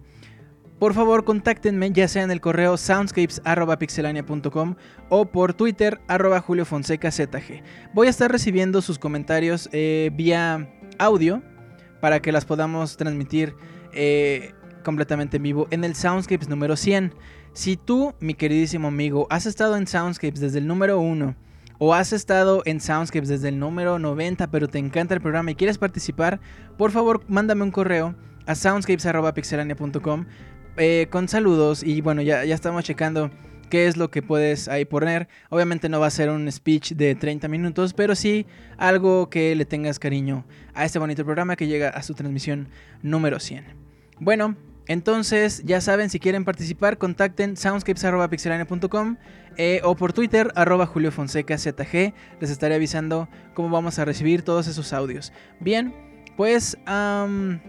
Por 0.80 0.94
favor, 0.94 1.24
contáctenme 1.24 1.92
ya 1.92 2.08
sea 2.08 2.24
en 2.24 2.30
el 2.30 2.40
correo 2.40 2.76
soundscapes.pixelania.com 2.76 4.74
o 5.08 5.24
por 5.26 5.54
Twitter 5.54 6.00
arroba 6.08 6.40
Julio 6.40 6.64
Fonseca 6.64 7.12
ZG. 7.12 7.62
Voy 7.94 8.08
a 8.08 8.10
estar 8.10 8.30
recibiendo 8.30 8.82
sus 8.82 8.98
comentarios 8.98 9.68
eh, 9.72 10.10
vía 10.12 10.68
audio 10.98 11.42
para 12.00 12.20
que 12.20 12.32
las 12.32 12.44
podamos 12.44 12.96
transmitir 12.96 13.54
eh, 13.92 14.54
completamente 14.88 15.36
en 15.36 15.42
vivo 15.42 15.68
en 15.70 15.84
el 15.84 15.94
Soundscapes 15.94 16.48
número 16.48 16.74
100. 16.74 17.12
Si 17.52 17.76
tú, 17.76 18.14
mi 18.20 18.32
queridísimo 18.32 18.88
amigo, 18.88 19.26
has 19.28 19.44
estado 19.44 19.76
en 19.76 19.86
Soundscapes 19.86 20.40
desde 20.40 20.60
el 20.60 20.66
número 20.66 20.98
1 20.98 21.36
o 21.76 21.92
has 21.92 22.14
estado 22.14 22.62
en 22.64 22.80
Soundscapes 22.80 23.28
desde 23.28 23.50
el 23.50 23.58
número 23.58 23.98
90 23.98 24.50
pero 24.50 24.66
te 24.66 24.78
encanta 24.78 25.12
el 25.12 25.20
programa 25.20 25.50
y 25.50 25.56
quieres 25.56 25.76
participar, 25.76 26.40
por 26.78 26.90
favor 26.90 27.22
mándame 27.28 27.64
un 27.64 27.70
correo 27.70 28.14
a 28.46 28.54
soundscapes.pixelania.com 28.54 30.24
eh, 30.78 31.08
con 31.10 31.28
saludos 31.28 31.82
y 31.82 32.00
bueno, 32.00 32.22
ya, 32.22 32.46
ya 32.46 32.54
estamos 32.54 32.82
checando 32.82 33.30
qué 33.68 33.88
es 33.88 33.98
lo 33.98 34.10
que 34.10 34.22
puedes 34.22 34.68
ahí 34.68 34.86
poner. 34.86 35.28
Obviamente 35.50 35.90
no 35.90 36.00
va 36.00 36.06
a 36.06 36.10
ser 36.10 36.30
un 36.30 36.50
speech 36.50 36.92
de 36.92 37.14
30 37.14 37.46
minutos, 37.48 37.92
pero 37.92 38.14
sí 38.14 38.46
algo 38.78 39.28
que 39.28 39.54
le 39.54 39.66
tengas 39.66 39.98
cariño 39.98 40.46
a 40.72 40.86
este 40.86 40.98
bonito 40.98 41.26
programa 41.26 41.56
que 41.56 41.66
llega 41.66 41.90
a 41.90 42.02
su 42.02 42.14
transmisión 42.14 42.68
número 43.02 43.38
100. 43.38 43.66
Bueno, 44.18 44.56
entonces 44.88 45.62
ya 45.64 45.80
saben, 45.80 46.10
si 46.10 46.18
quieren 46.18 46.44
participar, 46.44 46.98
contacten 46.98 47.56
soundscapes.pixelania.com 47.56 49.16
eh, 49.56 49.80
o 49.84 49.94
por 49.94 50.12
Twitter, 50.12 50.50
arroba 50.54 50.86
Julio 50.86 51.12
Fonseca 51.12 51.56
ZG. 51.58 52.14
Les 52.40 52.50
estaré 52.50 52.74
avisando 52.74 53.28
cómo 53.54 53.70
vamos 53.70 53.98
a 53.98 54.04
recibir 54.04 54.42
todos 54.42 54.66
esos 54.66 54.92
audios. 54.92 55.32
Bien, 55.60 55.94
pues... 56.36 56.78
am, 56.86 57.60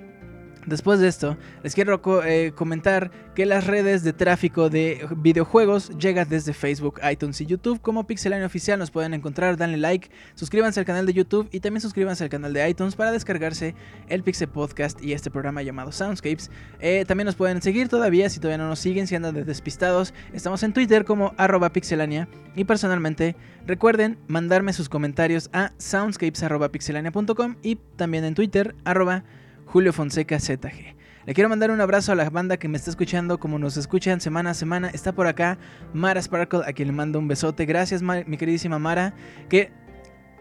Después 0.66 1.00
de 1.00 1.08
esto, 1.08 1.38
les 1.64 1.74
quiero 1.74 2.02
eh, 2.26 2.52
comentar 2.54 3.12
que 3.34 3.46
las 3.46 3.66
redes 3.66 4.04
de 4.04 4.12
tráfico 4.12 4.70
de 4.70 5.08
videojuegos 5.16 5.90
llegan 5.98 6.28
desde 6.28 6.54
Facebook, 6.54 7.00
iTunes 7.10 7.40
y 7.40 7.46
YouTube. 7.46 7.80
Como 7.82 8.06
Pixelania 8.06 8.46
Oficial 8.46 8.78
nos 8.78 8.92
pueden 8.92 9.14
encontrar, 9.14 9.56
denle 9.56 9.78
like, 9.78 10.10
suscríbanse 10.36 10.82
al 10.82 10.86
canal 10.86 11.06
de 11.06 11.14
YouTube 11.14 11.48
y 11.52 11.62
también 11.62 11.82
suscríbanse 11.82 12.26
al 12.26 12.30
canal 12.30 12.52
de 12.52 12.70
iTunes 12.70 12.96
para 12.96 13.12
descargarse 13.12 13.74
el 14.10 14.22
Pixel 14.22 14.50
Podcast 14.50 15.02
y 15.02 15.14
este 15.14 15.32
programa 15.32 15.62
llamado 15.62 15.94
Soundscapes. 15.94 16.52
Eh, 16.82 17.06
también 17.08 17.26
nos 17.26 17.36
pueden 17.36 17.62
seguir 17.62 17.88
todavía, 17.88 18.30
si 18.30 18.40
todavía 18.40 18.58
no 18.58 18.68
nos 18.68 18.80
siguen, 18.80 19.08
si 19.08 19.16
andan 19.16 19.34
de 19.34 19.46
despistados. 19.46 20.14
Estamos 20.34 20.62
en 20.64 20.74
Twitter 20.74 21.06
como 21.06 21.34
arroba 21.38 21.72
pixelania 21.72 22.28
y 22.56 22.66
personalmente 22.66 23.38
recuerden 23.66 24.18
mandarme 24.28 24.74
sus 24.74 24.90
comentarios 24.90 25.50
a 25.54 25.72
soundscapes.pixelania.com 25.78 27.56
y 27.64 27.78
también 27.96 28.26
en 28.26 28.36
Twitter 28.36 28.76
arroba 28.84 29.24
Julio 29.72 29.94
Fonseca 29.94 30.40
ZG. 30.40 30.96
Le 31.28 31.34
quiero 31.36 31.48
mandar 31.48 31.70
un 31.70 31.80
abrazo 31.80 32.12
a 32.12 32.16
la 32.16 32.28
banda 32.32 32.58
que 32.58 32.68
me 32.68 32.76
está 32.76 32.90
escuchando, 32.90 33.40
como 33.40 33.60
nos 33.60 33.78
escuchan 33.78 34.20
semana 34.20 34.50
a 34.50 34.54
semana. 34.56 34.90
Está 34.90 35.12
por 35.12 35.28
acá 35.28 35.60
Mara 35.94 36.20
Sparkle, 36.20 36.62
a 36.66 36.74
quien 36.74 36.88
le 36.88 36.92
mando 36.92 37.20
un 37.20 37.28
besote. 37.28 37.68
Gracias, 37.68 38.02
mi 38.02 38.36
queridísima 38.38 38.80
Mara. 38.80 39.14
Que 39.48 39.72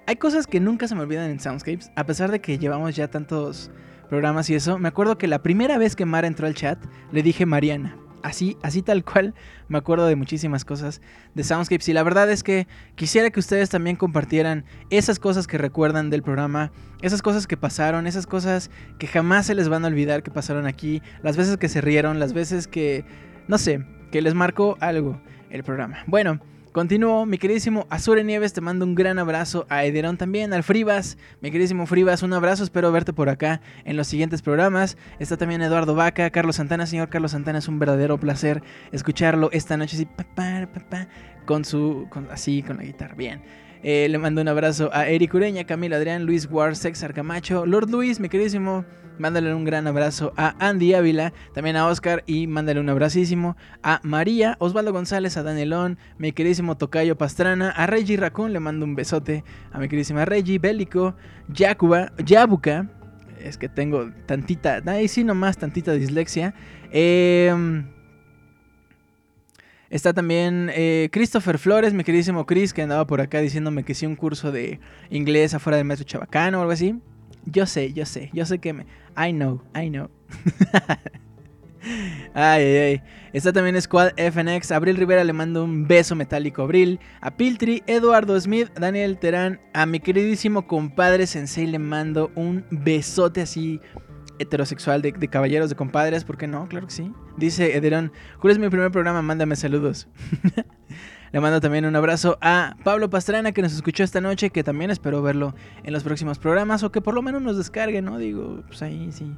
hay 0.06 0.16
cosas 0.16 0.46
que 0.46 0.60
nunca 0.60 0.88
se 0.88 0.94
me 0.94 1.02
olvidan 1.02 1.30
en 1.30 1.40
Soundscapes, 1.40 1.90
a 1.94 2.06
pesar 2.06 2.30
de 2.30 2.40
que 2.40 2.56
llevamos 2.56 2.96
ya 2.96 3.08
tantos 3.08 3.70
programas 4.08 4.48
y 4.48 4.54
eso. 4.54 4.78
Me 4.78 4.88
acuerdo 4.88 5.18
que 5.18 5.26
la 5.26 5.42
primera 5.42 5.76
vez 5.76 5.94
que 5.94 6.06
Mara 6.06 6.26
entró 6.26 6.46
al 6.46 6.54
chat, 6.54 6.82
le 7.12 7.22
dije 7.22 7.44
Mariana. 7.44 7.98
Así, 8.22 8.56
así 8.62 8.82
tal 8.82 9.04
cual, 9.04 9.34
me 9.68 9.78
acuerdo 9.78 10.06
de 10.06 10.16
muchísimas 10.16 10.64
cosas 10.64 11.00
de 11.34 11.44
Soundscapes. 11.44 11.88
Y 11.88 11.92
la 11.92 12.02
verdad 12.02 12.30
es 12.30 12.42
que 12.42 12.66
quisiera 12.94 13.30
que 13.30 13.40
ustedes 13.40 13.70
también 13.70 13.96
compartieran 13.96 14.64
esas 14.90 15.18
cosas 15.18 15.46
que 15.46 15.58
recuerdan 15.58 16.10
del 16.10 16.22
programa, 16.22 16.72
esas 17.00 17.22
cosas 17.22 17.46
que 17.46 17.56
pasaron, 17.56 18.06
esas 18.06 18.26
cosas 18.26 18.70
que 18.98 19.06
jamás 19.06 19.46
se 19.46 19.54
les 19.54 19.68
van 19.68 19.84
a 19.84 19.88
olvidar 19.88 20.22
que 20.22 20.30
pasaron 20.30 20.66
aquí, 20.66 21.02
las 21.22 21.36
veces 21.36 21.56
que 21.56 21.68
se 21.68 21.80
rieron, 21.80 22.18
las 22.18 22.32
veces 22.32 22.66
que, 22.66 23.04
no 23.46 23.58
sé, 23.58 23.84
que 24.10 24.20
les 24.22 24.34
marcó 24.34 24.76
algo 24.80 25.20
el 25.50 25.62
programa. 25.62 25.98
Bueno, 26.06 26.40
continúo, 26.72 27.26
mi 27.26 27.38
queridísimo 27.38 27.86
Azure 27.90 28.24
Nieves, 28.24 28.52
te 28.52 28.60
mando 28.60 28.84
un 28.84 28.94
gran 28.94 29.18
abrazo, 29.18 29.66
a 29.68 29.84
Ederón 29.84 30.16
también, 30.16 30.52
al 30.52 30.62
Fribas, 30.62 31.18
mi 31.40 31.50
queridísimo 31.50 31.86
Fribas, 31.86 32.22
un 32.22 32.32
abrazo, 32.32 32.64
espero 32.64 32.92
verte 32.92 33.12
por 33.12 33.28
acá 33.28 33.60
en 33.84 33.96
los 33.96 34.06
siguientes 34.06 34.42
programas. 34.42 34.96
Está 35.18 35.36
también 35.36 35.62
Eduardo 35.62 35.94
Vaca, 35.94 36.30
Carlos 36.30 36.56
Santana, 36.56 36.86
señor 36.86 37.08
Carlos 37.08 37.32
Santana, 37.32 37.58
es 37.58 37.68
un 37.68 37.78
verdadero 37.78 38.18
placer 38.18 38.62
escucharlo 38.92 39.50
esta 39.52 39.76
noche 39.76 39.96
así, 39.96 40.08
con 41.44 41.64
su, 41.64 42.08
así, 42.30 42.62
con 42.62 42.76
la 42.76 42.84
guitarra, 42.84 43.14
bien. 43.14 43.42
Eh, 43.82 44.08
le 44.10 44.18
mando 44.18 44.40
un 44.40 44.48
abrazo 44.48 44.90
a 44.92 45.08
Eric 45.08 45.34
Ureña, 45.34 45.64
Camilo 45.64 45.96
Adrián, 45.96 46.24
Luis 46.24 46.48
Ward, 46.50 46.74
César 46.74 47.14
Camacho, 47.14 47.64
Lord 47.64 47.90
Luis, 47.90 48.20
mi 48.20 48.28
queridísimo. 48.28 48.84
Mándale 49.18 49.54
un 49.54 49.64
gran 49.64 49.86
abrazo 49.86 50.32
a 50.36 50.54
Andy 50.58 50.94
Ávila, 50.94 51.32
también 51.52 51.76
a 51.76 51.86
Oscar 51.86 52.22
y 52.26 52.46
mándale 52.46 52.80
un 52.80 52.88
abracísimo 52.88 53.56
a 53.82 54.00
María, 54.02 54.56
Osvaldo 54.60 54.92
González, 54.92 55.36
a 55.36 55.42
Danielón, 55.42 55.98
mi 56.18 56.32
queridísimo 56.32 56.76
Tocayo 56.76 57.16
Pastrana, 57.18 57.70
a 57.70 57.86
Reggie 57.86 58.16
Raccoon, 58.16 58.52
le 58.52 58.60
mando 58.60 58.84
un 58.84 58.94
besote 58.94 59.44
a 59.72 59.78
mi 59.78 59.88
queridísima 59.88 60.24
Reggie, 60.24 60.58
Bélico, 60.58 61.14
Yacuba, 61.48 62.12
Yabuca, 62.24 62.88
es 63.40 63.58
que 63.58 63.68
tengo 63.68 64.10
tantita, 64.26 64.82
ahí 64.86 65.08
sí 65.08 65.24
nomás 65.24 65.58
tantita 65.58 65.92
dislexia. 65.92 66.54
Eh, 66.90 67.84
Está 69.90 70.12
también 70.12 70.70
eh, 70.74 71.08
Christopher 71.10 71.56
Flores, 71.56 71.94
mi 71.94 72.04
queridísimo 72.04 72.44
Chris, 72.44 72.74
que 72.74 72.82
andaba 72.82 73.06
por 73.06 73.22
acá 73.22 73.40
diciéndome 73.40 73.84
que 73.84 73.94
sí 73.94 74.04
un 74.04 74.16
curso 74.16 74.52
de 74.52 74.80
inglés 75.08 75.54
afuera 75.54 75.78
del 75.78 75.86
metro 75.86 76.04
Chabacano 76.04 76.58
o 76.58 76.60
algo 76.60 76.72
así. 76.72 77.00
Yo 77.46 77.64
sé, 77.64 77.94
yo 77.94 78.04
sé, 78.04 78.28
yo 78.34 78.44
sé 78.44 78.58
que 78.58 78.74
me... 78.74 78.86
I 79.18 79.32
know, 79.32 79.60
I 79.74 79.88
know. 79.90 80.08
Ay, 82.34 82.62
ay, 82.62 82.76
ay. 82.76 83.02
Está 83.32 83.52
también 83.52 83.80
Squad 83.80 84.12
FNX. 84.16 84.72
Abril 84.72 84.96
Rivera 84.96 85.24
le 85.24 85.32
mando 85.32 85.64
un 85.64 85.86
beso 85.86 86.14
metálico 86.14 86.62
Abril. 86.62 87.00
A 87.20 87.36
Piltri, 87.36 87.82
Eduardo 87.86 88.38
Smith, 88.40 88.68
Daniel 88.78 89.18
Terán. 89.18 89.60
A 89.72 89.86
mi 89.86 90.00
queridísimo 90.00 90.66
compadre 90.66 91.26
Sensei 91.26 91.66
le 91.66 91.78
mando 91.78 92.30
un 92.34 92.64
besote 92.70 93.42
así 93.42 93.80
heterosexual 94.38 95.02
de, 95.02 95.12
de 95.12 95.28
caballeros, 95.28 95.70
de 95.70 95.76
compadres. 95.76 96.24
¿Por 96.24 96.36
qué 96.36 96.46
no? 96.46 96.68
Claro 96.68 96.86
que 96.86 96.92
sí. 96.92 97.12
Dice 97.36 97.76
Ederón, 97.76 98.12
Julio 98.38 98.52
es 98.52 98.58
mi 98.58 98.68
primer 98.68 98.90
programa, 98.90 99.22
mándame 99.22 99.56
saludos. 99.56 100.08
Le 101.32 101.40
mando 101.40 101.60
también 101.60 101.84
un 101.84 101.94
abrazo 101.96 102.38
a 102.40 102.74
Pablo 102.84 103.10
Pastrana 103.10 103.52
que 103.52 103.62
nos 103.62 103.72
escuchó 103.72 104.04
esta 104.04 104.20
noche, 104.20 104.50
que 104.50 104.64
también 104.64 104.90
espero 104.90 105.22
verlo 105.22 105.54
en 105.82 105.92
los 105.92 106.02
próximos 106.02 106.38
programas 106.38 106.82
o 106.82 106.90
que 106.90 107.00
por 107.00 107.14
lo 107.14 107.22
menos 107.22 107.42
nos 107.42 107.56
descargue, 107.56 108.02
¿no? 108.02 108.18
Digo, 108.18 108.62
pues 108.66 108.82
ahí 108.82 109.10
sí. 109.12 109.36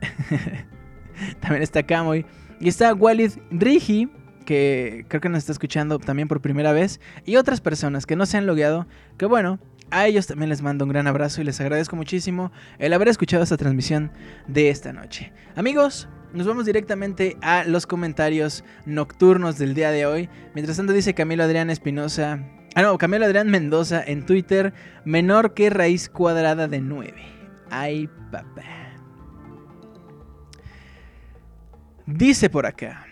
también 1.40 1.62
está 1.62 1.82
Camoy. 1.82 2.24
Y 2.60 2.68
está 2.68 2.94
Walid 2.94 3.32
Rigi, 3.50 4.08
que 4.44 5.04
creo 5.08 5.20
que 5.20 5.28
nos 5.28 5.38
está 5.38 5.52
escuchando 5.52 5.98
también 5.98 6.28
por 6.28 6.40
primera 6.40 6.72
vez. 6.72 7.00
Y 7.24 7.36
otras 7.36 7.60
personas 7.60 8.06
que 8.06 8.16
no 8.16 8.26
se 8.26 8.38
han 8.38 8.46
logueado, 8.46 8.86
que 9.18 9.26
bueno, 9.26 9.58
a 9.90 10.06
ellos 10.06 10.26
también 10.26 10.48
les 10.48 10.62
mando 10.62 10.84
un 10.84 10.90
gran 10.90 11.06
abrazo 11.06 11.40
y 11.40 11.44
les 11.44 11.60
agradezco 11.60 11.96
muchísimo 11.96 12.52
el 12.78 12.92
haber 12.92 13.08
escuchado 13.08 13.42
esta 13.42 13.56
transmisión 13.56 14.12
de 14.46 14.70
esta 14.70 14.92
noche. 14.92 15.32
Amigos, 15.56 16.08
nos 16.34 16.46
vamos 16.46 16.66
directamente 16.66 17.36
a 17.42 17.64
los 17.64 17.86
comentarios 17.86 18.64
nocturnos 18.86 19.58
del 19.58 19.74
día 19.74 19.90
de 19.90 20.06
hoy. 20.06 20.28
Mientras 20.54 20.76
tanto 20.76 20.92
dice 20.92 21.14
Camilo 21.14 21.44
Adrián 21.44 21.70
Espinosa. 21.70 22.44
Ah, 22.74 22.82
no, 22.82 22.96
Camilo 22.98 23.26
Adrián 23.26 23.50
Mendoza 23.50 24.02
en 24.02 24.24
Twitter. 24.24 24.72
Menor 25.04 25.54
que 25.54 25.70
raíz 25.70 26.08
cuadrada 26.08 26.68
de 26.68 26.80
9. 26.80 27.14
Ay, 27.70 28.08
papá. 28.30 28.62
Dice 32.06 32.50
por 32.50 32.66
acá. 32.66 33.06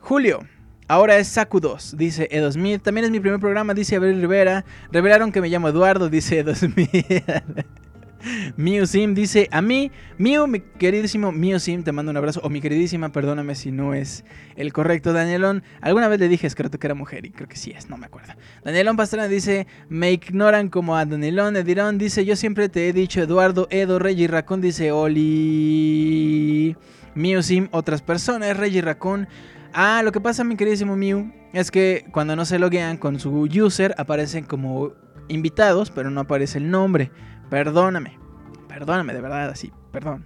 Julio. 0.00 0.40
Ahora 0.88 1.16
es 1.16 1.28
Saku 1.28 1.58
2, 1.58 1.96
dice 1.96 2.28
Edo 2.30 2.52
Smith. 2.52 2.82
También 2.82 3.06
es 3.06 3.10
mi 3.10 3.18
primer 3.18 3.40
programa, 3.40 3.72
dice 3.72 3.96
Abril 3.96 4.20
Rivera. 4.20 4.64
Revelaron 4.90 5.32
que 5.32 5.40
me 5.40 5.48
llamo 5.48 5.68
Eduardo, 5.68 6.10
dice 6.10 6.40
Edo 6.40 6.54
Smith. 6.54 6.90
Sim 8.86 9.14
dice, 9.14 9.48
a 9.50 9.60
mí, 9.62 9.90
Miu, 10.18 10.46
mi 10.46 10.60
queridísimo 10.60 11.32
Sim, 11.58 11.82
te 11.82 11.92
mando 11.92 12.10
un 12.10 12.16
abrazo. 12.16 12.40
O 12.42 12.48
mi 12.48 12.60
queridísima, 12.60 13.10
perdóname 13.10 13.54
si 13.54 13.72
no 13.72 13.94
es 13.94 14.24
el 14.56 14.72
correcto. 14.72 15.12
Danielón, 15.12 15.62
alguna 15.80 16.08
vez 16.08 16.20
le 16.20 16.28
dije, 16.28 16.48
creo 16.50 16.70
que 16.70 16.86
era 16.86 16.94
mujer 16.94 17.26
y 17.26 17.30
creo 17.30 17.48
que 17.48 17.56
sí 17.56 17.72
es, 17.72 17.88
no 17.90 17.96
me 17.96 18.06
acuerdo. 18.06 18.32
Danielón 18.64 18.96
Pastrana 18.96 19.28
dice, 19.28 19.66
me 19.88 20.12
ignoran 20.12 20.68
como 20.68 20.96
a 20.96 21.04
Danielón. 21.04 21.56
Edirón 21.56 21.98
dice, 21.98 22.24
yo 22.24 22.36
siempre 22.36 22.68
te 22.68 22.88
he 22.88 22.92
dicho 22.92 23.20
Eduardo, 23.20 23.66
Edo, 23.70 23.98
Reggie 23.98 24.28
Raccoon 24.28 24.60
dice, 24.60 24.92
Oli. 24.92 26.76
Sim, 27.42 27.68
otras 27.72 28.02
personas, 28.02 28.56
Reggie 28.56 28.82
Raccoon. 28.82 29.28
Ah, 29.74 30.02
lo 30.04 30.12
que 30.12 30.20
pasa, 30.20 30.44
mi 30.44 30.56
queridísimo 30.56 30.96
Miu, 30.96 31.32
es 31.52 31.70
que 31.70 32.04
cuando 32.12 32.36
no 32.36 32.44
se 32.44 32.58
loguean 32.58 32.98
con 32.98 33.18
su 33.18 33.48
user, 33.52 33.94
aparecen 33.98 34.44
como 34.44 34.92
invitados, 35.28 35.90
pero 35.90 36.10
no 36.10 36.20
aparece 36.20 36.58
el 36.58 36.70
nombre. 36.70 37.10
Perdóname. 37.52 38.18
Perdóname, 38.66 39.12
de 39.12 39.20
verdad, 39.20 39.50
así. 39.50 39.74
Perdón. 39.92 40.24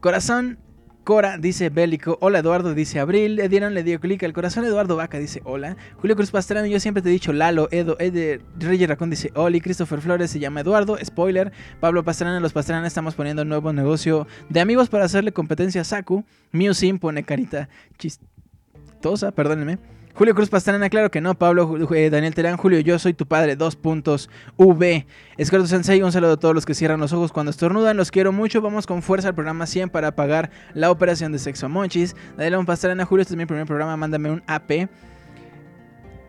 Corazón. 0.00 0.58
Cora 1.04 1.38
dice 1.38 1.70
Bélico. 1.70 2.18
Hola 2.20 2.40
Eduardo, 2.40 2.74
dice 2.74 2.98
Abril. 2.98 3.38
Edieron 3.38 3.72
le 3.72 3.84
dio 3.84 4.00
clic 4.00 4.24
al 4.24 4.32
corazón. 4.32 4.64
Eduardo 4.64 4.96
Vaca 4.96 5.16
dice 5.16 5.42
hola. 5.44 5.76
Julio 6.00 6.16
Cruz 6.16 6.32
Pastrana, 6.32 6.66
yo 6.66 6.80
siempre 6.80 7.04
te 7.04 7.08
he 7.08 7.12
dicho 7.12 7.32
Lalo. 7.32 7.68
Edo, 7.70 7.96
Ede, 8.00 8.40
Reyes 8.58 8.88
Racón 8.88 9.10
dice 9.10 9.30
Oli. 9.36 9.60
Christopher 9.60 10.00
Flores 10.00 10.28
se 10.28 10.40
llama 10.40 10.62
Eduardo. 10.62 10.98
Spoiler. 11.04 11.52
Pablo 11.78 12.02
Pastrana, 12.02 12.40
los 12.40 12.52
Pastrana 12.52 12.88
estamos 12.88 13.14
poniendo 13.14 13.42
un 13.42 13.48
nuevo 13.48 13.72
negocio 13.72 14.26
de 14.48 14.58
amigos 14.58 14.88
para 14.88 15.04
hacerle 15.04 15.30
competencia 15.30 15.82
a 15.82 15.84
Saku. 15.84 16.24
Miu 16.50 16.74
Sim 16.74 16.98
pone 16.98 17.22
carita 17.22 17.68
chistosa, 17.96 19.30
perdónenme. 19.30 19.78
Julio 20.16 20.34
Cruz 20.34 20.48
Pastrana, 20.48 20.88
claro 20.88 21.10
que 21.10 21.20
no. 21.20 21.34
Pablo, 21.34 21.76
eh, 21.94 22.08
Daniel 22.08 22.34
Terán, 22.34 22.56
Julio, 22.56 22.80
yo 22.80 22.98
soy 22.98 23.12
tu 23.12 23.26
padre. 23.26 23.54
Dos 23.54 23.76
puntos. 23.76 24.30
V. 24.56 25.06
Escorto 25.36 25.66
Sensei, 25.66 26.00
un 26.02 26.10
saludo 26.10 26.32
a 26.32 26.36
todos 26.38 26.54
los 26.54 26.64
que 26.64 26.72
cierran 26.72 26.98
los 27.00 27.12
ojos 27.12 27.32
cuando 27.32 27.50
estornudan. 27.50 27.98
Los 27.98 28.10
quiero 28.10 28.32
mucho. 28.32 28.62
Vamos 28.62 28.86
con 28.86 29.02
fuerza 29.02 29.28
al 29.28 29.34
programa 29.34 29.66
100 29.66 29.90
para 29.90 30.16
pagar 30.16 30.50
la 30.72 30.90
operación 30.90 31.32
de 31.32 31.38
sexo 31.38 31.68
Monchis. 31.68 32.16
Danielón 32.38 32.64
Pastrana, 32.64 33.04
Julio, 33.04 33.20
este 33.22 33.34
es 33.34 33.38
mi 33.38 33.44
primer 33.44 33.66
programa. 33.66 33.94
Mándame 33.98 34.30
un 34.30 34.42
AP. 34.46 34.88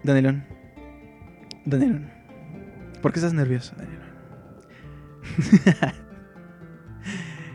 Danielón. 0.03 0.43
Danielón. 1.63 2.11
¿Por 3.01 3.13
qué 3.13 3.19
estás 3.19 3.33
nervioso, 3.33 3.73
Danielón? 3.77 4.07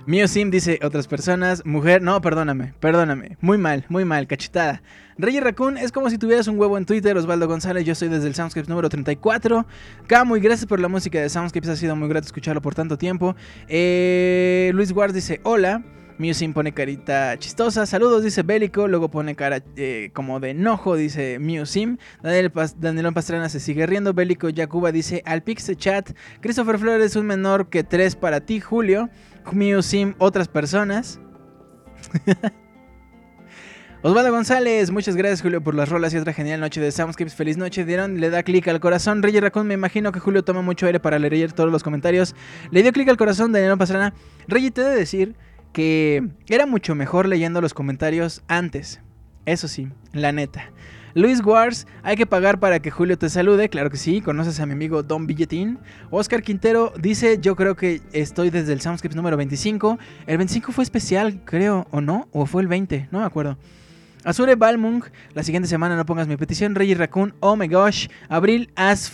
Mio 0.05 0.27
Sim 0.27 0.51
dice 0.51 0.81
otras 0.83 1.07
personas, 1.07 1.65
mujer, 1.65 2.03
no, 2.03 2.21
perdóname, 2.21 2.75
perdóname, 2.81 3.37
muy 3.41 3.57
mal, 3.57 3.85
muy 3.89 4.05
mal, 4.05 4.27
cachetada. 4.27 4.83
Rey 5.17 5.39
Raccoon 5.39 5.79
es 5.79 5.93
como 5.93 6.11
si 6.11 6.19
tuvieras 6.19 6.49
un 6.49 6.59
huevo 6.59 6.77
en 6.77 6.85
Twitter, 6.87 7.17
Osvaldo 7.17 7.47
González, 7.47 7.85
yo 7.85 7.95
soy 7.95 8.09
desde 8.09 8.27
el 8.27 8.35
Soundscapes 8.35 8.69
número 8.69 8.89
34. 8.89 9.65
Camu, 10.09 10.37
y 10.37 10.41
gracias 10.41 10.67
por 10.67 10.81
la 10.81 10.89
música 10.89 11.21
de 11.21 11.29
Soundscapes, 11.29 11.69
ha 11.69 11.77
sido 11.77 11.95
muy 11.95 12.09
grato 12.09 12.27
escucharlo 12.27 12.61
por 12.61 12.75
tanto 12.75 12.99
tiempo. 12.99 13.37
Eh, 13.69 14.73
Luis 14.75 14.93
Guard 14.93 15.13
dice, 15.13 15.41
hola. 15.45 15.85
Musim 16.19 16.53
pone 16.53 16.73
carita 16.73 17.37
chistosa, 17.39 17.87
saludos, 17.87 18.23
dice 18.23 18.43
Bélico, 18.43 18.87
luego 18.87 19.11
pone 19.11 19.35
cara 19.35 19.63
eh, 19.77 20.11
como 20.13 20.39
de 20.41 20.51
enojo, 20.51 20.95
dice 20.95 21.39
Musim. 21.41 21.97
Daniel 22.23 22.53
Danielón 22.77 23.15
Pastrana 23.15 23.49
se 23.49 23.59
sigue 23.59 23.87
riendo, 23.87 24.13
Bélico 24.13 24.49
Yacuba 24.49 24.93
dice 24.93 25.23
al 25.25 25.43
Pixel 25.43 25.77
Chat, 25.77 26.11
Christopher 26.41 26.79
Flores 26.79 27.17
un 27.17 27.27
menor 27.27 27.71
que 27.71 27.83
tres 27.83 28.15
para 28.15 28.41
ti, 28.41 28.61
Julio. 28.61 29.09
Musim, 29.51 30.15
otras 30.19 30.49
personas. 30.49 31.21
Osvaldo 34.05 34.33
González, 34.33 34.91
muchas 34.91 35.15
gracias 35.15 35.43
Julio 35.43 35.63
por 35.63 35.77
las 35.77 35.89
rolas 35.89 36.13
y 36.13 36.17
otra 36.17 36.33
genial 36.33 36.59
noche 36.59 36.81
de 36.81 36.91
Soundscapes. 36.91 37.37
Feliz 37.37 37.57
noche, 37.57 37.85
dieron, 37.85 38.21
le 38.21 38.31
da 38.31 38.43
clic 38.43 38.67
al 38.67 38.81
corazón. 38.81 39.23
Reyes 39.23 39.41
Raccoon, 39.41 39.69
me 39.69 39.75
imagino 39.75 40.11
que 40.11 40.19
Julio 40.19 40.43
toma 40.43 40.61
mucho 40.61 40.87
aire 40.87 40.99
para 40.99 41.21
leer 41.21 41.53
todos 41.53 41.71
los 41.71 41.85
comentarios. 41.85 42.35
Le 42.73 42.83
dio 42.83 42.93
clic 42.93 43.09
al 43.09 43.17
corazón, 43.17 43.53
Daniel 43.53 43.79
Pastrana. 43.79 44.13
Rey, 44.49 44.73
te 44.73 44.81
he 44.81 44.85
de 44.85 44.97
decir 44.97 45.37
que 45.73 46.29
era 46.49 46.67
mucho 46.67 46.97
mejor 46.97 47.29
leyendo 47.29 47.61
los 47.61 47.75
comentarios 47.75 48.43
antes. 48.49 49.01
Eso 49.47 49.69
sí, 49.69 49.89
la 50.13 50.33
neta. 50.33 50.73
Luis 51.15 51.45
Wars, 51.45 51.87
hay 52.03 52.17
que 52.17 52.27
pagar 52.27 52.59
para 52.59 52.81
que 52.81 52.91
Julio 52.91 53.19
te 53.19 53.29
salude. 53.29 53.69
Claro 53.69 53.91
que 53.91 53.97
sí, 53.97 54.21
conoces 54.21 54.61
a 54.61 54.67
mi 54.67 54.73
amigo 54.73 55.03
Don 55.03 55.27
Billetín. 55.27 55.79
Oscar 56.11 56.43
Quintero 56.43 56.93
dice: 56.99 57.39
Yo 57.41 57.55
creo 57.55 57.77
que 57.77 58.01
estoy 58.13 58.51
desde 58.51 58.73
el 58.73 58.81
Soundscapes 58.81 59.17
número 59.17 59.37
25. 59.37 59.99
El 60.27 60.39
25 60.39 60.73
fue 60.73 60.85
especial, 60.85 61.41
creo, 61.45 61.87
o 61.91 62.01
no, 62.01 62.29
o 62.33 62.47
fue 62.47 62.63
el 62.63 62.69
20, 62.69 63.09
no 63.11 63.21
me 63.21 63.27
acuerdo. 63.27 63.59
Azure 64.25 64.55
Balmung, 64.55 65.05
la 65.35 65.43
siguiente 65.43 65.69
semana 65.69 65.97
no 65.97 66.07
pongas 66.07 66.29
mi 66.29 66.37
petición. 66.37 66.75
Reggie 66.75 66.95
Raccoon, 66.95 67.35
oh 67.41 67.57
my 67.57 67.67
gosh. 67.67 68.07
Abril 68.29 68.71
As. 68.77 69.13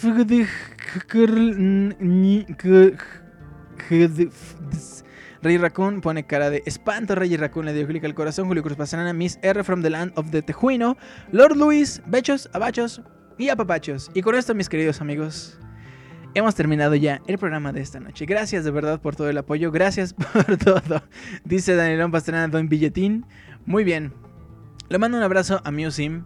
Rey 5.42 5.56
Raccoon 5.56 6.00
pone 6.00 6.26
cara 6.26 6.50
de 6.50 6.62
espanto. 6.66 7.14
Rey 7.14 7.36
Raccoon 7.36 7.66
le 7.66 7.72
dio 7.72 7.86
clic 7.86 8.04
al 8.04 8.14
corazón. 8.14 8.48
Julio 8.48 8.62
Cruz 8.62 8.76
Pastrana, 8.76 9.12
Miss 9.12 9.38
R 9.42 9.62
from 9.62 9.82
the 9.82 9.90
land 9.90 10.12
of 10.16 10.30
the 10.30 10.42
Tejuino. 10.42 10.96
Lord 11.30 11.56
Luis, 11.56 12.02
bechos, 12.06 12.48
abachos 12.52 13.02
y 13.38 13.48
apapachos. 13.48 14.10
Y 14.14 14.22
con 14.22 14.34
esto, 14.34 14.54
mis 14.54 14.68
queridos 14.68 15.00
amigos, 15.00 15.58
hemos 16.34 16.54
terminado 16.54 16.94
ya 16.96 17.22
el 17.26 17.38
programa 17.38 17.72
de 17.72 17.80
esta 17.80 18.00
noche. 18.00 18.26
Gracias 18.26 18.64
de 18.64 18.70
verdad 18.70 19.00
por 19.00 19.14
todo 19.14 19.30
el 19.30 19.38
apoyo. 19.38 19.70
Gracias 19.70 20.12
por 20.32 20.56
todo. 20.56 21.02
Dice 21.44 21.76
Danielón 21.76 22.10
Pastrana, 22.10 22.48
Don 22.48 22.68
Billetín. 22.68 23.24
Muy 23.64 23.84
bien. 23.84 24.12
Le 24.88 24.98
mando 24.98 25.18
un 25.18 25.24
abrazo 25.24 25.60
a 25.64 25.70
Musim. 25.70 26.24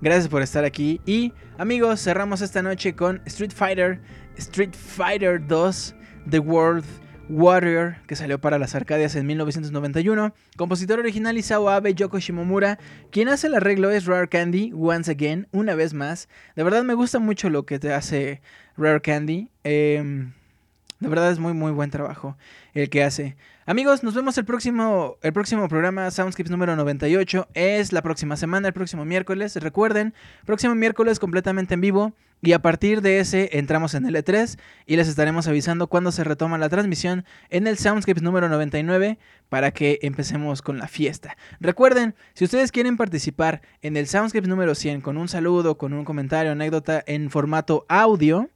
Gracias 0.00 0.28
por 0.28 0.42
estar 0.42 0.64
aquí. 0.64 1.00
Y 1.06 1.32
amigos, 1.58 2.00
cerramos 2.00 2.42
esta 2.42 2.62
noche 2.62 2.94
con 2.94 3.22
Street 3.24 3.52
Fighter, 3.52 4.00
Street 4.36 4.74
Fighter 4.74 5.44
2, 5.46 5.94
The 6.28 6.38
World 6.40 6.84
Warrior, 7.28 7.96
que 8.06 8.16
salió 8.16 8.40
para 8.40 8.58
las 8.58 8.74
Arcadias 8.74 9.14
en 9.16 9.26
1991. 9.26 10.34
Compositor 10.56 10.98
original 10.98 11.38
Isao 11.38 11.68
Abe 11.68 11.94
Yoko 11.94 12.18
Shimomura. 12.18 12.78
Quien 13.10 13.28
hace 13.28 13.46
el 13.46 13.54
arreglo 13.54 13.90
es 13.90 14.06
Rare 14.06 14.28
Candy, 14.28 14.72
once 14.74 15.10
again, 15.10 15.48
una 15.52 15.74
vez 15.74 15.94
más. 15.94 16.28
De 16.56 16.64
verdad 16.64 16.82
me 16.82 16.94
gusta 16.94 17.18
mucho 17.18 17.50
lo 17.50 17.64
que 17.64 17.78
te 17.78 17.92
hace 17.92 18.42
Rare 18.76 19.00
Candy. 19.00 19.50
Eh, 19.64 20.30
de 21.02 21.08
verdad 21.08 21.32
es 21.32 21.40
muy, 21.40 21.52
muy 21.52 21.72
buen 21.72 21.90
trabajo 21.90 22.36
el 22.74 22.88
que 22.88 23.02
hace. 23.02 23.36
Amigos, 23.66 24.04
nos 24.04 24.14
vemos 24.14 24.38
el 24.38 24.44
próximo, 24.44 25.16
el 25.22 25.32
próximo 25.32 25.68
programa 25.68 26.10
Soundscapes 26.12 26.50
número 26.50 26.76
98. 26.76 27.48
Es 27.54 27.92
la 27.92 28.02
próxima 28.02 28.36
semana, 28.36 28.68
el 28.68 28.74
próximo 28.74 29.04
miércoles. 29.04 29.56
Recuerden, 29.56 30.14
próximo 30.44 30.76
miércoles 30.76 31.18
completamente 31.18 31.74
en 31.74 31.80
vivo. 31.80 32.12
Y 32.44 32.54
a 32.54 32.60
partir 32.60 33.02
de 33.02 33.20
ese 33.20 33.56
entramos 33.56 33.94
en 33.94 34.04
el 34.04 34.16
E3 34.16 34.58
y 34.84 34.96
les 34.96 35.06
estaremos 35.06 35.46
avisando 35.46 35.86
cuando 35.86 36.10
se 36.10 36.24
retoma 36.24 36.58
la 36.58 36.68
transmisión 36.68 37.24
en 37.50 37.68
el 37.68 37.78
Soundscapes 37.78 38.20
número 38.20 38.48
99 38.48 39.20
para 39.48 39.70
que 39.70 40.00
empecemos 40.02 40.60
con 40.60 40.76
la 40.76 40.88
fiesta. 40.88 41.36
Recuerden, 41.60 42.16
si 42.34 42.44
ustedes 42.44 42.72
quieren 42.72 42.96
participar 42.96 43.62
en 43.80 43.96
el 43.96 44.08
Soundscapes 44.08 44.48
número 44.48 44.74
100 44.74 45.02
con 45.02 45.18
un 45.18 45.28
saludo, 45.28 45.78
con 45.78 45.92
un 45.92 46.04
comentario, 46.04 46.50
anécdota 46.50 47.04
en 47.06 47.30
formato 47.30 47.86
audio, 47.88 48.50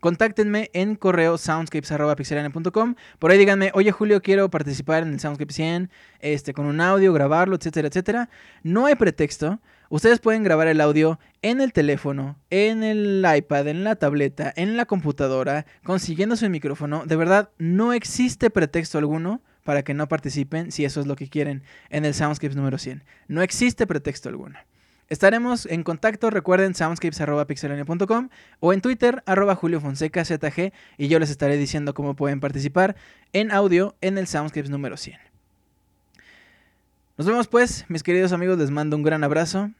contáctenme 0.00 0.70
en 0.72 0.96
correo 0.96 1.38
soundscapes.pixelania.com. 1.38 2.94
Por 3.18 3.30
ahí 3.30 3.38
díganme, 3.38 3.70
oye 3.74 3.92
Julio, 3.92 4.22
quiero 4.22 4.50
participar 4.50 5.02
en 5.02 5.12
el 5.12 5.20
Soundscape 5.20 5.52
100, 5.52 5.90
este, 6.20 6.52
con 6.52 6.66
un 6.66 6.80
audio, 6.80 7.12
grabarlo, 7.12 7.56
etcétera, 7.56 7.88
etcétera. 7.88 8.30
No 8.62 8.86
hay 8.86 8.94
pretexto. 8.94 9.60
Ustedes 9.88 10.20
pueden 10.20 10.44
grabar 10.44 10.68
el 10.68 10.80
audio 10.80 11.18
en 11.42 11.60
el 11.60 11.72
teléfono, 11.72 12.38
en 12.50 12.84
el 12.84 13.26
iPad, 13.36 13.68
en 13.68 13.82
la 13.82 13.96
tableta, 13.96 14.52
en 14.54 14.76
la 14.76 14.86
computadora, 14.86 15.66
consiguiendo 15.82 16.36
su 16.36 16.48
micrófono. 16.48 17.04
De 17.06 17.16
verdad, 17.16 17.50
no 17.58 17.92
existe 17.92 18.50
pretexto 18.50 18.98
alguno 18.98 19.42
para 19.64 19.82
que 19.82 19.94
no 19.94 20.08
participen 20.08 20.70
si 20.72 20.84
eso 20.84 21.00
es 21.00 21.06
lo 21.06 21.16
que 21.16 21.28
quieren 21.28 21.64
en 21.90 22.04
el 22.04 22.14
Soundscapes 22.14 22.56
número 22.56 22.78
100. 22.78 23.04
No 23.28 23.42
existe 23.42 23.86
pretexto 23.86 24.28
alguno. 24.28 24.58
Estaremos 25.10 25.66
en 25.66 25.82
contacto, 25.82 26.30
recuerden 26.30 26.72
soundscapes.pixelania.com 26.72 28.28
o 28.60 28.72
en 28.72 28.80
Twitter, 28.80 29.24
arroba 29.26 29.58
y 30.98 31.08
yo 31.08 31.18
les 31.18 31.30
estaré 31.30 31.56
diciendo 31.56 31.94
cómo 31.94 32.14
pueden 32.14 32.38
participar 32.38 32.94
en 33.32 33.50
audio 33.50 33.96
en 34.02 34.18
el 34.18 34.28
Soundscapes 34.28 34.70
número 34.70 34.96
100. 34.96 35.18
Nos 37.18 37.26
vemos 37.26 37.48
pues, 37.48 37.86
mis 37.88 38.04
queridos 38.04 38.30
amigos, 38.32 38.56
les 38.56 38.70
mando 38.70 38.96
un 38.96 39.02
gran 39.02 39.24
abrazo. 39.24 39.72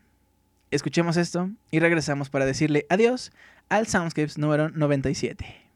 Escuchemos 0.73 1.17
esto 1.17 1.49
y 1.71 1.79
regresamos 1.79 2.29
para 2.29 2.45
decirle 2.45 2.87
adiós 2.89 3.31
al 3.69 3.87
Soundscapes 3.87 4.37
número 4.37 4.71
97. 4.71 5.70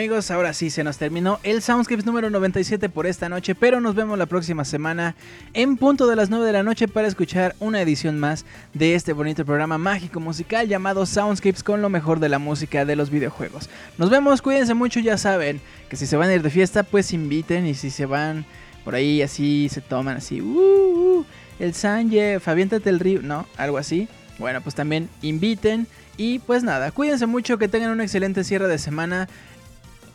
Amigos, 0.00 0.30
ahora 0.30 0.54
sí 0.54 0.70
se 0.70 0.82
nos 0.82 0.96
terminó 0.96 1.40
el 1.42 1.60
Soundscapes 1.60 2.06
número 2.06 2.30
97 2.30 2.88
por 2.88 3.06
esta 3.06 3.28
noche, 3.28 3.54
pero 3.54 3.82
nos 3.82 3.94
vemos 3.94 4.16
la 4.16 4.24
próxima 4.24 4.64
semana 4.64 5.14
en 5.52 5.76
punto 5.76 6.06
de 6.06 6.16
las 6.16 6.30
9 6.30 6.46
de 6.46 6.52
la 6.54 6.62
noche 6.62 6.88
para 6.88 7.06
escuchar 7.06 7.54
una 7.60 7.82
edición 7.82 8.18
más 8.18 8.46
de 8.72 8.94
este 8.94 9.12
bonito 9.12 9.44
programa 9.44 9.76
mágico 9.76 10.18
musical 10.18 10.66
llamado 10.68 11.04
Soundscapes 11.04 11.62
con 11.62 11.82
lo 11.82 11.90
mejor 11.90 12.18
de 12.18 12.30
la 12.30 12.38
música 12.38 12.86
de 12.86 12.96
los 12.96 13.10
videojuegos. 13.10 13.68
Nos 13.98 14.08
vemos, 14.08 14.40
cuídense 14.40 14.72
mucho, 14.72 15.00
ya 15.00 15.18
saben 15.18 15.60
que 15.90 15.96
si 15.96 16.06
se 16.06 16.16
van 16.16 16.30
a 16.30 16.34
ir 16.34 16.42
de 16.42 16.48
fiesta, 16.48 16.82
pues 16.82 17.12
inviten 17.12 17.66
y 17.66 17.74
si 17.74 17.90
se 17.90 18.06
van 18.06 18.46
por 18.86 18.94
ahí 18.94 19.20
así, 19.20 19.68
se 19.68 19.82
toman 19.82 20.16
así, 20.16 20.40
uh, 20.40 21.18
uh, 21.18 21.26
el 21.58 21.74
Sanje, 21.74 22.40
aviéntate 22.42 22.88
el 22.88 23.00
río, 23.00 23.20
no, 23.20 23.46
algo 23.58 23.76
así. 23.76 24.08
Bueno, 24.38 24.62
pues 24.62 24.74
también 24.74 25.10
inviten 25.20 25.86
y 26.16 26.38
pues 26.38 26.62
nada, 26.62 26.90
cuídense 26.90 27.26
mucho, 27.26 27.58
que 27.58 27.68
tengan 27.68 27.90
un 27.90 28.00
excelente 28.00 28.44
cierre 28.44 28.66
de 28.66 28.78
semana. 28.78 29.28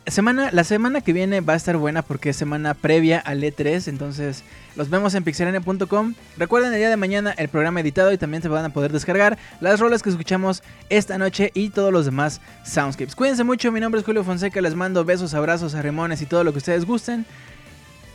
Semana, 0.06 0.50
la 0.52 0.62
semana 0.62 1.00
que 1.00 1.12
viene 1.12 1.40
va 1.40 1.54
a 1.54 1.56
estar 1.56 1.76
buena 1.76 2.02
porque 2.02 2.30
es 2.30 2.36
semana 2.36 2.74
previa 2.74 3.18
al 3.18 3.42
E3, 3.42 3.88
entonces 3.88 4.44
los 4.76 4.88
vemos 4.88 5.16
en 5.16 5.24
pixelania.com. 5.24 6.14
Recuerden 6.36 6.72
el 6.72 6.78
día 6.78 6.90
de 6.90 6.96
mañana 6.96 7.34
el 7.36 7.48
programa 7.48 7.80
editado 7.80 8.12
y 8.12 8.18
también 8.18 8.40
se 8.40 8.48
van 8.48 8.64
a 8.64 8.68
poder 8.68 8.92
descargar 8.92 9.36
las 9.60 9.80
rolas 9.80 10.04
que 10.04 10.10
escuchamos 10.10 10.62
esta 10.90 11.18
noche 11.18 11.50
y 11.54 11.70
todos 11.70 11.92
los 11.92 12.04
demás 12.04 12.40
soundscapes. 12.64 13.16
Cuídense 13.16 13.42
mucho, 13.42 13.72
mi 13.72 13.80
nombre 13.80 13.98
es 13.98 14.06
Julio 14.06 14.22
Fonseca, 14.22 14.60
les 14.60 14.76
mando 14.76 15.04
besos, 15.04 15.34
abrazos, 15.34 15.74
arremones 15.74 16.22
y 16.22 16.26
todo 16.26 16.44
lo 16.44 16.52
que 16.52 16.58
ustedes 16.58 16.84
gusten. 16.84 17.26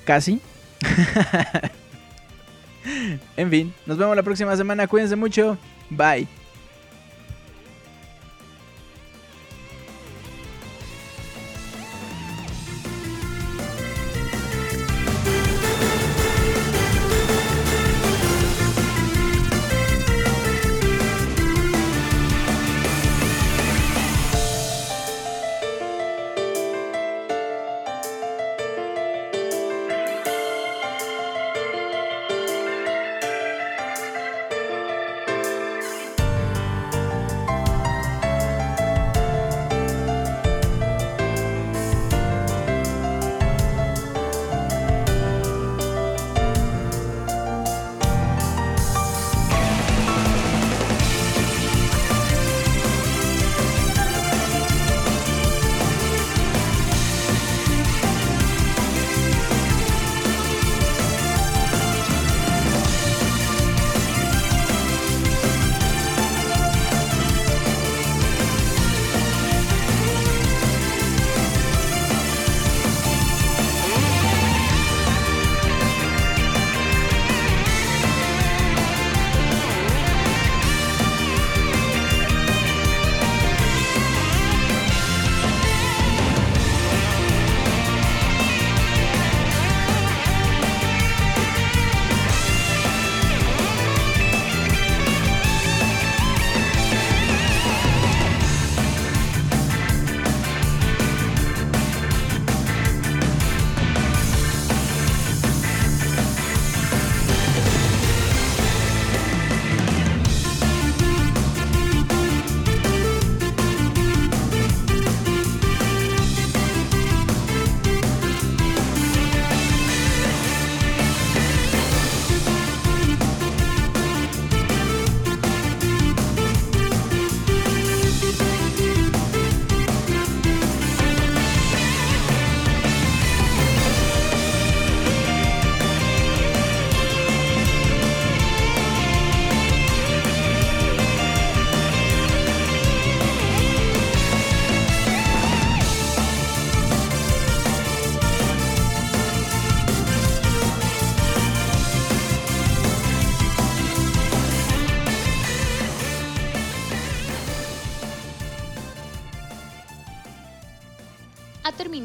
Casi. 0.06 0.40
en 3.36 3.50
fin, 3.50 3.74
nos 3.86 3.98
vemos 3.98 4.16
la 4.16 4.24
próxima 4.24 4.56
semana, 4.56 4.88
cuídense 4.88 5.18
mucho, 5.18 5.58
bye. 5.90 6.41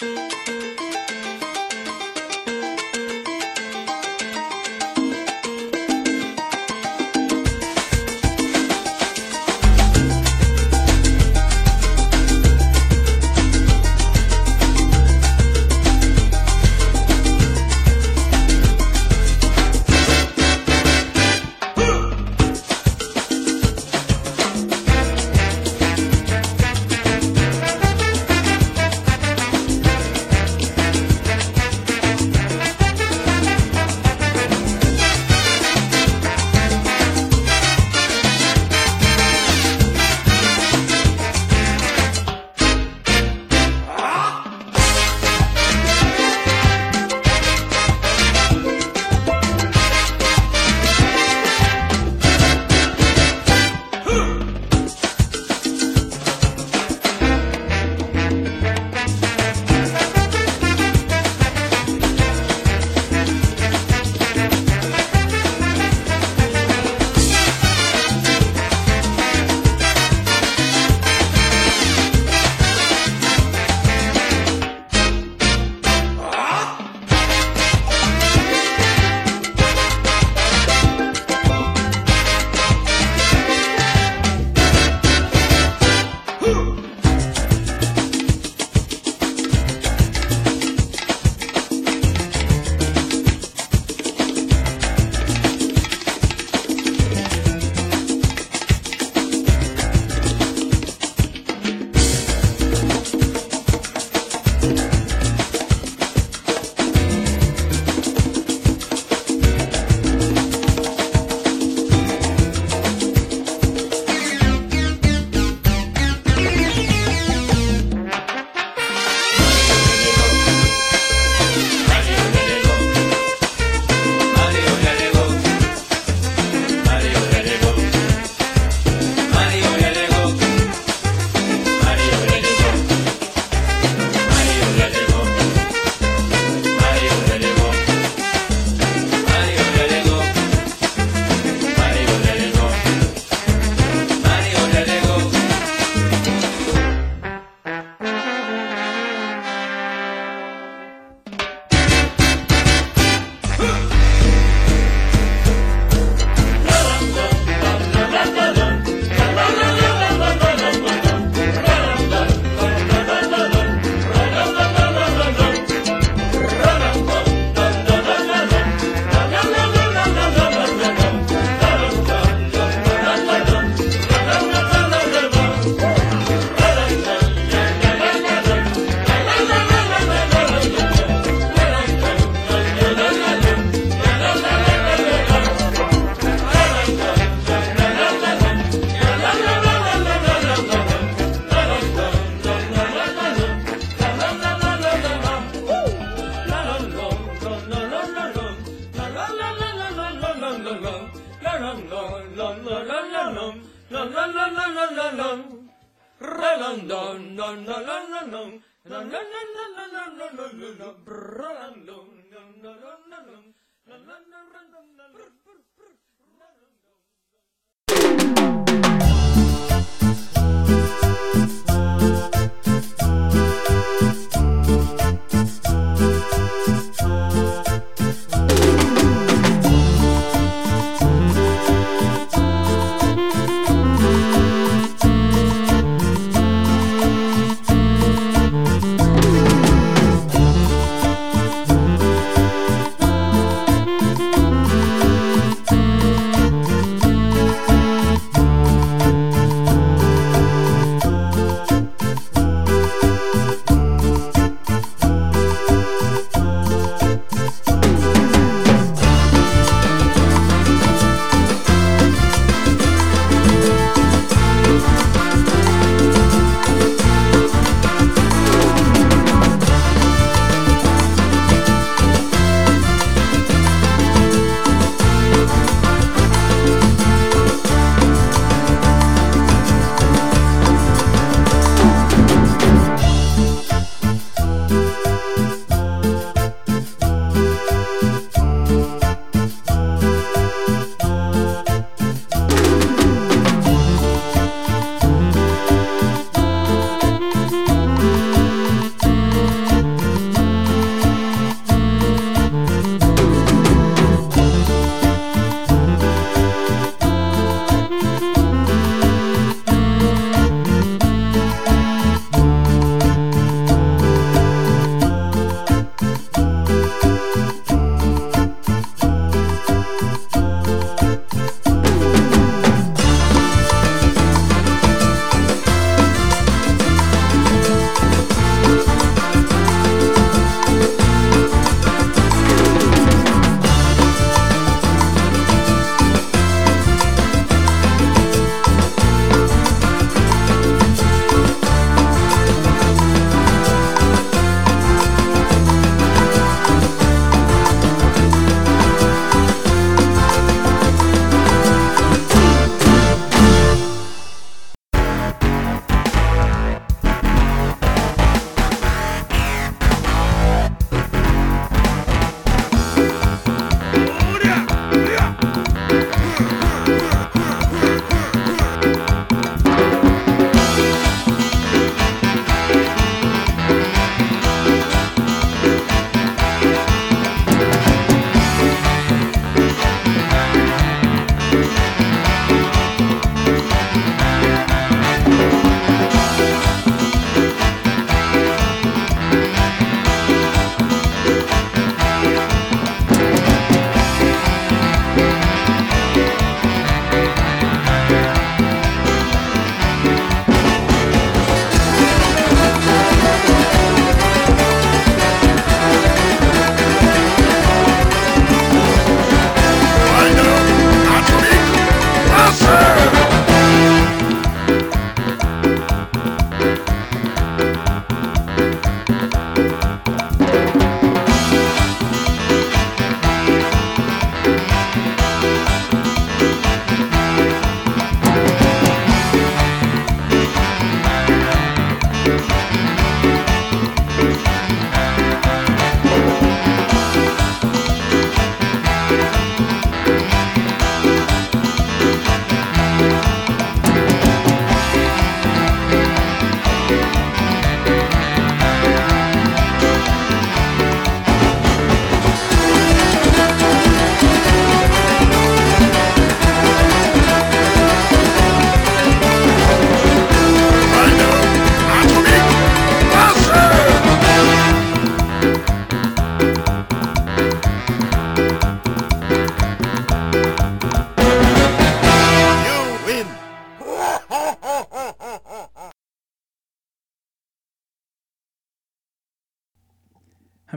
Thank 0.00 0.48
you. 0.48 0.53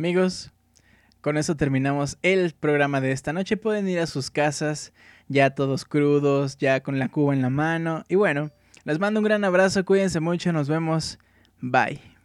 Amigos, 0.07 0.53
con 1.19 1.35
eso 1.35 1.57
terminamos 1.57 2.17
el 2.21 2.53
programa 2.53 3.01
de 3.01 3.11
esta 3.11 3.33
noche. 3.33 3.57
Pueden 3.57 3.89
ir 3.89 3.99
a 3.99 4.07
sus 4.07 4.31
casas 4.31 4.93
ya 5.27 5.49
todos 5.49 5.83
crudos, 5.83 6.55
ya 6.55 6.79
con 6.81 6.97
la 6.97 7.09
cuba 7.09 7.33
en 7.33 7.41
la 7.41 7.49
mano. 7.49 8.05
Y 8.07 8.15
bueno, 8.15 8.49
les 8.85 8.99
mando 8.99 9.19
un 9.19 9.25
gran 9.25 9.43
abrazo, 9.43 9.83
cuídense 9.83 10.21
mucho, 10.21 10.53
nos 10.53 10.69
vemos. 10.69 11.19
Bye. 11.59 12.16